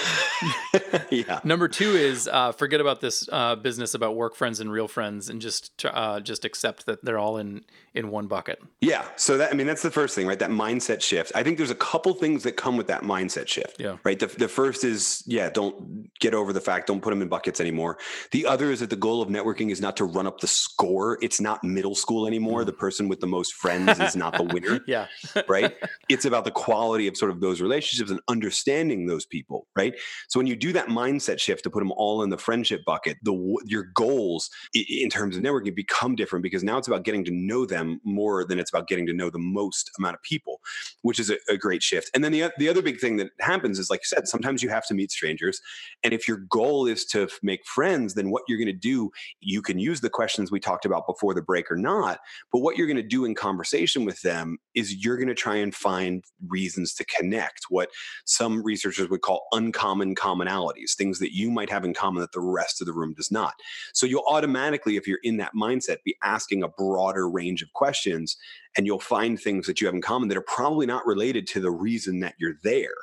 yeah. 1.11 1.41
Number 1.43 1.67
two 1.67 1.97
is 1.97 2.29
uh, 2.29 2.53
forget 2.53 2.81
about 2.81 3.01
this 3.01 3.29
uh, 3.33 3.57
business 3.57 3.95
about 3.95 4.15
work 4.15 4.35
friends 4.35 4.61
and 4.61 4.71
real 4.71 4.89
friends, 4.89 5.31
and 5.31 5.41
just 5.41 5.85
uh, 5.87 6.21
just 6.21 6.45
accept 6.45 6.87
that 6.87 7.05
they're 7.05 7.19
all 7.19 7.39
in 7.39 7.65
in 7.95 8.11
one 8.11 8.27
bucket. 8.27 8.63
Yeah. 8.81 9.05
So 9.17 9.39
that 9.39 9.53
I 9.53 9.55
mean 9.55 9.67
that's 9.67 9.83
the 9.83 9.91
first 9.91 10.15
thing, 10.15 10.27
right? 10.27 10.39
That 10.39 10.51
mindset 10.51 11.03
shift. 11.03 11.33
I 11.35 11.43
think 11.43 11.57
there's 11.57 11.71
a 11.71 11.75
couple 11.75 12.15
things 12.15 12.43
that 12.43 12.53
come 12.53 12.77
with 12.77 12.87
that 12.89 13.03
mindset 13.03 13.49
shift. 13.49 13.77
Yeah. 13.79 13.97
Right. 14.05 14.19
The, 14.19 14.27
the 14.27 14.49
first 14.49 14.85
is 14.85 15.23
yeah, 15.27 15.51
don't 15.51 16.11
get 16.21 16.35
over 16.35 16.53
the 16.53 16.61
fact, 16.61 16.87
don't 16.87 17.01
put 17.01 17.11
them 17.11 17.23
in 17.23 17.29
buckets 17.29 17.61
anymore. 17.61 17.99
The 18.31 18.47
other 18.47 18.71
is 18.71 18.81
that 18.81 18.91
the 18.91 18.97
goal 18.97 19.23
of 19.23 19.29
networking 19.29 19.71
is 19.71 19.81
not 19.81 19.97
to 19.99 20.05
run 20.05 20.27
up 20.27 20.41
the 20.41 20.47
score. 20.47 21.19
It's 21.23 21.41
not 21.41 21.63
middle 21.65 21.95
school 21.95 22.27
anymore. 22.27 22.63
Mm. 22.63 22.67
The 22.67 22.73
person 22.73 23.09
with 23.09 23.21
the 23.21 23.27
most 23.27 23.55
friends 23.55 23.99
is 23.99 24.17
not 24.17 24.37
the 24.37 24.45
winner. 24.45 24.81
yeah. 24.87 25.07
right. 25.49 25.75
It's 26.09 26.25
about 26.25 26.45
the 26.45 26.51
quality 26.51 27.07
of 27.09 27.17
sort 27.17 27.31
of 27.31 27.41
those 27.41 27.61
relationships 27.61 28.02
relationships 28.03 28.11
and 28.29 28.37
understanding 28.37 29.07
those 29.07 29.27
people, 29.27 29.67
right? 29.77 29.95
So 30.29 30.39
when 30.39 30.47
you 30.47 30.57
do 30.57 30.73
that 30.73 30.89
mindset 30.89 31.39
shift 31.39 31.63
to 31.65 31.71
put 31.71 31.81
them 31.81 31.93
all 31.93 32.23
in 32.23 32.31
the 32.31 32.39
friendship 32.39 32.83
bucket, 32.85 33.19
the 33.23 33.33
your 33.65 33.85
goals 33.95 34.51
in 34.75 35.09
terms 35.11 35.37
of 35.37 35.43
networking 35.43 35.75
become 35.75 36.15
different 36.15 36.43
because 36.43 36.65
now 36.65 36.79
it's 36.79 36.89
about 36.89 37.05
getting 37.05 37.25
to 37.25 37.31
know 37.31 37.67
them 37.67 38.01
more 38.05 38.45
than 38.45 38.59
it's 38.59 38.71
about 38.71 38.89
getting 38.89 39.07
to 39.07 39.13
know 39.13 39.31
the 39.31 39.39
most 39.39 39.91
amount 39.99 40.15
of 40.15 40.23
people, 40.23 40.61
which 41.03 41.19
is 41.19 41.31
a, 41.31 41.37
a 41.49 41.57
great 41.57 41.83
shift. 41.83 42.11
And 42.15 42.25
then 42.25 42.33
the 42.33 42.51
the 42.59 42.69
other 42.69 42.83
big 42.83 42.99
thing 42.99 43.17
that 43.19 43.31
happens 43.41 43.79
is 43.79 43.91
like 43.91 44.01
you 44.01 44.17
said, 44.17 44.29
sometimes 44.29 44.63
you 44.63 44.69
have 44.69 44.87
to 44.87 44.95
meet 44.95 45.11
strangers, 45.11 45.61
and 46.03 46.13
if 46.13 46.27
your 46.29 46.39
goal 46.39 46.87
is 46.87 47.05
to 47.07 47.29
make 47.43 47.67
friends, 47.67 48.15
then 48.15 48.31
what 48.31 48.43
you're 48.49 48.59
going 48.59 48.67
to 48.67 48.73
do, 48.73 49.11
you 49.41 49.63
can 49.63 49.79
use 49.79 50.01
the 50.01 50.11
questions 50.11 50.51
we 50.51 50.61
talked 50.61 50.85
about 50.85 51.07
before 51.07 51.35
the 51.35 51.43
break 51.43 51.71
or 51.71 51.77
not, 51.77 52.21
but 52.53 52.61
what 52.61 52.77
you're 52.77 52.87
going 52.87 52.97
to 52.97 53.03
do 53.03 53.25
in 53.25 53.35
conversation 53.35 54.05
with 54.05 54.21
them 54.23 54.59
is 54.75 55.05
you're 55.05 55.17
going 55.17 55.29
to 55.29 55.35
try 55.35 55.57
and 55.57 55.75
find 55.75 56.25
reasons 56.49 56.95
to 56.95 57.05
connect 57.05 57.67
what 57.69 57.91
some 58.25 58.63
researchers 58.63 59.09
would 59.09 59.21
call 59.21 59.47
uncommon 59.53 60.15
commonalities, 60.15 60.95
things 60.97 61.19
that 61.19 61.35
you 61.35 61.51
might 61.51 61.71
have 61.71 61.85
in 61.85 61.95
common 61.95 62.21
that 62.21 62.33
the 62.33 62.41
rest 62.41 62.81
of 62.81 62.87
the 62.87 62.93
room 62.93 63.15
does 63.15 63.31
not. 63.31 63.55
So 63.95 64.07
you'll 64.07 64.25
automatically, 64.29 64.97
if 64.97 65.07
you're 65.07 65.19
in 65.23 65.37
that 65.39 65.53
mindset, 65.55 65.99
be 66.05 66.17
asking 66.23 66.63
a 66.63 66.69
broader 66.69 67.29
range 67.29 67.63
of 67.63 67.73
questions 67.73 68.37
and 68.77 68.87
you'll 68.87 68.99
find 68.99 69.39
things 69.39 69.67
that 69.67 69.81
you 69.81 69.87
have 69.87 69.95
in 69.95 70.01
common 70.01 70.29
that 70.29 70.37
are 70.37 70.43
probably 70.43 70.87
not 70.87 71.07
related 71.07 71.47
to 71.49 71.61
the 71.61 71.71
reason 71.71 72.21
that 72.21 72.35
you're 72.39 72.57
there 72.63 72.95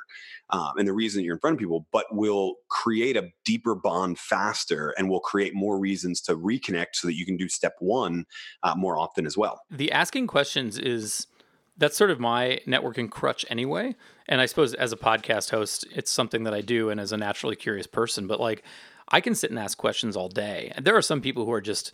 um, 0.50 0.72
and 0.76 0.86
the 0.86 0.92
reason 0.92 1.20
that 1.20 1.24
you're 1.24 1.36
in 1.36 1.40
front 1.40 1.54
of 1.54 1.60
people, 1.60 1.86
but 1.92 2.06
will 2.10 2.56
create 2.68 3.16
a 3.16 3.30
deeper 3.44 3.74
bond 3.74 4.18
faster 4.18 4.94
and 4.98 5.08
will 5.08 5.20
create 5.20 5.54
more 5.54 5.78
reasons 5.78 6.20
to 6.22 6.36
reconnect 6.36 6.94
so 6.94 7.06
that 7.06 7.14
you 7.14 7.24
can 7.24 7.36
do 7.36 7.48
step 7.48 7.74
one 7.78 8.24
uh, 8.62 8.74
more 8.76 8.98
often 8.98 9.26
as 9.26 9.36
well. 9.36 9.62
The 9.70 9.92
asking 9.92 10.26
questions 10.26 10.78
is 10.78 11.26
that's 11.80 11.96
sort 11.96 12.10
of 12.10 12.20
my 12.20 12.60
networking 12.66 13.10
crutch 13.10 13.44
anyway. 13.48 13.96
And 14.28 14.40
I 14.40 14.46
suppose 14.46 14.74
as 14.74 14.92
a 14.92 14.96
podcast 14.96 15.50
host, 15.50 15.86
it's 15.90 16.10
something 16.10 16.44
that 16.44 16.54
I 16.54 16.60
do 16.60 16.90
and 16.90 17.00
as 17.00 17.10
a 17.10 17.16
naturally 17.16 17.56
curious 17.56 17.86
person, 17.86 18.26
but 18.26 18.38
like 18.38 18.62
I 19.08 19.20
can 19.20 19.34
sit 19.34 19.50
and 19.50 19.58
ask 19.58 19.76
questions 19.76 20.16
all 20.16 20.28
day. 20.28 20.72
And 20.76 20.84
there 20.84 20.96
are 20.96 21.02
some 21.02 21.20
people 21.20 21.46
who 21.46 21.52
are 21.52 21.60
just 21.60 21.92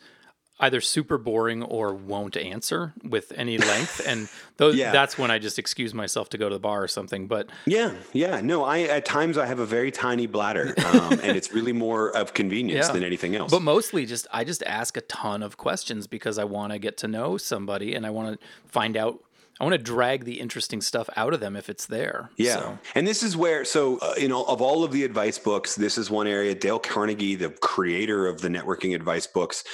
either 0.58 0.80
super 0.80 1.18
boring 1.18 1.62
or 1.62 1.92
won't 1.92 2.36
answer 2.36 2.94
with 3.04 3.30
any 3.36 3.58
length 3.72 4.00
and 4.06 4.28
those 4.56 4.74
yeah. 4.74 4.90
that's 4.90 5.18
when 5.18 5.30
i 5.30 5.38
just 5.38 5.58
excuse 5.58 5.92
myself 5.92 6.30
to 6.30 6.38
go 6.38 6.48
to 6.48 6.54
the 6.54 6.58
bar 6.58 6.82
or 6.82 6.88
something 6.88 7.26
but 7.26 7.46
yeah 7.66 7.92
yeah 8.14 8.40
no 8.40 8.64
i 8.64 8.80
at 8.80 9.04
times 9.04 9.36
i 9.36 9.44
have 9.44 9.58
a 9.58 9.66
very 9.66 9.90
tiny 9.90 10.26
bladder 10.26 10.74
um, 10.86 11.12
and 11.22 11.36
it's 11.36 11.52
really 11.52 11.74
more 11.74 12.08
of 12.16 12.32
convenience 12.32 12.86
yeah. 12.86 12.92
than 12.92 13.04
anything 13.04 13.36
else 13.36 13.50
but 13.50 13.60
mostly 13.60 14.06
just 14.06 14.26
i 14.32 14.44
just 14.44 14.62
ask 14.62 14.96
a 14.96 15.02
ton 15.02 15.42
of 15.42 15.58
questions 15.58 16.06
because 16.06 16.38
i 16.38 16.44
want 16.44 16.72
to 16.72 16.78
get 16.78 16.96
to 16.96 17.06
know 17.06 17.36
somebody 17.36 17.94
and 17.94 18.06
i 18.06 18.10
want 18.10 18.40
to 18.40 18.46
find 18.66 18.96
out 18.96 19.22
I 19.58 19.64
want 19.64 19.72
to 19.72 19.78
drag 19.78 20.24
the 20.24 20.38
interesting 20.40 20.80
stuff 20.80 21.08
out 21.16 21.32
of 21.32 21.40
them 21.40 21.56
if 21.56 21.70
it's 21.70 21.86
there. 21.86 22.30
Yeah. 22.36 22.56
So. 22.56 22.78
And 22.94 23.06
this 23.06 23.22
is 23.22 23.36
where, 23.36 23.64
so, 23.64 23.98
uh, 23.98 24.14
you 24.18 24.28
know, 24.28 24.44
of 24.44 24.60
all 24.60 24.84
of 24.84 24.92
the 24.92 25.02
advice 25.04 25.38
books, 25.38 25.74
this 25.74 25.96
is 25.96 26.10
one 26.10 26.26
area. 26.26 26.54
Dale 26.54 26.78
Carnegie, 26.78 27.36
the 27.36 27.50
creator 27.50 28.26
of 28.26 28.40
the 28.40 28.48
networking 28.48 28.94
advice 28.94 29.26
books, 29.26 29.64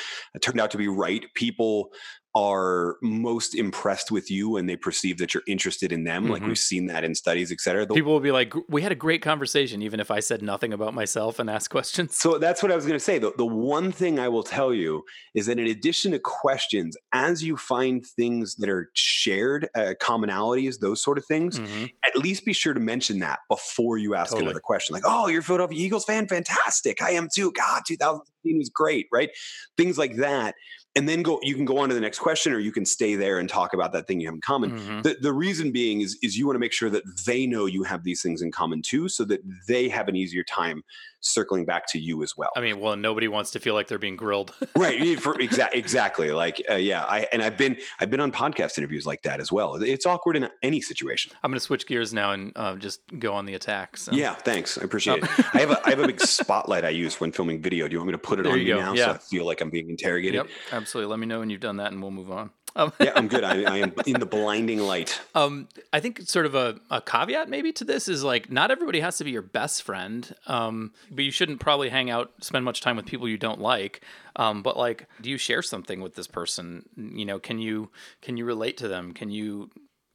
turned 0.41 0.61
out 0.61 0.71
to 0.71 0.79
be 0.79 0.89
right. 0.89 1.25
People 1.35 1.91
are 2.35 2.97
most 3.03 3.55
impressed 3.55 4.11
with 4.11 4.31
you 4.31 4.51
when 4.51 4.67
they 4.67 4.77
perceive 4.77 5.19
that 5.19 5.35
you're 5.35 5.43
interested 5.47 5.93
in 5.93 6.05
them. 6.05 6.25
Mm-hmm. 6.25 6.33
Like 6.33 6.43
we've 6.47 6.59
seen 6.59 6.87
that 6.87 7.05
in 7.05 7.15
studies, 7.15 7.53
et 7.53 7.61
cetera. 7.61 7.85
The, 7.85 7.95
People 7.95 8.13
will 8.13 8.21
be 8.21 8.33
like, 8.33 8.55
we 8.69 8.81
had 8.81 8.91
a 8.91 8.97
great 8.97 9.21
conversation, 9.21 9.83
even 9.83 10.01
if 10.01 10.11
I 10.11 10.21
said 10.21 10.41
nothing 10.41 10.73
about 10.73 10.95
myself 10.95 11.39
and 11.39 11.51
asked 11.51 11.71
questions. 11.71 12.17
So 12.17 12.39
that's 12.39 12.63
what 12.63 12.73
I 12.73 12.77
was 12.77 12.87
going 12.87 12.99
to 12.99 13.05
say. 13.05 13.19
The, 13.19 13.33
the 13.37 13.45
one 13.45 13.93
thing 13.93 14.19
I 14.19 14.29
will 14.29 14.43
tell 14.43 14.73
you 14.73 15.05
is 15.35 15.47
that 15.47 15.59
in 15.59 15.67
addition 15.67 16.13
to 16.13 16.19
questions, 16.19 16.97
as 17.13 17.43
you 17.43 17.57
find 17.57 18.05
things 18.05 18.55
that 18.57 18.71
are 18.71 18.91
shared, 18.95 19.69
uh, 19.75 19.95
commonalities, 20.01 20.79
those 20.79 21.03
sort 21.03 21.19
of 21.19 21.27
things, 21.27 21.59
mm-hmm. 21.59 21.87
at 22.07 22.17
least 22.17 22.47
be 22.47 22.53
sure 22.55 22.73
to 22.73 22.81
mention 22.81 23.19
that 23.19 23.41
before 23.51 23.99
you 23.99 24.15
ask 24.15 24.31
totally. 24.31 24.47
another 24.47 24.61
question. 24.61 24.95
Like, 24.95 25.05
oh, 25.07 25.29
you're 25.29 25.41
a 25.41 25.45
Philadelphia 25.45 25.79
Eagles 25.79 26.05
fan? 26.05 26.27
Fantastic. 26.29 27.03
I 27.03 27.11
am 27.11 27.29
too. 27.33 27.53
God, 27.53 27.83
2016 27.87 28.59
was 28.59 28.71
great, 28.71 29.09
right? 29.13 29.31
Things 29.77 29.99
like 29.99 30.17
that 30.17 30.55
and 30.95 31.09
then 31.09 31.23
go 31.23 31.39
you 31.43 31.55
can 31.55 31.65
go 31.65 31.79
on 31.79 31.89
to 31.89 31.95
the 31.95 32.01
next 32.01 32.19
question 32.19 32.53
or 32.53 32.59
you 32.59 32.73
can 32.73 32.85
stay 32.85 33.15
there 33.15 33.39
and 33.39 33.49
talk 33.49 33.75
about 33.75 33.93
that 33.93 34.07
thing 34.07 34.21
you 34.21 34.27
have 34.27 34.35
in 34.35 34.41
common 34.41 34.73
mm-hmm. 34.73 35.01
the, 35.03 35.17
the 35.21 35.33
reason 35.33 35.71
being 35.71 36.01
is 36.01 36.19
is 36.23 36.37
you 36.37 36.47
want 36.47 36.55
to 36.55 36.61
make 36.61 36.73
sure 36.73 36.91
that 36.91 37.03
they 37.27 37.47
know 37.47 37.67
you 37.67 37.83
have 37.83 38.05
these 38.05 38.23
things 38.23 38.43
in 38.43 38.51
common 38.51 38.83
too 38.83 39.09
so 39.09 39.25
that 39.25 39.41
they 39.67 39.89
have 39.89 40.09
an 40.09 40.17
easier 40.17 40.43
time 40.45 40.83
circling 41.23 41.65
back 41.65 41.87
to 41.89 41.99
you 41.99 42.23
as 42.23 42.37
well. 42.37 42.51
I 42.55 42.61
mean, 42.61 42.81
well, 42.81 42.97
nobody 42.97 43.29
wants 43.29 43.53
to 43.53 43.61
feel 43.61 43.75
like 43.75 43.89
they're 43.89 43.99
being 43.99 44.17
grilled, 44.17 44.55
right? 44.77 45.19
For, 45.19 45.35
exa- 45.39 45.73
exactly. 45.73 46.31
Like, 46.33 46.63
uh, 46.69 46.75
yeah, 46.75 47.05
I 47.05 47.27
and 47.33 47.43
I've 47.43 47.57
been 47.57 47.77
I've 48.01 48.11
been 48.11 48.21
on 48.21 48.33
podcast 48.33 48.79
interviews 48.79 49.07
like 49.07 49.23
that 49.23 49.41
as 49.41 49.51
well. 49.51 49.77
It's 49.77 50.05
awkward 50.05 50.37
in 50.37 50.49
any 50.63 50.81
situation. 50.81 51.33
I'm 51.43 51.51
going 51.51 51.59
to 51.59 51.65
switch 51.65 51.87
gears 51.87 52.13
now 52.13 52.33
and 52.33 52.53
uh, 52.57 52.77
just 52.77 53.01
go 53.19 53.33
on 53.33 53.47
the 53.47 53.55
attack. 53.55 53.97
So. 53.97 54.13
Yeah, 54.13 54.35
thanks. 54.35 54.79
I 54.79 54.83
appreciate 54.85 55.23
um, 55.23 55.29
it. 55.39 55.55
I 55.55 55.61
have 55.61 55.71
a 55.71 55.87
I 55.87 55.91
have 55.91 56.01
a 56.01 56.07
big 56.07 56.21
spotlight 56.27 56.85
I 56.85 56.91
use 56.91 57.21
when 57.21 57.33
filming 57.33 57.63
video. 57.63 57.89
Do 57.89 57.93
you 57.93 57.99
want 57.99 58.09
me 58.09 58.13
to 58.13 58.19
put 58.19 58.41
it 58.41 58.43
there 58.43 58.53
on 58.53 58.61
you, 58.61 58.75
now 58.75 58.93
yeah. 58.93 59.07
so 59.07 59.11
I 59.13 59.19
feel 59.19 59.47
like 59.47 59.61
I'm 59.61 59.71
being 59.71 59.89
interrogated? 59.91 60.35
Yep, 60.35 60.47
absolutely. 60.73 61.11
Let 61.11 61.19
me 61.21 61.27
know 61.27 61.41
when 61.41 61.51
you've 61.51 61.61
done 61.61 61.77
that, 61.77 61.93
and 61.93 62.03
we'll 62.03 62.11
move 62.11 62.31
on. 62.31 62.51
Um, 62.75 62.93
yeah, 63.01 63.13
I'm 63.15 63.29
good. 63.29 63.45
I, 63.45 63.63
I, 63.63 63.79
am 63.79 63.93
in 64.07 64.19
the 64.21 64.27
blinding 64.27 64.79
light. 64.81 65.21
Um, 65.35 65.69
I 65.95 66.01
think 66.01 66.21
sort 66.23 66.45
of 66.45 66.55
a, 66.55 66.79
a, 66.91 67.01
caveat 67.01 67.49
maybe 67.49 67.73
to 67.73 67.85
this 67.85 68.07
is 68.07 68.23
like 68.23 68.51
not 68.53 68.71
everybody 68.71 69.01
has 69.01 69.17
to 69.17 69.25
be 69.25 69.31
your 69.31 69.41
best 69.41 69.83
friend, 69.83 70.35
um, 70.47 70.93
but 71.11 71.25
you 71.25 71.31
shouldn't 71.31 71.59
probably 71.59 71.89
hang 71.89 72.11
out, 72.11 72.33
spend 72.41 72.65
much 72.65 72.83
time 72.83 72.97
with 72.97 73.07
people 73.07 73.27
you 73.27 73.39
don't 73.39 73.61
like. 73.61 74.03
Um, 74.37 74.63
but 74.63 74.77
like, 74.77 75.07
do 75.23 75.31
you 75.31 75.39
share 75.39 75.63
something 75.63 76.03
with 76.03 76.17
this 76.17 76.27
person? 76.27 76.85
You 76.97 77.25
know, 77.25 77.39
can 77.39 77.59
you 77.59 77.91
can 78.21 78.37
you 78.37 78.45
relate 78.45 78.77
to 78.79 78.89
them? 78.89 79.15
Can 79.15 79.31
you 79.31 79.71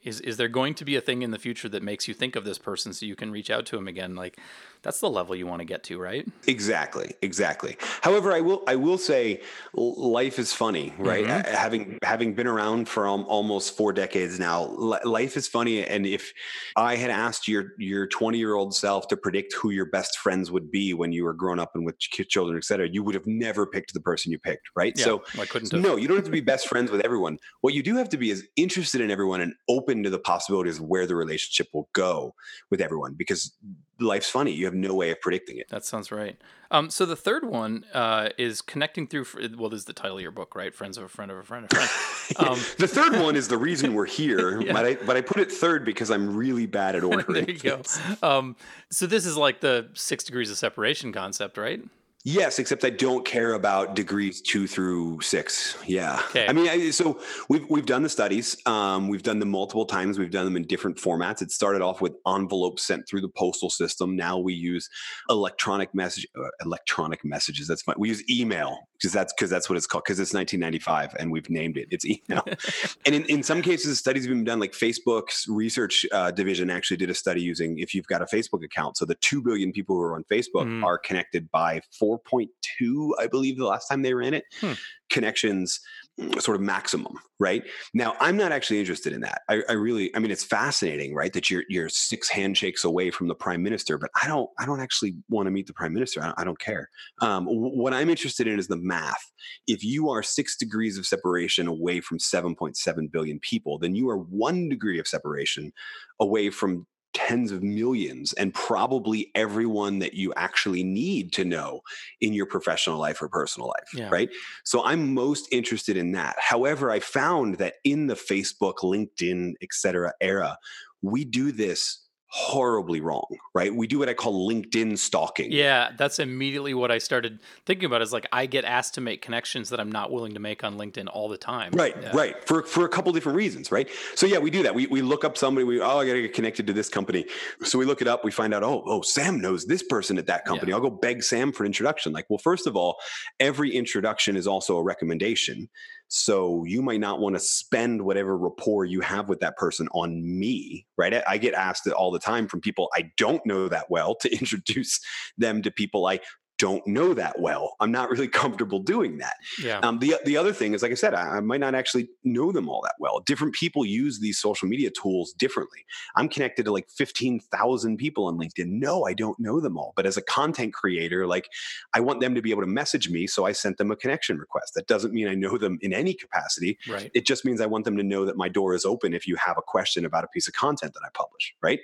is 0.07 0.21
is 0.21 0.37
there 0.37 0.47
going 0.47 0.73
to 0.75 0.85
be 0.85 0.95
a 0.95 1.01
thing 1.01 1.21
in 1.21 1.31
the 1.31 1.39
future 1.39 1.69
that 1.69 1.83
makes 1.83 2.07
you 2.07 2.13
think 2.13 2.35
of 2.35 2.45
this 2.45 2.57
person 2.57 2.93
so 2.93 3.05
you 3.05 3.15
can 3.15 3.31
reach 3.31 3.51
out 3.51 3.65
to 3.67 3.77
him 3.77 3.87
again? 3.87 4.15
Like, 4.15 4.39
that's 4.87 4.99
the 4.99 5.09
level 5.09 5.35
you 5.35 5.45
want 5.45 5.59
to 5.59 5.65
get 5.65 5.83
to 5.83 5.99
right 5.99 6.25
exactly 6.47 7.13
exactly 7.21 7.77
however 8.01 8.31
i 8.31 8.39
will 8.39 8.63
i 8.67 8.75
will 8.75 8.97
say 8.97 9.41
life 9.73 10.39
is 10.39 10.53
funny 10.53 10.93
right 10.97 11.25
mm-hmm. 11.25 11.53
having 11.53 11.99
having 12.03 12.33
been 12.33 12.47
around 12.47 12.87
for 12.87 13.07
almost 13.07 13.75
four 13.75 13.91
decades 13.91 14.39
now 14.39 14.65
life 15.03 15.35
is 15.35 15.47
funny 15.47 15.85
and 15.85 16.05
if 16.05 16.31
i 16.75 16.95
had 16.95 17.09
asked 17.09 17.47
your 17.47 17.73
your 17.77 18.07
20 18.07 18.37
year 18.37 18.55
old 18.55 18.73
self 18.73 19.07
to 19.07 19.17
predict 19.17 19.53
who 19.53 19.71
your 19.71 19.85
best 19.85 20.17
friends 20.19 20.51
would 20.51 20.71
be 20.71 20.93
when 20.93 21.11
you 21.11 21.23
were 21.23 21.33
grown 21.33 21.59
up 21.59 21.71
and 21.75 21.85
with 21.85 21.99
children 21.99 22.57
et 22.57 22.63
cetera 22.63 22.87
you 22.89 23.03
would 23.03 23.15
have 23.15 23.27
never 23.27 23.65
picked 23.65 23.93
the 23.93 23.99
person 23.99 24.31
you 24.31 24.39
picked 24.39 24.69
right 24.75 24.93
yeah, 24.97 25.03
so 25.03 25.23
I 25.39 25.45
couldn't 25.45 25.71
have. 25.71 25.81
no 25.81 25.95
you 25.95 26.07
don't 26.07 26.17
have 26.17 26.25
to 26.25 26.31
be 26.31 26.41
best 26.41 26.67
friends 26.67 26.91
with 26.91 27.01
everyone 27.01 27.39
what 27.61 27.73
you 27.73 27.83
do 27.83 27.95
have 27.97 28.09
to 28.09 28.17
be 28.17 28.29
is 28.29 28.47
interested 28.55 29.01
in 29.01 29.11
everyone 29.11 29.41
and 29.41 29.53
open 29.67 29.96
to 30.03 30.09
the 30.09 30.19
possibilities 30.19 30.77
of 30.79 30.85
where 30.85 31.05
the 31.05 31.15
relationship 31.15 31.67
will 31.73 31.89
go 31.93 32.33
with 32.69 32.81
everyone 32.81 33.13
because 33.13 33.53
life's 33.99 34.29
funny. 34.29 34.51
You 34.51 34.65
have 34.65 34.73
no 34.73 34.93
way 34.93 35.11
of 35.11 35.21
predicting 35.21 35.57
it. 35.57 35.67
That 35.69 35.85
sounds 35.85 36.11
right. 36.11 36.39
Um, 36.69 36.89
so 36.89 37.05
the 37.05 37.15
third 37.15 37.45
one 37.45 37.85
uh, 37.93 38.29
is 38.37 38.61
connecting 38.61 39.07
through. 39.07 39.25
Well, 39.57 39.69
this 39.69 39.79
is 39.79 39.85
the 39.85 39.93
title 39.93 40.17
of 40.17 40.21
your 40.21 40.31
book, 40.31 40.55
right? 40.55 40.73
Friends 40.73 40.97
of 40.97 41.03
a 41.03 41.07
friend 41.07 41.31
of 41.31 41.37
a 41.37 41.43
friend 41.43 41.65
of 41.65 41.71
a 41.71 41.75
friend. 41.75 41.89
Um, 42.35 42.59
the 42.77 42.89
third 42.89 43.13
one 43.21 43.37
is 43.37 43.47
the 43.47 43.57
reason 43.57 43.93
we're 43.93 44.05
here, 44.05 44.59
yeah. 44.61 44.73
but 44.73 44.85
I 44.85 44.95
but 44.95 45.15
I 45.15 45.21
put 45.21 45.37
it 45.37 45.49
third 45.49 45.85
because 45.85 46.11
I'm 46.11 46.35
really 46.35 46.65
bad 46.65 46.93
at 46.93 47.03
ordering. 47.05 47.45
there 47.45 47.49
you 47.49 47.57
go. 47.57 47.81
Um, 48.21 48.57
so 48.91 49.07
this 49.07 49.25
is 49.25 49.37
like 49.37 49.61
the 49.61 49.87
six 49.93 50.25
degrees 50.25 50.51
of 50.51 50.57
separation 50.57 51.13
concept, 51.13 51.57
right? 51.57 51.81
Yes, 52.29 52.59
except 52.59 52.83
I 52.83 52.89
don't 52.89 53.23
care 53.23 53.53
about 53.53 53.95
degrees 53.95 54.41
two 54.41 54.67
through 54.67 55.21
six. 55.21 55.77
Yeah, 55.87 56.21
okay. 56.27 56.45
I 56.45 56.51
mean, 56.51 56.67
I, 56.67 56.89
so 56.89 57.21
we've 57.47 57.65
we've 57.69 57.85
done 57.85 58.03
the 58.03 58.09
studies. 58.09 58.57
Um, 58.65 59.07
we've 59.07 59.23
done 59.23 59.39
them 59.39 59.49
multiple 59.49 59.85
times. 59.85 60.19
We've 60.19 60.29
done 60.29 60.43
them 60.43 60.57
in 60.57 60.63
different 60.63 60.97
formats. 60.97 61.41
It 61.41 61.51
started 61.51 61.81
off 61.81 62.01
with 62.01 62.15
envelopes 62.27 62.85
sent 62.85 63.07
through 63.07 63.21
the 63.21 63.29
postal 63.29 63.69
system. 63.69 64.17
Now 64.17 64.37
we 64.39 64.53
use 64.53 64.89
electronic 65.29 65.95
message, 65.95 66.27
uh, 66.37 66.49
electronic 66.65 67.23
messages. 67.23 67.65
That's 67.65 67.83
fine. 67.83 67.95
We 67.97 68.09
use 68.09 68.29
email 68.29 68.89
because 68.97 69.13
that's 69.13 69.31
because 69.31 69.49
that's 69.49 69.69
what 69.69 69.77
it's 69.77 69.87
called. 69.87 70.03
Because 70.03 70.19
it's 70.19 70.33
1995 70.33 71.15
and 71.17 71.31
we've 71.31 71.49
named 71.49 71.77
it. 71.77 71.87
It's 71.91 72.03
email. 72.03 72.43
and 73.05 73.15
in, 73.15 73.23
in 73.27 73.41
some 73.41 73.61
cases, 73.61 73.99
studies 73.99 74.25
have 74.25 74.33
been 74.33 74.43
done. 74.43 74.59
Like 74.59 74.73
Facebook's 74.73 75.45
research 75.47 76.05
uh, 76.11 76.31
division 76.31 76.69
actually 76.69 76.97
did 76.97 77.09
a 77.09 77.13
study 77.13 77.41
using 77.41 77.79
if 77.79 77.93
you've 77.93 78.07
got 78.07 78.21
a 78.21 78.25
Facebook 78.25 78.65
account. 78.65 78.97
So 78.97 79.05
the 79.05 79.15
two 79.15 79.41
billion 79.41 79.71
people 79.71 79.95
who 79.95 80.01
are 80.01 80.15
on 80.15 80.25
Facebook 80.29 80.65
mm. 80.65 80.83
are 80.83 80.97
connected 80.97 81.49
by 81.51 81.79
four 81.97 82.16
4.2, 82.19 83.11
I 83.19 83.27
believe, 83.27 83.57
the 83.57 83.65
last 83.65 83.87
time 83.87 84.01
they 84.01 84.13
ran 84.13 84.33
it. 84.33 84.45
Hmm. 84.59 84.73
Connections 85.09 85.79
mm, 86.19 86.41
sort 86.41 86.55
of 86.55 86.61
maximum, 86.61 87.13
right? 87.39 87.63
Now, 87.93 88.15
I'm 88.19 88.35
not 88.35 88.51
actually 88.51 88.79
interested 88.79 89.13
in 89.13 89.21
that. 89.21 89.41
I, 89.49 89.61
I, 89.69 89.73
really, 89.73 90.13
I 90.15 90.19
mean, 90.19 90.31
it's 90.31 90.43
fascinating, 90.43 91.15
right? 91.15 91.31
That 91.31 91.49
you're 91.49 91.63
you're 91.69 91.87
six 91.87 92.27
handshakes 92.29 92.83
away 92.83 93.09
from 93.09 93.29
the 93.29 93.35
prime 93.35 93.63
minister, 93.63 93.97
but 93.97 94.09
I 94.21 94.27
don't, 94.27 94.49
I 94.59 94.65
don't 94.65 94.81
actually 94.81 95.15
want 95.29 95.47
to 95.47 95.51
meet 95.51 95.67
the 95.67 95.73
prime 95.73 95.93
minister. 95.93 96.21
I 96.21 96.25
don't, 96.25 96.39
I 96.39 96.43
don't 96.43 96.59
care. 96.59 96.89
Um, 97.21 97.45
what 97.45 97.93
I'm 97.93 98.09
interested 98.09 98.47
in 98.47 98.59
is 98.59 98.67
the 98.67 98.77
math. 98.77 99.31
If 99.65 99.83
you 99.83 100.09
are 100.09 100.21
six 100.21 100.57
degrees 100.57 100.97
of 100.97 101.05
separation 101.05 101.67
away 101.67 102.01
from 102.01 102.17
7.7 102.17 103.11
billion 103.11 103.39
people, 103.39 103.79
then 103.79 103.95
you 103.95 104.09
are 104.09 104.17
one 104.17 104.67
degree 104.67 104.99
of 104.99 105.07
separation 105.07 105.71
away 106.19 106.49
from 106.49 106.85
tens 107.13 107.51
of 107.51 107.63
millions 107.63 108.33
and 108.33 108.53
probably 108.53 109.31
everyone 109.33 109.99
that 109.99 110.13
you 110.13 110.33
actually 110.35 110.83
need 110.83 111.31
to 111.33 111.45
know 111.45 111.81
in 112.21 112.33
your 112.33 112.45
professional 112.45 112.97
life 112.99 113.21
or 113.21 113.29
personal 113.29 113.67
life 113.67 113.89
yeah. 113.93 114.09
right 114.09 114.29
so 114.65 114.83
i'm 114.83 115.13
most 115.13 115.47
interested 115.51 115.97
in 115.97 116.11
that 116.11 116.35
however 116.39 116.91
i 116.91 116.99
found 116.99 117.55
that 117.55 117.75
in 117.83 118.07
the 118.07 118.13
facebook 118.13 118.77
linkedin 118.83 119.53
etc 119.61 120.11
era 120.21 120.57
we 121.01 121.23
do 121.23 121.51
this 121.51 122.06
horribly 122.29 122.99
wrong, 122.99 123.25
right? 123.53 123.73
We 123.73 123.87
do 123.87 123.99
what 123.99 124.09
I 124.09 124.13
call 124.13 124.49
LinkedIn 124.49 124.97
stalking. 124.97 125.51
Yeah, 125.51 125.91
that's 125.97 126.19
immediately 126.19 126.73
what 126.73 126.91
I 126.91 126.97
started 126.97 127.39
thinking 127.65 127.85
about 127.85 128.01
is 128.01 128.11
like 128.11 128.27
I 128.31 128.45
get 128.45 128.65
asked 128.65 128.95
to 128.95 129.01
make 129.01 129.21
connections 129.21 129.69
that 129.69 129.79
I'm 129.79 129.91
not 129.91 130.11
willing 130.11 130.33
to 130.33 130.39
make 130.39 130.63
on 130.63 130.77
LinkedIn 130.77 131.07
all 131.11 131.29
the 131.29 131.37
time. 131.37 131.71
Right, 131.73 131.95
yeah. 132.01 132.11
right. 132.13 132.47
For 132.47 132.63
for 132.63 132.85
a 132.85 132.89
couple 132.89 133.11
different 133.13 133.37
reasons, 133.37 133.71
right? 133.71 133.89
So 134.15 134.25
yeah, 134.25 134.39
we 134.39 134.51
do 134.51 134.63
that. 134.63 134.75
We 134.75 134.87
we 134.87 135.01
look 135.01 135.23
up 135.23 135.37
somebody, 135.37 135.63
we 135.63 135.79
oh, 135.79 135.99
I 135.99 136.05
gotta 136.05 136.21
get 136.21 136.33
connected 136.33 136.67
to 136.67 136.73
this 136.73 136.89
company. 136.89 137.25
So 137.63 137.79
we 137.79 137.85
look 137.85 138.01
it 138.01 138.07
up, 138.07 138.25
we 138.25 138.31
find 138.31 138.53
out, 138.53 138.63
oh, 138.63 138.83
oh, 138.85 139.01
Sam 139.01 139.39
knows 139.39 139.65
this 139.65 139.83
person 139.83 140.17
at 140.17 140.27
that 140.27 140.45
company. 140.45 140.71
Yeah. 140.71 140.75
I'll 140.75 140.81
go 140.81 140.89
beg 140.89 141.23
Sam 141.23 141.53
for 141.53 141.63
an 141.63 141.67
introduction. 141.67 142.11
Like, 142.11 142.25
well, 142.29 142.39
first 142.39 142.67
of 142.67 142.75
all, 142.75 142.97
every 143.39 143.73
introduction 143.73 144.35
is 144.35 144.47
also 144.47 144.77
a 144.77 144.83
recommendation. 144.83 145.69
So 146.09 146.63
you 146.65 146.81
might 146.81 146.99
not 146.99 147.19
want 147.19 147.35
to 147.35 147.39
spend 147.39 148.01
whatever 148.01 148.37
rapport 148.37 148.85
you 148.85 149.01
have 149.01 149.27
with 149.27 149.39
that 149.41 149.57
person 149.57 149.87
on 149.91 150.21
me, 150.23 150.85
right? 150.97 151.21
I 151.27 151.37
get 151.37 151.53
asked 151.53 151.85
it 151.85 151.93
all 151.93 152.11
the 152.11 152.19
time 152.19 152.47
from 152.47 152.61
people 152.61 152.89
I 152.95 153.11
don't 153.17 153.45
know 153.45 153.67
that 153.67 153.89
well 153.89 154.15
to 154.15 154.31
introduce 154.39 154.99
them 155.37 155.61
to 155.63 155.71
people 155.71 156.05
I 156.05 156.19
don't 156.57 156.85
know 156.87 157.13
that 157.13 157.39
well. 157.39 157.75
I'm 157.79 157.91
not 157.91 158.09
really 158.09 158.27
comfortable 158.27 158.79
doing 158.79 159.17
that. 159.17 159.35
Yeah. 159.61 159.79
Um, 159.79 159.99
the 159.99 160.15
the 160.25 160.37
other 160.37 160.53
thing 160.53 160.73
is, 160.73 160.81
like 160.81 160.91
I 160.91 160.95
said, 160.95 161.13
I, 161.13 161.37
I, 161.37 161.39
might 161.39 161.59
not 161.59 161.75
actually 161.75 162.09
know 162.23 162.51
them 162.51 162.67
all 162.67 162.81
that 162.81 162.95
well. 162.99 163.19
Different 163.19 163.53
people 163.53 163.85
use 163.85 164.19
these 164.19 164.39
social 164.39 164.67
media 164.67 164.89
tools 164.89 165.33
differently. 165.33 165.85
I'm 166.15 166.29
connected 166.29 166.65
to 166.65 166.71
like 166.71 166.89
15,000 166.89 167.97
people 167.97 168.25
on 168.25 168.37
LinkedIn. 168.37 168.67
No, 168.67 169.05
I 169.05 169.13
don't 169.13 169.39
know 169.39 169.59
them 169.59 169.77
all. 169.77 169.93
But 169.95 170.05
as 170.05 170.17
a 170.17 170.21
content 170.21 170.73
creator, 170.73 171.27
like 171.27 171.49
I 171.93 171.99
want 171.99 172.19
them 172.19 172.35
to 172.35 172.41
be 172.41 172.51
able 172.51 172.63
to 172.63 172.67
message 172.67 173.09
me, 173.09 173.27
so 173.27 173.45
I 173.45 173.51
sent 173.51 173.77
them 173.77 173.91
a 173.91 173.95
connection 173.95 174.37
request. 174.37 174.73
That 174.75 174.87
doesn't 174.87 175.13
mean 175.13 175.27
I 175.27 175.35
know 175.35 175.57
them 175.57 175.77
in 175.81 175.93
any 175.93 176.13
capacity. 176.13 176.77
Right. 176.89 177.11
It 177.13 177.25
just 177.25 177.45
means 177.45 177.61
I 177.61 177.65
want 177.65 177.85
them 177.85 177.97
to 177.97 178.03
know 178.03 178.25
that 178.25 178.37
my 178.37 178.49
door 178.49 178.73
is 178.73 178.85
open 178.85 179.13
if 179.13 179.27
you 179.27 179.35
have 179.35 179.57
a 179.57 179.61
question 179.61 180.05
about 180.05 180.23
a 180.23 180.27
piece 180.27 180.47
of 180.47 180.53
content 180.53 180.93
that 180.93 181.03
I 181.05 181.09
publish. 181.13 181.55
Right. 181.61 181.79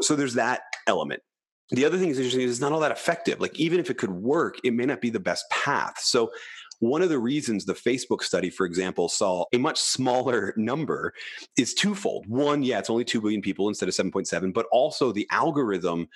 So 0.00 0.16
there's 0.16 0.34
that 0.34 0.62
element 0.86 1.22
the 1.70 1.84
other 1.84 1.98
thing 1.98 2.08
is 2.08 2.18
interesting 2.18 2.42
is 2.42 2.50
it's 2.50 2.60
not 2.60 2.72
all 2.72 2.80
that 2.80 2.92
effective. 2.92 3.40
Like 3.40 3.58
even 3.58 3.78
if 3.78 3.90
it 3.90 3.98
could 3.98 4.10
work, 4.10 4.58
it 4.64 4.74
may 4.74 4.86
not 4.86 5.00
be 5.00 5.10
the 5.10 5.20
best 5.20 5.48
path. 5.50 6.00
So 6.00 6.32
one 6.80 7.02
of 7.02 7.10
the 7.10 7.18
reasons 7.18 7.64
the 7.64 7.74
Facebook 7.74 8.22
study, 8.22 8.48
for 8.50 8.66
example, 8.66 9.08
saw 9.08 9.44
a 9.52 9.58
much 9.58 9.78
smaller 9.78 10.54
number 10.56 11.12
is 11.56 11.74
twofold. 11.74 12.26
One, 12.26 12.62
yeah, 12.62 12.78
it's 12.78 12.90
only 12.90 13.04
2 13.04 13.20
billion 13.20 13.42
people 13.42 13.68
instead 13.68 13.88
of 13.88 13.94
7.7, 13.94 14.52
but 14.52 14.66
also 14.72 15.12
the 15.12 15.28
algorithm 15.30 16.08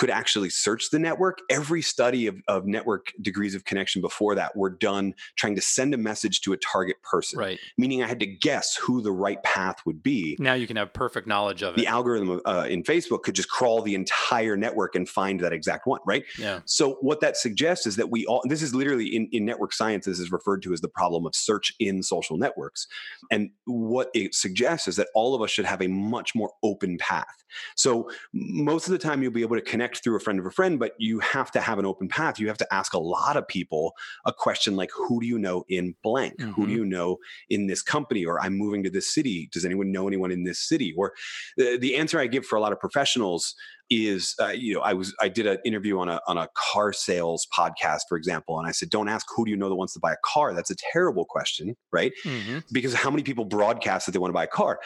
could 0.00 0.08
actually 0.08 0.48
search 0.48 0.88
the 0.90 0.98
network. 0.98 1.42
Every 1.50 1.82
study 1.82 2.26
of, 2.26 2.36
of 2.48 2.64
network 2.64 3.12
degrees 3.20 3.54
of 3.54 3.66
connection 3.66 4.00
before 4.00 4.34
that 4.34 4.56
were 4.56 4.70
done 4.70 5.12
trying 5.36 5.54
to 5.56 5.60
send 5.60 5.92
a 5.92 5.98
message 5.98 6.40
to 6.40 6.54
a 6.54 6.56
target 6.56 6.96
person. 7.02 7.38
Right. 7.38 7.60
Meaning 7.76 8.02
I 8.02 8.06
had 8.06 8.18
to 8.20 8.26
guess 8.26 8.76
who 8.76 9.02
the 9.02 9.12
right 9.12 9.42
path 9.42 9.76
would 9.84 10.02
be. 10.02 10.38
Now 10.40 10.54
you 10.54 10.66
can 10.66 10.78
have 10.78 10.94
perfect 10.94 11.26
knowledge 11.26 11.62
of 11.62 11.74
the 11.74 11.82
it. 11.82 11.84
The 11.84 11.90
algorithm 11.90 12.40
uh, 12.46 12.66
in 12.66 12.82
Facebook 12.82 13.24
could 13.24 13.34
just 13.34 13.50
crawl 13.50 13.82
the 13.82 13.94
entire 13.94 14.56
network 14.56 14.94
and 14.94 15.06
find 15.06 15.38
that 15.40 15.52
exact 15.52 15.86
one, 15.86 16.00
right? 16.06 16.24
Yeah. 16.38 16.60
So 16.64 16.94
what 17.02 17.20
that 17.20 17.36
suggests 17.36 17.86
is 17.86 17.96
that 17.96 18.10
we 18.10 18.24
all, 18.24 18.40
this 18.48 18.62
is 18.62 18.74
literally 18.74 19.14
in, 19.14 19.28
in 19.32 19.44
network 19.44 19.74
science, 19.74 20.06
this 20.06 20.18
is 20.18 20.32
referred 20.32 20.62
to 20.62 20.72
as 20.72 20.80
the 20.80 20.88
problem 20.88 21.26
of 21.26 21.34
search 21.34 21.74
in 21.78 22.02
social 22.02 22.38
networks. 22.38 22.86
And 23.30 23.50
what 23.66 24.08
it 24.14 24.34
suggests 24.34 24.88
is 24.88 24.96
that 24.96 25.08
all 25.14 25.34
of 25.34 25.42
us 25.42 25.50
should 25.50 25.66
have 25.66 25.82
a 25.82 25.88
much 25.88 26.34
more 26.34 26.52
open 26.62 26.96
path. 26.96 27.44
So 27.76 28.08
most 28.32 28.86
of 28.86 28.92
the 28.92 28.98
time 28.98 29.22
you'll 29.22 29.32
be 29.32 29.42
able 29.42 29.56
to 29.56 29.62
connect 29.62 29.89
connect 29.90 30.04
through 30.04 30.16
a 30.16 30.20
friend 30.20 30.38
of 30.38 30.46
a 30.46 30.50
friend, 30.50 30.78
but 30.78 30.92
you 30.98 31.20
have 31.20 31.50
to 31.52 31.60
have 31.60 31.78
an 31.78 31.86
open 31.86 32.08
path. 32.08 32.38
You 32.38 32.48
have 32.48 32.58
to 32.58 32.74
ask 32.74 32.94
a 32.94 32.98
lot 32.98 33.36
of 33.36 33.46
people 33.46 33.92
a 34.24 34.32
question 34.32 34.76
like, 34.76 34.90
who 34.94 35.20
do 35.20 35.26
you 35.26 35.38
know 35.38 35.64
in 35.68 35.94
blank? 36.02 36.38
Mm-hmm. 36.38 36.52
Who 36.52 36.66
do 36.66 36.72
mm-hmm. 36.72 36.78
you 36.78 36.84
know 36.84 37.18
in 37.48 37.66
this 37.66 37.82
company? 37.82 38.24
Or 38.24 38.40
I'm 38.40 38.56
moving 38.56 38.82
to 38.84 38.90
this 38.90 39.12
city. 39.12 39.48
Does 39.52 39.64
anyone 39.64 39.92
know 39.92 40.06
anyone 40.06 40.30
in 40.30 40.44
this 40.44 40.60
city? 40.60 40.94
Or 40.96 41.12
the, 41.56 41.78
the 41.78 41.96
answer 41.96 42.18
I 42.18 42.26
give 42.26 42.46
for 42.46 42.56
a 42.56 42.60
lot 42.60 42.72
of 42.72 42.80
professionals 42.80 43.54
is 43.90 44.36
uh, 44.40 44.50
you 44.50 44.72
know 44.72 44.80
i 44.82 44.92
was 44.92 45.12
i 45.20 45.28
did 45.28 45.46
an 45.46 45.58
interview 45.64 45.98
on 45.98 46.08
a 46.08 46.20
on 46.28 46.38
a 46.38 46.48
car 46.54 46.92
sales 46.92 47.48
podcast 47.52 48.02
for 48.08 48.16
example 48.16 48.56
and 48.56 48.68
i 48.68 48.70
said 48.70 48.88
don't 48.88 49.08
ask 49.08 49.26
who 49.34 49.44
do 49.44 49.50
you 49.50 49.56
know 49.56 49.68
that 49.68 49.74
wants 49.74 49.92
to 49.92 49.98
buy 49.98 50.12
a 50.12 50.16
car 50.24 50.54
that's 50.54 50.70
a 50.70 50.76
terrible 50.92 51.24
question 51.24 51.76
right 51.90 52.12
mm-hmm. 52.24 52.58
because 52.72 52.94
how 52.94 53.10
many 53.10 53.24
people 53.24 53.44
broadcast 53.44 54.06
that 54.06 54.12
they 54.12 54.18
want 54.20 54.28
to 54.28 54.34
buy 54.34 54.44
a 54.44 54.46
car 54.46 54.78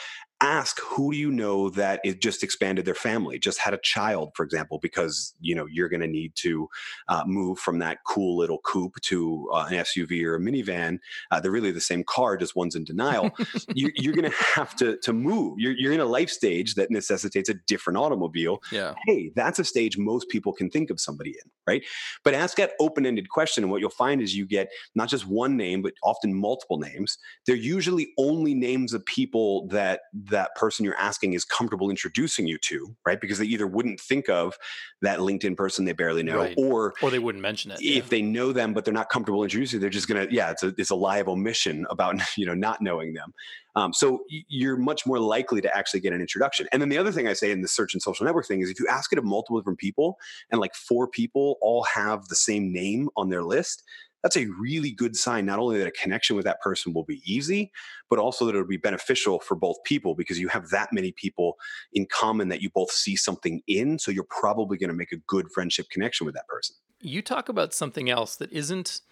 ask 0.44 0.80
who 0.80 1.12
do 1.12 1.18
you 1.18 1.30
know 1.30 1.70
that 1.70 2.00
it 2.04 2.20
just 2.20 2.42
expanded 2.42 2.84
their 2.84 2.94
family 2.94 3.38
just 3.38 3.58
had 3.58 3.74
a 3.74 3.78
child 3.78 4.30
for 4.34 4.44
example 4.44 4.78
because 4.80 5.34
you 5.40 5.54
know 5.54 5.66
you're 5.66 5.88
going 5.88 6.00
to 6.00 6.06
need 6.06 6.32
to 6.34 6.68
uh, 7.08 7.22
move 7.26 7.58
from 7.58 7.78
that 7.78 7.98
cool 8.06 8.36
little 8.36 8.58
coupe 8.64 9.00
to 9.02 9.48
uh, 9.52 9.66
an 9.70 9.74
suv 9.84 10.24
or 10.24 10.36
a 10.36 10.40
minivan 10.40 10.98
uh, 11.30 11.40
they're 11.40 11.50
really 11.50 11.70
the 11.70 11.80
same 11.80 12.04
car 12.04 12.36
just 12.36 12.56
one's 12.56 12.74
in 12.74 12.84
denial 12.84 13.30
you, 13.74 13.90
are 14.08 14.12
going 14.12 14.30
to 14.30 14.36
have 14.54 14.74
to 14.76 14.98
to 14.98 15.12
move 15.12 15.54
you're, 15.58 15.74
you're 15.76 15.92
in 15.92 16.00
a 16.00 16.04
life 16.04 16.30
stage 16.30 16.74
that 16.74 16.90
necessitates 16.90 17.48
a 17.48 17.54
different 17.66 17.96
automobile 17.96 18.60
yeah 18.70 18.94
hey, 19.06 19.32
that's 19.34 19.58
a 19.58 19.64
stage 19.64 19.98
most 19.98 20.28
people 20.28 20.52
can 20.52 20.70
think 20.70 20.90
of 20.90 21.00
somebody 21.00 21.30
in, 21.30 21.50
right? 21.66 21.84
But 22.22 22.34
ask 22.34 22.56
that 22.56 22.72
open 22.80 23.06
ended 23.06 23.28
question. 23.28 23.64
And 23.64 23.70
what 23.70 23.80
you'll 23.80 23.90
find 23.90 24.20
is 24.20 24.36
you 24.36 24.46
get 24.46 24.70
not 24.94 25.08
just 25.08 25.26
one 25.26 25.56
name, 25.56 25.82
but 25.82 25.94
often 26.02 26.34
multiple 26.34 26.78
names. 26.78 27.18
They're 27.46 27.56
usually 27.56 28.12
only 28.18 28.54
names 28.54 28.92
of 28.92 29.04
people 29.06 29.66
that 29.68 30.00
that 30.12 30.33
person 30.56 30.84
you're 30.84 30.96
asking 30.96 31.32
is 31.32 31.44
comfortable 31.44 31.90
introducing 31.90 32.46
you 32.46 32.58
to, 32.58 32.94
right? 33.06 33.20
Because 33.20 33.38
they 33.38 33.46
either 33.46 33.66
wouldn't 33.66 34.00
think 34.00 34.28
of 34.28 34.56
that 35.02 35.18
LinkedIn 35.18 35.56
person 35.56 35.84
they 35.84 35.92
barely 35.92 36.22
know, 36.22 36.38
right. 36.38 36.54
or 36.56 36.94
or 37.02 37.10
they 37.10 37.18
wouldn't 37.18 37.42
mention 37.42 37.70
it. 37.70 37.80
If 37.80 37.84
yeah. 37.84 38.02
they 38.08 38.22
know 38.22 38.52
them, 38.52 38.74
but 38.74 38.84
they're 38.84 38.94
not 38.94 39.08
comfortable 39.08 39.42
introducing, 39.42 39.80
they're 39.80 39.90
just 39.90 40.08
gonna, 40.08 40.26
yeah, 40.30 40.50
it's 40.50 40.62
a 40.62 40.74
it's 40.78 40.90
a 40.90 40.94
liable 40.94 41.36
mission 41.36 41.86
about 41.90 42.16
you 42.36 42.46
know 42.46 42.54
not 42.54 42.80
knowing 42.80 43.14
them. 43.14 43.32
Um, 43.76 43.92
so 43.92 44.24
you're 44.28 44.76
much 44.76 45.04
more 45.04 45.18
likely 45.18 45.60
to 45.60 45.76
actually 45.76 46.00
get 46.00 46.12
an 46.12 46.20
introduction. 46.20 46.68
And 46.72 46.80
then 46.80 46.88
the 46.90 46.98
other 46.98 47.10
thing 47.10 47.26
I 47.26 47.32
say 47.32 47.50
in 47.50 47.60
the 47.60 47.68
search 47.68 47.92
and 47.92 48.00
social 48.00 48.24
network 48.24 48.46
thing 48.46 48.60
is 48.60 48.70
if 48.70 48.78
you 48.78 48.86
ask 48.88 49.12
it 49.12 49.18
of 49.18 49.24
multiple 49.24 49.58
different 49.58 49.80
people 49.80 50.16
and 50.52 50.60
like 50.60 50.74
four 50.76 51.08
people 51.08 51.58
all 51.60 51.82
have 51.92 52.28
the 52.28 52.36
same 52.36 52.72
name 52.72 53.08
on 53.16 53.30
their 53.30 53.42
list, 53.42 53.82
that's 54.24 54.38
a 54.38 54.46
really 54.58 54.90
good 54.90 55.14
sign 55.14 55.46
not 55.46 55.60
only 55.60 55.78
that 55.78 55.86
a 55.86 55.92
connection 55.92 56.34
with 56.34 56.46
that 56.46 56.60
person 56.60 56.92
will 56.92 57.04
be 57.04 57.22
easy 57.24 57.70
but 58.10 58.18
also 58.18 58.46
that 58.46 58.54
it'll 58.54 58.66
be 58.66 58.76
beneficial 58.76 59.38
for 59.38 59.54
both 59.54 59.76
people 59.84 60.16
because 60.16 60.40
you 60.40 60.48
have 60.48 60.70
that 60.70 60.88
many 60.92 61.12
people 61.12 61.56
in 61.92 62.06
common 62.10 62.48
that 62.48 62.60
you 62.60 62.70
both 62.70 62.90
see 62.90 63.14
something 63.14 63.62
in 63.68 63.98
so 63.98 64.10
you're 64.10 64.26
probably 64.28 64.76
going 64.76 64.88
to 64.88 64.96
make 64.96 65.12
a 65.12 65.18
good 65.28 65.46
friendship 65.52 65.86
connection 65.90 66.24
with 66.24 66.34
that 66.34 66.48
person. 66.48 66.74
You 67.00 67.22
talk 67.22 67.48
about 67.48 67.74
something 67.74 68.10
else 68.10 68.36
that 68.36 68.50
isn't 68.50 69.02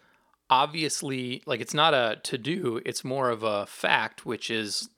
obviously 0.50 1.42
like 1.46 1.60
it's 1.60 1.74
not 1.74 1.94
a 1.94 2.18
to 2.24 2.36
do 2.36 2.80
it's 2.84 3.04
more 3.04 3.30
of 3.30 3.42
a 3.42 3.64
fact 3.66 4.26
which 4.26 4.50
is 4.50 4.88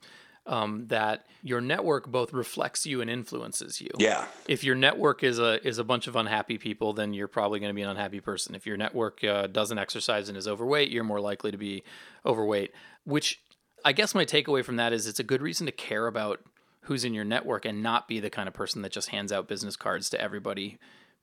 um, 0.47 0.87
that 0.87 1.25
your 1.41 1.61
network 1.61 2.07
both 2.07 2.33
reflects 2.33 2.85
you 2.85 3.01
and 3.01 3.09
influences 3.09 3.81
you. 3.81 3.89
Yeah. 3.97 4.25
If 4.47 4.63
your 4.63 4.75
network 4.75 5.23
is 5.23 5.39
a 5.39 5.65
is 5.67 5.79
a 5.79 5.83
bunch 5.83 6.07
of 6.07 6.15
unhappy 6.15 6.57
people, 6.57 6.93
then 6.93 7.13
you're 7.13 7.27
probably 7.27 7.59
going 7.59 7.69
to 7.69 7.75
be 7.75 7.81
an 7.81 7.89
unhappy 7.89 8.19
person. 8.19 8.55
If 8.55 8.65
your 8.65 8.77
network 8.77 9.23
uh, 9.23 9.47
doesn't 9.47 9.77
exercise 9.77 10.29
and 10.29 10.37
is 10.37 10.47
overweight, 10.47 10.89
you're 10.89 11.03
more 11.03 11.19
likely 11.19 11.51
to 11.51 11.57
be 11.57 11.83
overweight. 12.25 12.71
Which 13.05 13.41
I 13.83 13.91
guess 13.91 14.15
my 14.15 14.25
takeaway 14.25 14.63
from 14.63 14.75
that 14.77 14.93
is 14.93 15.07
it's 15.07 15.19
a 15.19 15.23
good 15.23 15.41
reason 15.41 15.65
to 15.65 15.71
care 15.71 16.07
about 16.07 16.41
who's 16.81 17.03
in 17.03 17.13
your 17.13 17.25
network 17.25 17.65
and 17.65 17.81
not 17.81 18.07
be 18.07 18.19
the 18.19 18.29
kind 18.29 18.47
of 18.47 18.53
person 18.53 18.83
that 18.83 18.91
just 18.91 19.09
hands 19.09 19.31
out 19.31 19.47
business 19.47 19.75
cards 19.75 20.09
to 20.11 20.21
everybody 20.21 20.77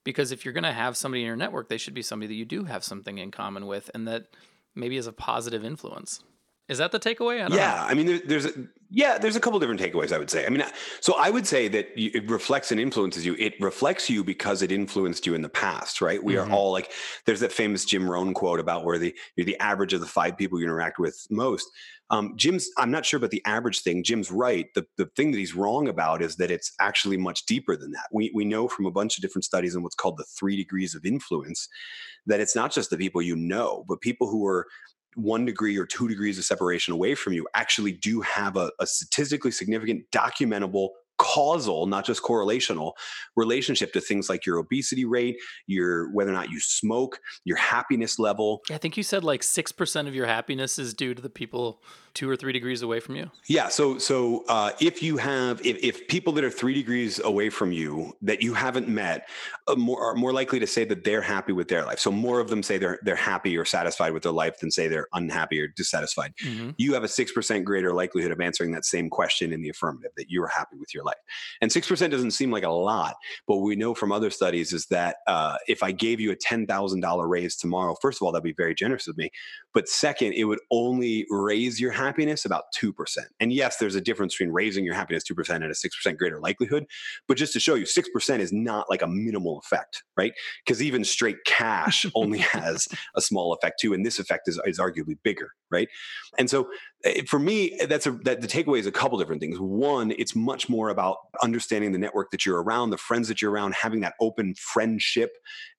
because 0.04 0.32
if 0.32 0.44
you're 0.44 0.54
going 0.54 0.64
to 0.64 0.72
have 0.72 0.96
somebody 0.96 1.22
in 1.22 1.26
your 1.26 1.36
network, 1.36 1.68
they 1.68 1.78
should 1.78 1.94
be 1.94 2.02
somebody 2.02 2.28
that 2.28 2.34
you 2.34 2.44
do 2.44 2.64
have 2.64 2.84
something 2.84 3.18
in 3.18 3.30
common 3.30 3.66
with 3.66 3.90
and 3.94 4.06
that 4.08 4.26
maybe 4.74 4.96
is 4.96 5.06
a 5.06 5.12
positive 5.12 5.64
influence. 5.64 6.20
Is 6.68 6.78
that 6.78 6.92
the 6.92 6.98
takeaway? 6.98 7.36
I 7.36 7.54
yeah, 7.54 7.74
know. 7.74 7.86
I 7.88 7.94
mean, 7.94 8.22
there's 8.24 8.46
a, 8.46 8.52
yeah, 8.94 9.16
there's 9.16 9.36
a 9.36 9.40
couple 9.40 9.58
different 9.58 9.80
takeaways. 9.80 10.12
I 10.12 10.18
would 10.18 10.30
say. 10.30 10.44
I 10.44 10.50
mean, 10.50 10.62
so 11.00 11.14
I 11.18 11.30
would 11.30 11.46
say 11.46 11.66
that 11.68 11.88
it 11.96 12.30
reflects 12.30 12.70
and 12.70 12.78
influences 12.78 13.24
you. 13.24 13.34
It 13.38 13.54
reflects 13.58 14.10
you 14.10 14.22
because 14.22 14.60
it 14.60 14.70
influenced 14.70 15.26
you 15.26 15.34
in 15.34 15.40
the 15.40 15.48
past, 15.48 16.02
right? 16.02 16.22
We 16.22 16.34
mm-hmm. 16.34 16.52
are 16.52 16.54
all 16.54 16.72
like, 16.72 16.92
there's 17.24 17.40
that 17.40 17.52
famous 17.52 17.86
Jim 17.86 18.08
Rohn 18.08 18.34
quote 18.34 18.60
about 18.60 18.84
where 18.84 18.98
the 18.98 19.14
you're 19.34 19.46
the 19.46 19.58
average 19.58 19.94
of 19.94 20.00
the 20.00 20.06
five 20.06 20.36
people 20.36 20.58
you 20.58 20.66
interact 20.66 20.98
with 20.98 21.26
most. 21.30 21.66
Um, 22.10 22.34
Jim's, 22.36 22.68
I'm 22.76 22.90
not 22.90 23.06
sure 23.06 23.16
about 23.16 23.30
the 23.30 23.42
average 23.46 23.80
thing. 23.80 24.04
Jim's 24.04 24.30
right. 24.30 24.66
The, 24.74 24.84
the 24.98 25.06
thing 25.16 25.30
that 25.30 25.38
he's 25.38 25.54
wrong 25.54 25.88
about 25.88 26.20
is 26.20 26.36
that 26.36 26.50
it's 26.50 26.70
actually 26.78 27.16
much 27.16 27.46
deeper 27.46 27.74
than 27.74 27.92
that. 27.92 28.08
We, 28.12 28.30
we 28.34 28.44
know 28.44 28.68
from 28.68 28.84
a 28.84 28.90
bunch 28.90 29.16
of 29.16 29.22
different 29.22 29.46
studies 29.46 29.74
and 29.74 29.82
what's 29.82 29.94
called 29.94 30.18
the 30.18 30.26
three 30.38 30.54
degrees 30.54 30.94
of 30.94 31.06
influence 31.06 31.68
that 32.26 32.40
it's 32.40 32.54
not 32.54 32.70
just 32.70 32.90
the 32.90 32.98
people 32.98 33.22
you 33.22 33.34
know, 33.34 33.86
but 33.88 34.02
people 34.02 34.28
who 34.28 34.46
are 34.46 34.66
one 35.14 35.44
degree 35.44 35.76
or 35.76 35.86
two 35.86 36.08
degrees 36.08 36.38
of 36.38 36.44
separation 36.44 36.94
away 36.94 37.14
from 37.14 37.32
you 37.32 37.46
actually 37.54 37.92
do 37.92 38.20
have 38.22 38.56
a, 38.56 38.70
a 38.80 38.86
statistically 38.86 39.50
significant 39.50 40.04
documentable 40.10 40.90
causal, 41.18 41.86
not 41.86 42.04
just 42.04 42.22
correlational 42.22 42.92
relationship 43.36 43.92
to 43.92 44.00
things 44.00 44.28
like 44.28 44.44
your 44.44 44.58
obesity 44.58 45.04
rate, 45.04 45.36
your 45.66 46.12
whether 46.12 46.30
or 46.30 46.34
not 46.34 46.50
you 46.50 46.58
smoke, 46.58 47.20
your 47.44 47.56
happiness 47.56 48.18
level. 48.18 48.62
I 48.70 48.78
think 48.78 48.96
you 48.96 49.02
said 49.02 49.22
like 49.22 49.42
six 49.42 49.70
percent 49.70 50.08
of 50.08 50.14
your 50.14 50.26
happiness 50.26 50.78
is 50.78 50.94
due 50.94 51.14
to 51.14 51.22
the 51.22 51.30
people 51.30 51.82
two 52.14 52.28
or 52.28 52.36
three 52.36 52.52
degrees 52.52 52.82
away 52.82 53.00
from 53.00 53.16
you. 53.16 53.30
Yeah. 53.46 53.68
So 53.68 53.98
so 53.98 54.44
uh, 54.48 54.72
if 54.80 55.02
you 55.02 55.16
have 55.16 55.64
if, 55.64 55.78
if 55.82 56.08
people 56.08 56.32
that 56.34 56.44
are 56.44 56.50
three 56.50 56.74
degrees 56.74 57.20
away 57.20 57.50
from 57.50 57.72
you 57.72 58.16
that 58.22 58.42
you 58.42 58.54
haven't 58.54 58.88
met 58.88 59.28
uh, 59.68 59.74
more 59.74 60.02
are 60.02 60.14
more 60.14 60.32
likely 60.32 60.58
to 60.60 60.66
say 60.66 60.84
that 60.84 61.04
they're 61.04 61.22
happy 61.22 61.52
with 61.52 61.68
their 61.68 61.84
life. 61.84 61.98
So 61.98 62.10
more 62.10 62.40
of 62.40 62.48
them 62.48 62.62
say 62.62 62.78
they're 62.78 62.98
they're 63.02 63.16
happy 63.16 63.56
or 63.56 63.64
satisfied 63.64 64.12
with 64.12 64.22
their 64.22 64.32
life 64.32 64.58
than 64.60 64.70
say 64.70 64.88
they're 64.88 65.08
unhappy 65.12 65.60
or 65.60 65.68
dissatisfied. 65.68 66.34
Mm-hmm. 66.44 66.70
You 66.76 66.94
have 66.94 67.04
a 67.04 67.08
six 67.08 67.32
percent 67.32 67.64
greater 67.64 67.92
likelihood 67.92 68.32
of 68.32 68.40
answering 68.40 68.72
that 68.72 68.84
same 68.84 69.08
question 69.08 69.52
in 69.52 69.62
the 69.62 69.68
affirmative 69.70 70.12
that 70.16 70.30
you're 70.30 70.48
happy 70.48 70.76
with 70.76 70.94
your 70.94 71.04
life. 71.04 71.16
And 71.60 71.70
6% 71.70 72.10
doesn't 72.10 72.32
seem 72.32 72.50
like 72.50 72.64
a 72.64 72.70
lot, 72.70 73.16
but 73.46 73.58
we 73.58 73.76
know 73.76 73.94
from 73.94 74.12
other 74.12 74.30
studies 74.30 74.72
is 74.72 74.86
that 74.86 75.16
uh, 75.26 75.56
if 75.68 75.82
I 75.82 75.92
gave 75.92 76.20
you 76.20 76.32
a 76.32 76.36
$10,000 76.36 77.28
raise 77.28 77.56
tomorrow, 77.56 77.96
first 78.00 78.20
of 78.20 78.26
all, 78.26 78.32
that'd 78.32 78.42
be 78.42 78.52
very 78.52 78.74
generous 78.74 79.08
of 79.08 79.16
me. 79.16 79.30
But 79.74 79.88
second, 79.88 80.34
it 80.34 80.44
would 80.44 80.60
only 80.70 81.26
raise 81.30 81.80
your 81.80 81.92
happiness 82.02 82.44
about 82.44 82.64
2%. 82.80 82.92
And 83.40 83.52
yes, 83.52 83.76
there's 83.78 83.94
a 83.94 84.00
difference 84.00 84.34
between 84.34 84.52
raising 84.52 84.84
your 84.84 84.94
happiness 84.94 85.24
2% 85.30 85.54
and 85.54 85.64
a 85.64 85.68
6% 85.68 86.18
greater 86.18 86.40
likelihood. 86.40 86.86
But 87.28 87.36
just 87.36 87.52
to 87.54 87.60
show 87.60 87.74
you, 87.74 87.84
6% 87.84 88.38
is 88.38 88.52
not 88.52 88.90
like 88.90 89.02
a 89.02 89.06
minimal 89.06 89.58
effect, 89.58 90.02
right? 90.16 90.32
Because 90.64 90.82
even 90.82 91.04
straight 91.04 91.44
cash 91.46 92.06
only 92.14 92.38
has 92.38 92.88
a 93.16 93.20
small 93.20 93.52
effect 93.54 93.80
too. 93.80 93.94
And 93.94 94.04
this 94.04 94.18
effect 94.18 94.48
is, 94.48 94.60
is 94.66 94.78
arguably 94.78 95.16
bigger, 95.22 95.50
right? 95.70 95.88
And 96.38 96.50
so 96.50 96.68
eh, 97.04 97.22
for 97.26 97.38
me, 97.38 97.78
that's 97.88 98.06
a 98.06 98.12
that 98.24 98.40
the 98.40 98.48
takeaway 98.48 98.78
is 98.78 98.86
a 98.86 98.92
couple 98.92 99.18
different 99.18 99.40
things. 99.40 99.58
One, 99.58 100.12
it's 100.12 100.36
much 100.36 100.68
more 100.68 100.88
about 100.88 101.16
understanding 101.42 101.92
the 101.92 101.98
network 101.98 102.30
that 102.30 102.44
you're 102.46 102.62
around, 102.62 102.90
the 102.90 102.98
friends 102.98 103.28
that 103.28 103.42
you're 103.42 103.50
around, 103.50 103.74
having 103.74 104.00
that 104.00 104.14
open 104.20 104.54
friendship 104.56 105.32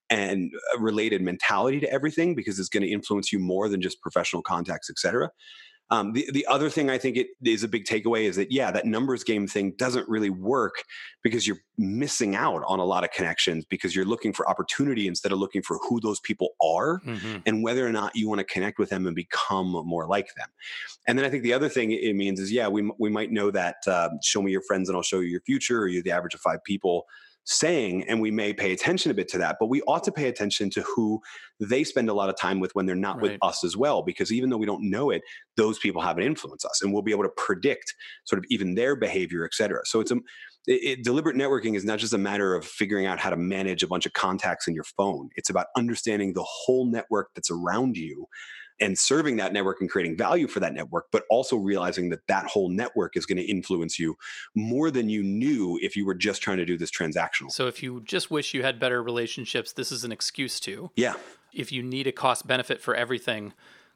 and 0.10 0.52
related 0.80 1.22
mentality 1.22 1.80
to 1.80 1.92
everything 1.92 2.36
because 2.36 2.60
it's 2.60 2.70
going 2.70 2.84
to 2.84 2.90
influence 2.90 3.32
you 3.32 3.40
more 3.40 3.68
than 3.68 3.82
just 3.82 4.02
professional 4.02 4.42
contacts, 4.42 4.90
et 4.90 5.00
cetera. 5.00 5.30
Um, 5.94 6.14
the, 6.14 6.28
the 6.34 6.46
other 6.48 6.72
thing 6.72 6.90
I 6.90 6.98
think 6.98 7.18
it 7.18 7.28
is 7.44 7.64
a 7.64 7.68
big 7.68 7.86
takeaway 7.86 8.24
is 8.24 8.36
that, 8.38 8.52
yeah, 8.52 8.72
that 8.72 8.86
numbers 8.86 9.24
game 9.24 9.46
thing 9.48 9.74
doesn't 9.78 10.10
really 10.10 10.32
work 10.32 10.84
because 11.22 11.46
you're 11.46 11.60
missing 11.78 12.36
out 12.36 12.64
on 12.68 12.80
a 12.80 12.84
lot 12.84 13.04
of 13.04 13.12
connections 13.12 13.64
because 13.64 13.96
you're 13.96 14.04
looking 14.04 14.34
for 14.34 14.50
opportunity 14.50 15.08
instead 15.08 15.32
of 15.32 15.38
looking 15.38 15.62
for 15.62 15.78
who 15.88 16.00
those 16.00 16.20
people 16.22 16.50
are 16.62 17.00
mm-hmm. 17.06 17.38
and 17.46 17.64
whether 17.64 17.86
or 17.86 17.92
not 17.92 18.16
you 18.16 18.28
want 18.28 18.40
to 18.40 18.46
connect 18.46 18.80
with 18.80 18.90
them 18.90 19.06
and 19.06 19.16
become 19.16 19.68
more 19.86 20.08
like 20.08 20.34
them. 20.36 20.48
And 21.08 21.18
then 21.18 21.26
I 21.26 21.30
think 21.30 21.44
the 21.44 21.54
other 21.54 21.70
thing 21.70 21.92
it 21.92 22.16
means 22.16 22.40
is, 22.40 22.52
yeah, 22.52 22.68
we, 22.68 22.92
we 22.98 23.12
might 23.12 23.32
know 23.32 23.52
that 23.52 23.76
uh, 23.86 24.10
show 24.24 24.42
me 24.42 24.52
your 24.52 24.64
friends 24.64 24.90
and 24.90 24.96
I'll 24.96 25.04
show 25.04 25.20
you 25.20 25.30
your 25.30 25.42
future, 25.42 25.82
or 25.82 25.88
you're 25.88 26.02
the 26.02 26.12
average 26.12 26.34
of 26.34 26.42
five 26.42 26.64
people 26.64 27.06
saying, 27.46 28.04
and 28.08 28.22
we 28.22 28.32
may 28.32 28.54
pay 28.54 28.72
attention 28.72 29.12
a 29.12 29.14
bit 29.14 29.28
to 29.28 29.38
that, 29.38 29.58
but 29.60 29.68
we 29.68 29.82
ought 29.84 30.04
to 30.04 30.12
pay 30.12 30.28
attention 30.28 30.70
to 30.70 30.82
who 30.82 31.22
they 31.60 31.84
spend 31.84 32.10
a 32.10 32.14
lot 32.14 32.30
of 32.30 32.38
time 32.38 32.60
with 32.60 32.74
when 32.74 32.86
they're 32.86 32.96
not 32.96 33.18
right. 33.18 33.32
with 33.32 33.38
us 33.42 33.64
as 33.64 33.76
well, 33.76 34.02
because 34.02 34.32
even 34.32 34.50
though 34.50 34.58
we 34.58 34.66
don't 34.66 34.90
know 34.90 35.10
it, 35.10 35.22
those 35.58 35.78
people 35.78 36.02
have 36.02 36.18
an 36.18 36.24
influence 36.24 36.64
us, 36.66 36.82
and 36.82 36.94
we'll 36.94 37.02
be 37.02 37.12
able 37.12 37.24
to 37.24 37.32
predict 37.36 37.94
sort 38.26 38.40
of 38.40 38.46
even 38.50 38.76
their 38.76 38.96
behavior, 38.96 39.44
et 39.44 39.54
cetera. 39.54 39.82
So 39.86 40.00
it's 40.00 40.12
a 40.12 40.18
it, 40.66 41.00
it, 41.00 41.04
deliberate 41.04 41.36
networking 41.36 41.76
is 41.76 41.84
not 41.84 42.00
just 42.00 42.14
a 42.14 42.18
matter 42.18 42.56
of 42.56 42.66
figuring 42.66 43.06
out 43.06 43.20
how 43.20 43.30
to 43.30 43.36
manage 43.36 43.84
a 43.84 43.88
bunch 43.88 44.06
of 44.06 44.14
contacts 44.14 44.68
in 44.68 44.74
your 44.74 44.86
phone. 44.86 45.30
It's 45.36 45.50
about 45.50 45.68
understanding 45.76 46.34
the 46.34 46.46
whole 46.48 46.86
network 46.86 47.32
that's 47.36 47.52
around 47.52 47.98
you 47.98 48.28
and 48.80 48.98
serving 48.98 49.38
that 49.38 49.54
network 49.54 49.82
and 49.82 49.90
creating 49.90 50.18
value 50.18 50.48
for 50.48 50.60
that 50.60 50.74
network, 50.74 51.08
but 51.12 51.24
also 51.30 51.58
realizing 51.58 52.10
that 52.10 52.26
that 52.28 52.46
whole 52.46 52.70
network 52.70 53.16
is 53.16 53.26
going 53.26 53.38
to 53.38 53.44
influence 53.44 54.00
you 54.00 54.16
more 54.56 54.92
than 54.92 55.10
you 55.10 55.24
knew 55.24 55.80
if 55.82 55.96
you 55.96 56.06
were 56.06 56.16
just 56.16 56.42
trying 56.42 56.58
to 56.58 56.66
do 56.66 56.78
this 56.78 56.92
transactional. 56.92 57.52
So 57.52 57.68
if 57.68 57.84
you 57.84 58.02
just 58.02 58.32
wish 58.32 58.54
you 58.54 58.64
had 58.64 58.80
better 58.80 59.02
relationships, 59.02 59.74
this 59.74 59.92
is 59.92 60.04
an 60.04 60.12
excuse 60.12 60.60
to. 60.62 60.92
Yeah. 60.96 61.14
If 61.54 61.72
you 61.72 61.84
need 61.84 62.08
a 62.08 62.12
cost 62.12 62.48
benefit 62.48 62.82
for 62.82 62.96
everything, 62.96 63.54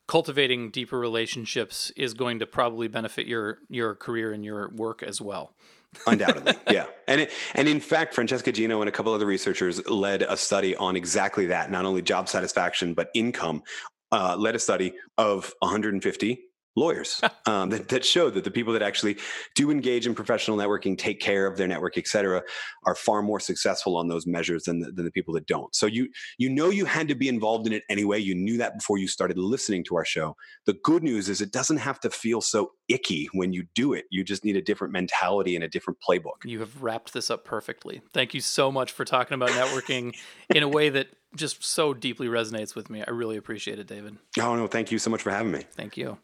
cultivating 0.08 0.70
deeper 0.72 0.98
relationships 0.98 1.92
is 1.96 2.14
going 2.14 2.40
to 2.40 2.48
probably 2.48 2.88
benefit 2.88 3.28
your 3.28 3.60
your 3.70 3.94
career 3.96 4.32
and 4.32 4.44
your 4.44 4.70
work 4.70 5.04
as 5.04 5.22
well. 5.22 5.54
Undoubtedly, 6.08 6.54
yeah, 6.70 6.86
and 7.08 7.22
it, 7.22 7.32
and 7.56 7.68
in 7.68 7.80
fact, 7.80 8.14
Francesca 8.14 8.52
Gino 8.52 8.82
and 8.82 8.90
a 8.90 8.92
couple 8.92 9.14
other 9.14 9.26
researchers 9.26 9.88
led 9.88 10.22
a 10.22 10.36
study 10.36 10.76
on 10.76 10.96
exactly 10.96 11.48
that. 11.48 11.72
Not 11.72 11.86
only 11.86 12.02
job 12.02 12.28
satisfaction, 12.28 12.94
but 12.94 13.10
income 13.14 13.64
uh, 14.12 14.36
led 14.38 14.56
a 14.56 14.60
study 14.60 14.94
of 15.18 15.54
150 15.60 16.48
lawyers 16.78 17.20
um, 17.46 17.70
that, 17.70 17.90
that 17.90 18.06
show 18.06 18.30
that 18.30 18.44
the 18.44 18.52
people 18.52 18.72
that 18.72 18.82
actually 18.82 19.18
do 19.56 19.72
engage 19.72 20.08
in 20.08 20.16
professional 20.16 20.56
networking, 20.56 20.98
take 20.98 21.20
care 21.20 21.48
of 21.48 21.58
their 21.58 21.68
network, 21.68 21.98
et 21.98 22.08
cetera, 22.08 22.42
are 22.86 22.96
far 22.96 23.22
more 23.22 23.40
successful 23.40 23.98
on 23.98 24.08
those 24.08 24.26
measures 24.26 24.64
than 24.64 24.80
the, 24.80 24.92
than 24.92 25.04
the 25.04 25.12
people 25.12 25.34
that 25.34 25.48
don't. 25.48 25.76
So 25.76 25.88
you 25.88 26.08
you 26.38 26.50
know 26.50 26.70
you 26.70 26.86
had 26.86 27.08
to 27.10 27.16
be 27.16 27.28
involved 27.28 27.68
in 27.68 27.74
it 27.74 27.84
anyway. 27.90 28.20
You 28.20 28.36
knew 28.36 28.58
that 28.58 28.78
before 28.78 28.98
you 28.98 29.08
started 29.08 29.38
listening 29.38 29.84
to 29.86 29.96
our 29.98 30.06
show. 30.06 30.36
The 30.66 30.74
good 30.84 31.04
news 31.04 31.28
is 31.28 31.42
it 31.42 31.52
doesn't 31.52 31.78
have 31.78 32.00
to 32.02 32.10
feel 32.10 32.42
so 32.42 32.72
icky 32.88 33.28
when 33.34 33.52
you 33.52 33.66
do 33.74 33.94
it. 33.94 34.06
You 34.12 34.24
just 34.24 34.46
need 34.46 34.56
a 34.56 34.62
different 34.62 34.94
mentality 34.94 35.56
and 35.56 35.64
a 35.64 35.68
different 35.68 36.00
playbook. 36.08 36.46
You 36.46 36.60
have 36.60 36.84
wrapped 36.84 37.14
this 37.14 37.32
up 37.32 37.44
perfectly. 37.44 38.02
Thank 38.14 38.34
you 38.34 38.42
so 38.42 38.72
much 38.72 38.92
for 38.92 39.04
talking 39.04 39.36
about 39.36 39.50
networking 39.50 40.16
in 40.50 40.64
a 40.64 40.70
way 40.70 40.90
that 40.90 41.08
just 41.38 41.64
so 41.64 41.94
deeply 41.94 42.28
resonates 42.28 42.76
with 42.76 42.90
me. 42.90 43.04
I 43.08 43.12
really 43.12 43.38
appreciate 43.38 43.80
it, 43.80 43.88
David. 43.88 44.18
Oh 44.40 44.56
no, 44.56 44.68
thank 44.68 44.92
you 44.92 45.00
so 45.00 45.10
much 45.10 45.22
for 45.22 45.32
having 45.32 45.52
me. 45.52 45.64
Thank 45.76 45.96
you. 45.96 46.18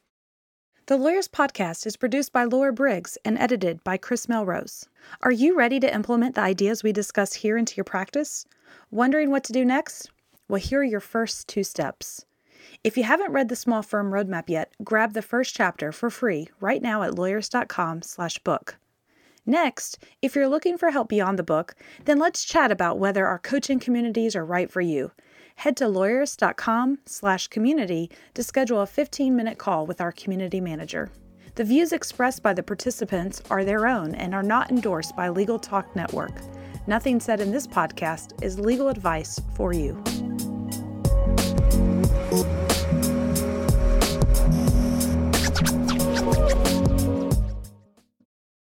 The 0.88 0.98
Lawyerist 0.98 1.30
Podcast 1.30 1.86
is 1.86 1.96
produced 1.96 2.34
by 2.34 2.44
Laura 2.44 2.74
Briggs 2.74 3.18
and 3.24 3.38
edited 3.38 3.82
by 3.86 3.96
Chris 3.96 4.28
Melrose. 4.28 4.86
Are 5.22 5.32
you 5.32 5.58
ready 5.58 5.80
to 5.80 5.94
implement 5.94 6.36
the 6.36 6.42
ideas 6.42 6.84
we 6.84 6.92
discuss 6.92 7.34
here 7.34 7.56
into 7.58 7.78
your 7.78 7.86
practice? 7.86 8.46
Wondering 8.92 9.32
what 9.32 9.46
to 9.46 9.54
do 9.54 9.64
next? 9.64 10.12
Well, 10.50 10.60
here 10.60 10.82
are 10.82 10.84
your 10.84 11.00
first 11.00 11.48
two 11.48 11.64
steps. 11.64 12.26
If 12.84 12.98
you 12.98 13.04
haven't 13.04 13.32
read 13.32 13.48
the 13.48 13.56
Small 13.56 13.82
Firm 13.82 14.12
Roadmap 14.12 14.50
yet, 14.50 14.74
grab 14.84 15.14
the 15.14 15.22
first 15.22 15.56
chapter 15.56 15.94
for 15.94 16.10
free 16.10 16.50
right 16.60 16.82
now 16.82 17.04
at 17.04 17.14
lawyerist.com/book. 17.14 18.76
Next, 19.46 20.00
if 20.22 20.36
you're 20.36 20.48
looking 20.48 20.78
for 20.78 20.92
help 20.92 21.10
beyond 21.10 21.38
the 21.38 21.44
book, 21.44 21.76
then 22.06 22.18
let's 22.18 22.46
chat 22.46 22.72
about 22.72 23.00
whether 23.00 23.28
our 23.28 23.40
coaching 23.40 23.80
communities 23.80 24.36
are 24.36 24.46
right 24.46 24.72
for 24.72 24.82
you 24.82 25.12
head 25.56 25.78
to 25.78 25.86
lawyerist.com/community 25.86 28.12
to 28.34 28.44
schedule 28.44 28.82
a 28.82 28.88
15-minute 28.88 29.58
call 29.58 29.86
with 29.86 30.02
our 30.02 30.12
community 30.12 30.60
manager. 30.60 31.12
The 31.56 31.64
views 31.64 31.94
expressed 31.94 32.42
by 32.42 32.54
the 32.54 32.64
participants 32.64 33.42
are 33.50 33.64
their 33.64 33.88
own 33.88 34.16
and 34.16 34.34
are 34.34 34.44
not 34.44 34.72
endorsed 34.72 35.16
by 35.16 35.30
Legal 35.30 35.60
Talk 35.60 35.96
Network. 35.96 36.34
Nothing 36.88 37.20
said 37.20 37.40
in 37.40 37.52
this 37.52 37.68
podcast 37.68 38.44
is 38.44 38.60
legal 38.60 38.90
advice 38.90 39.40
for 39.56 39.74
you. 39.74 40.04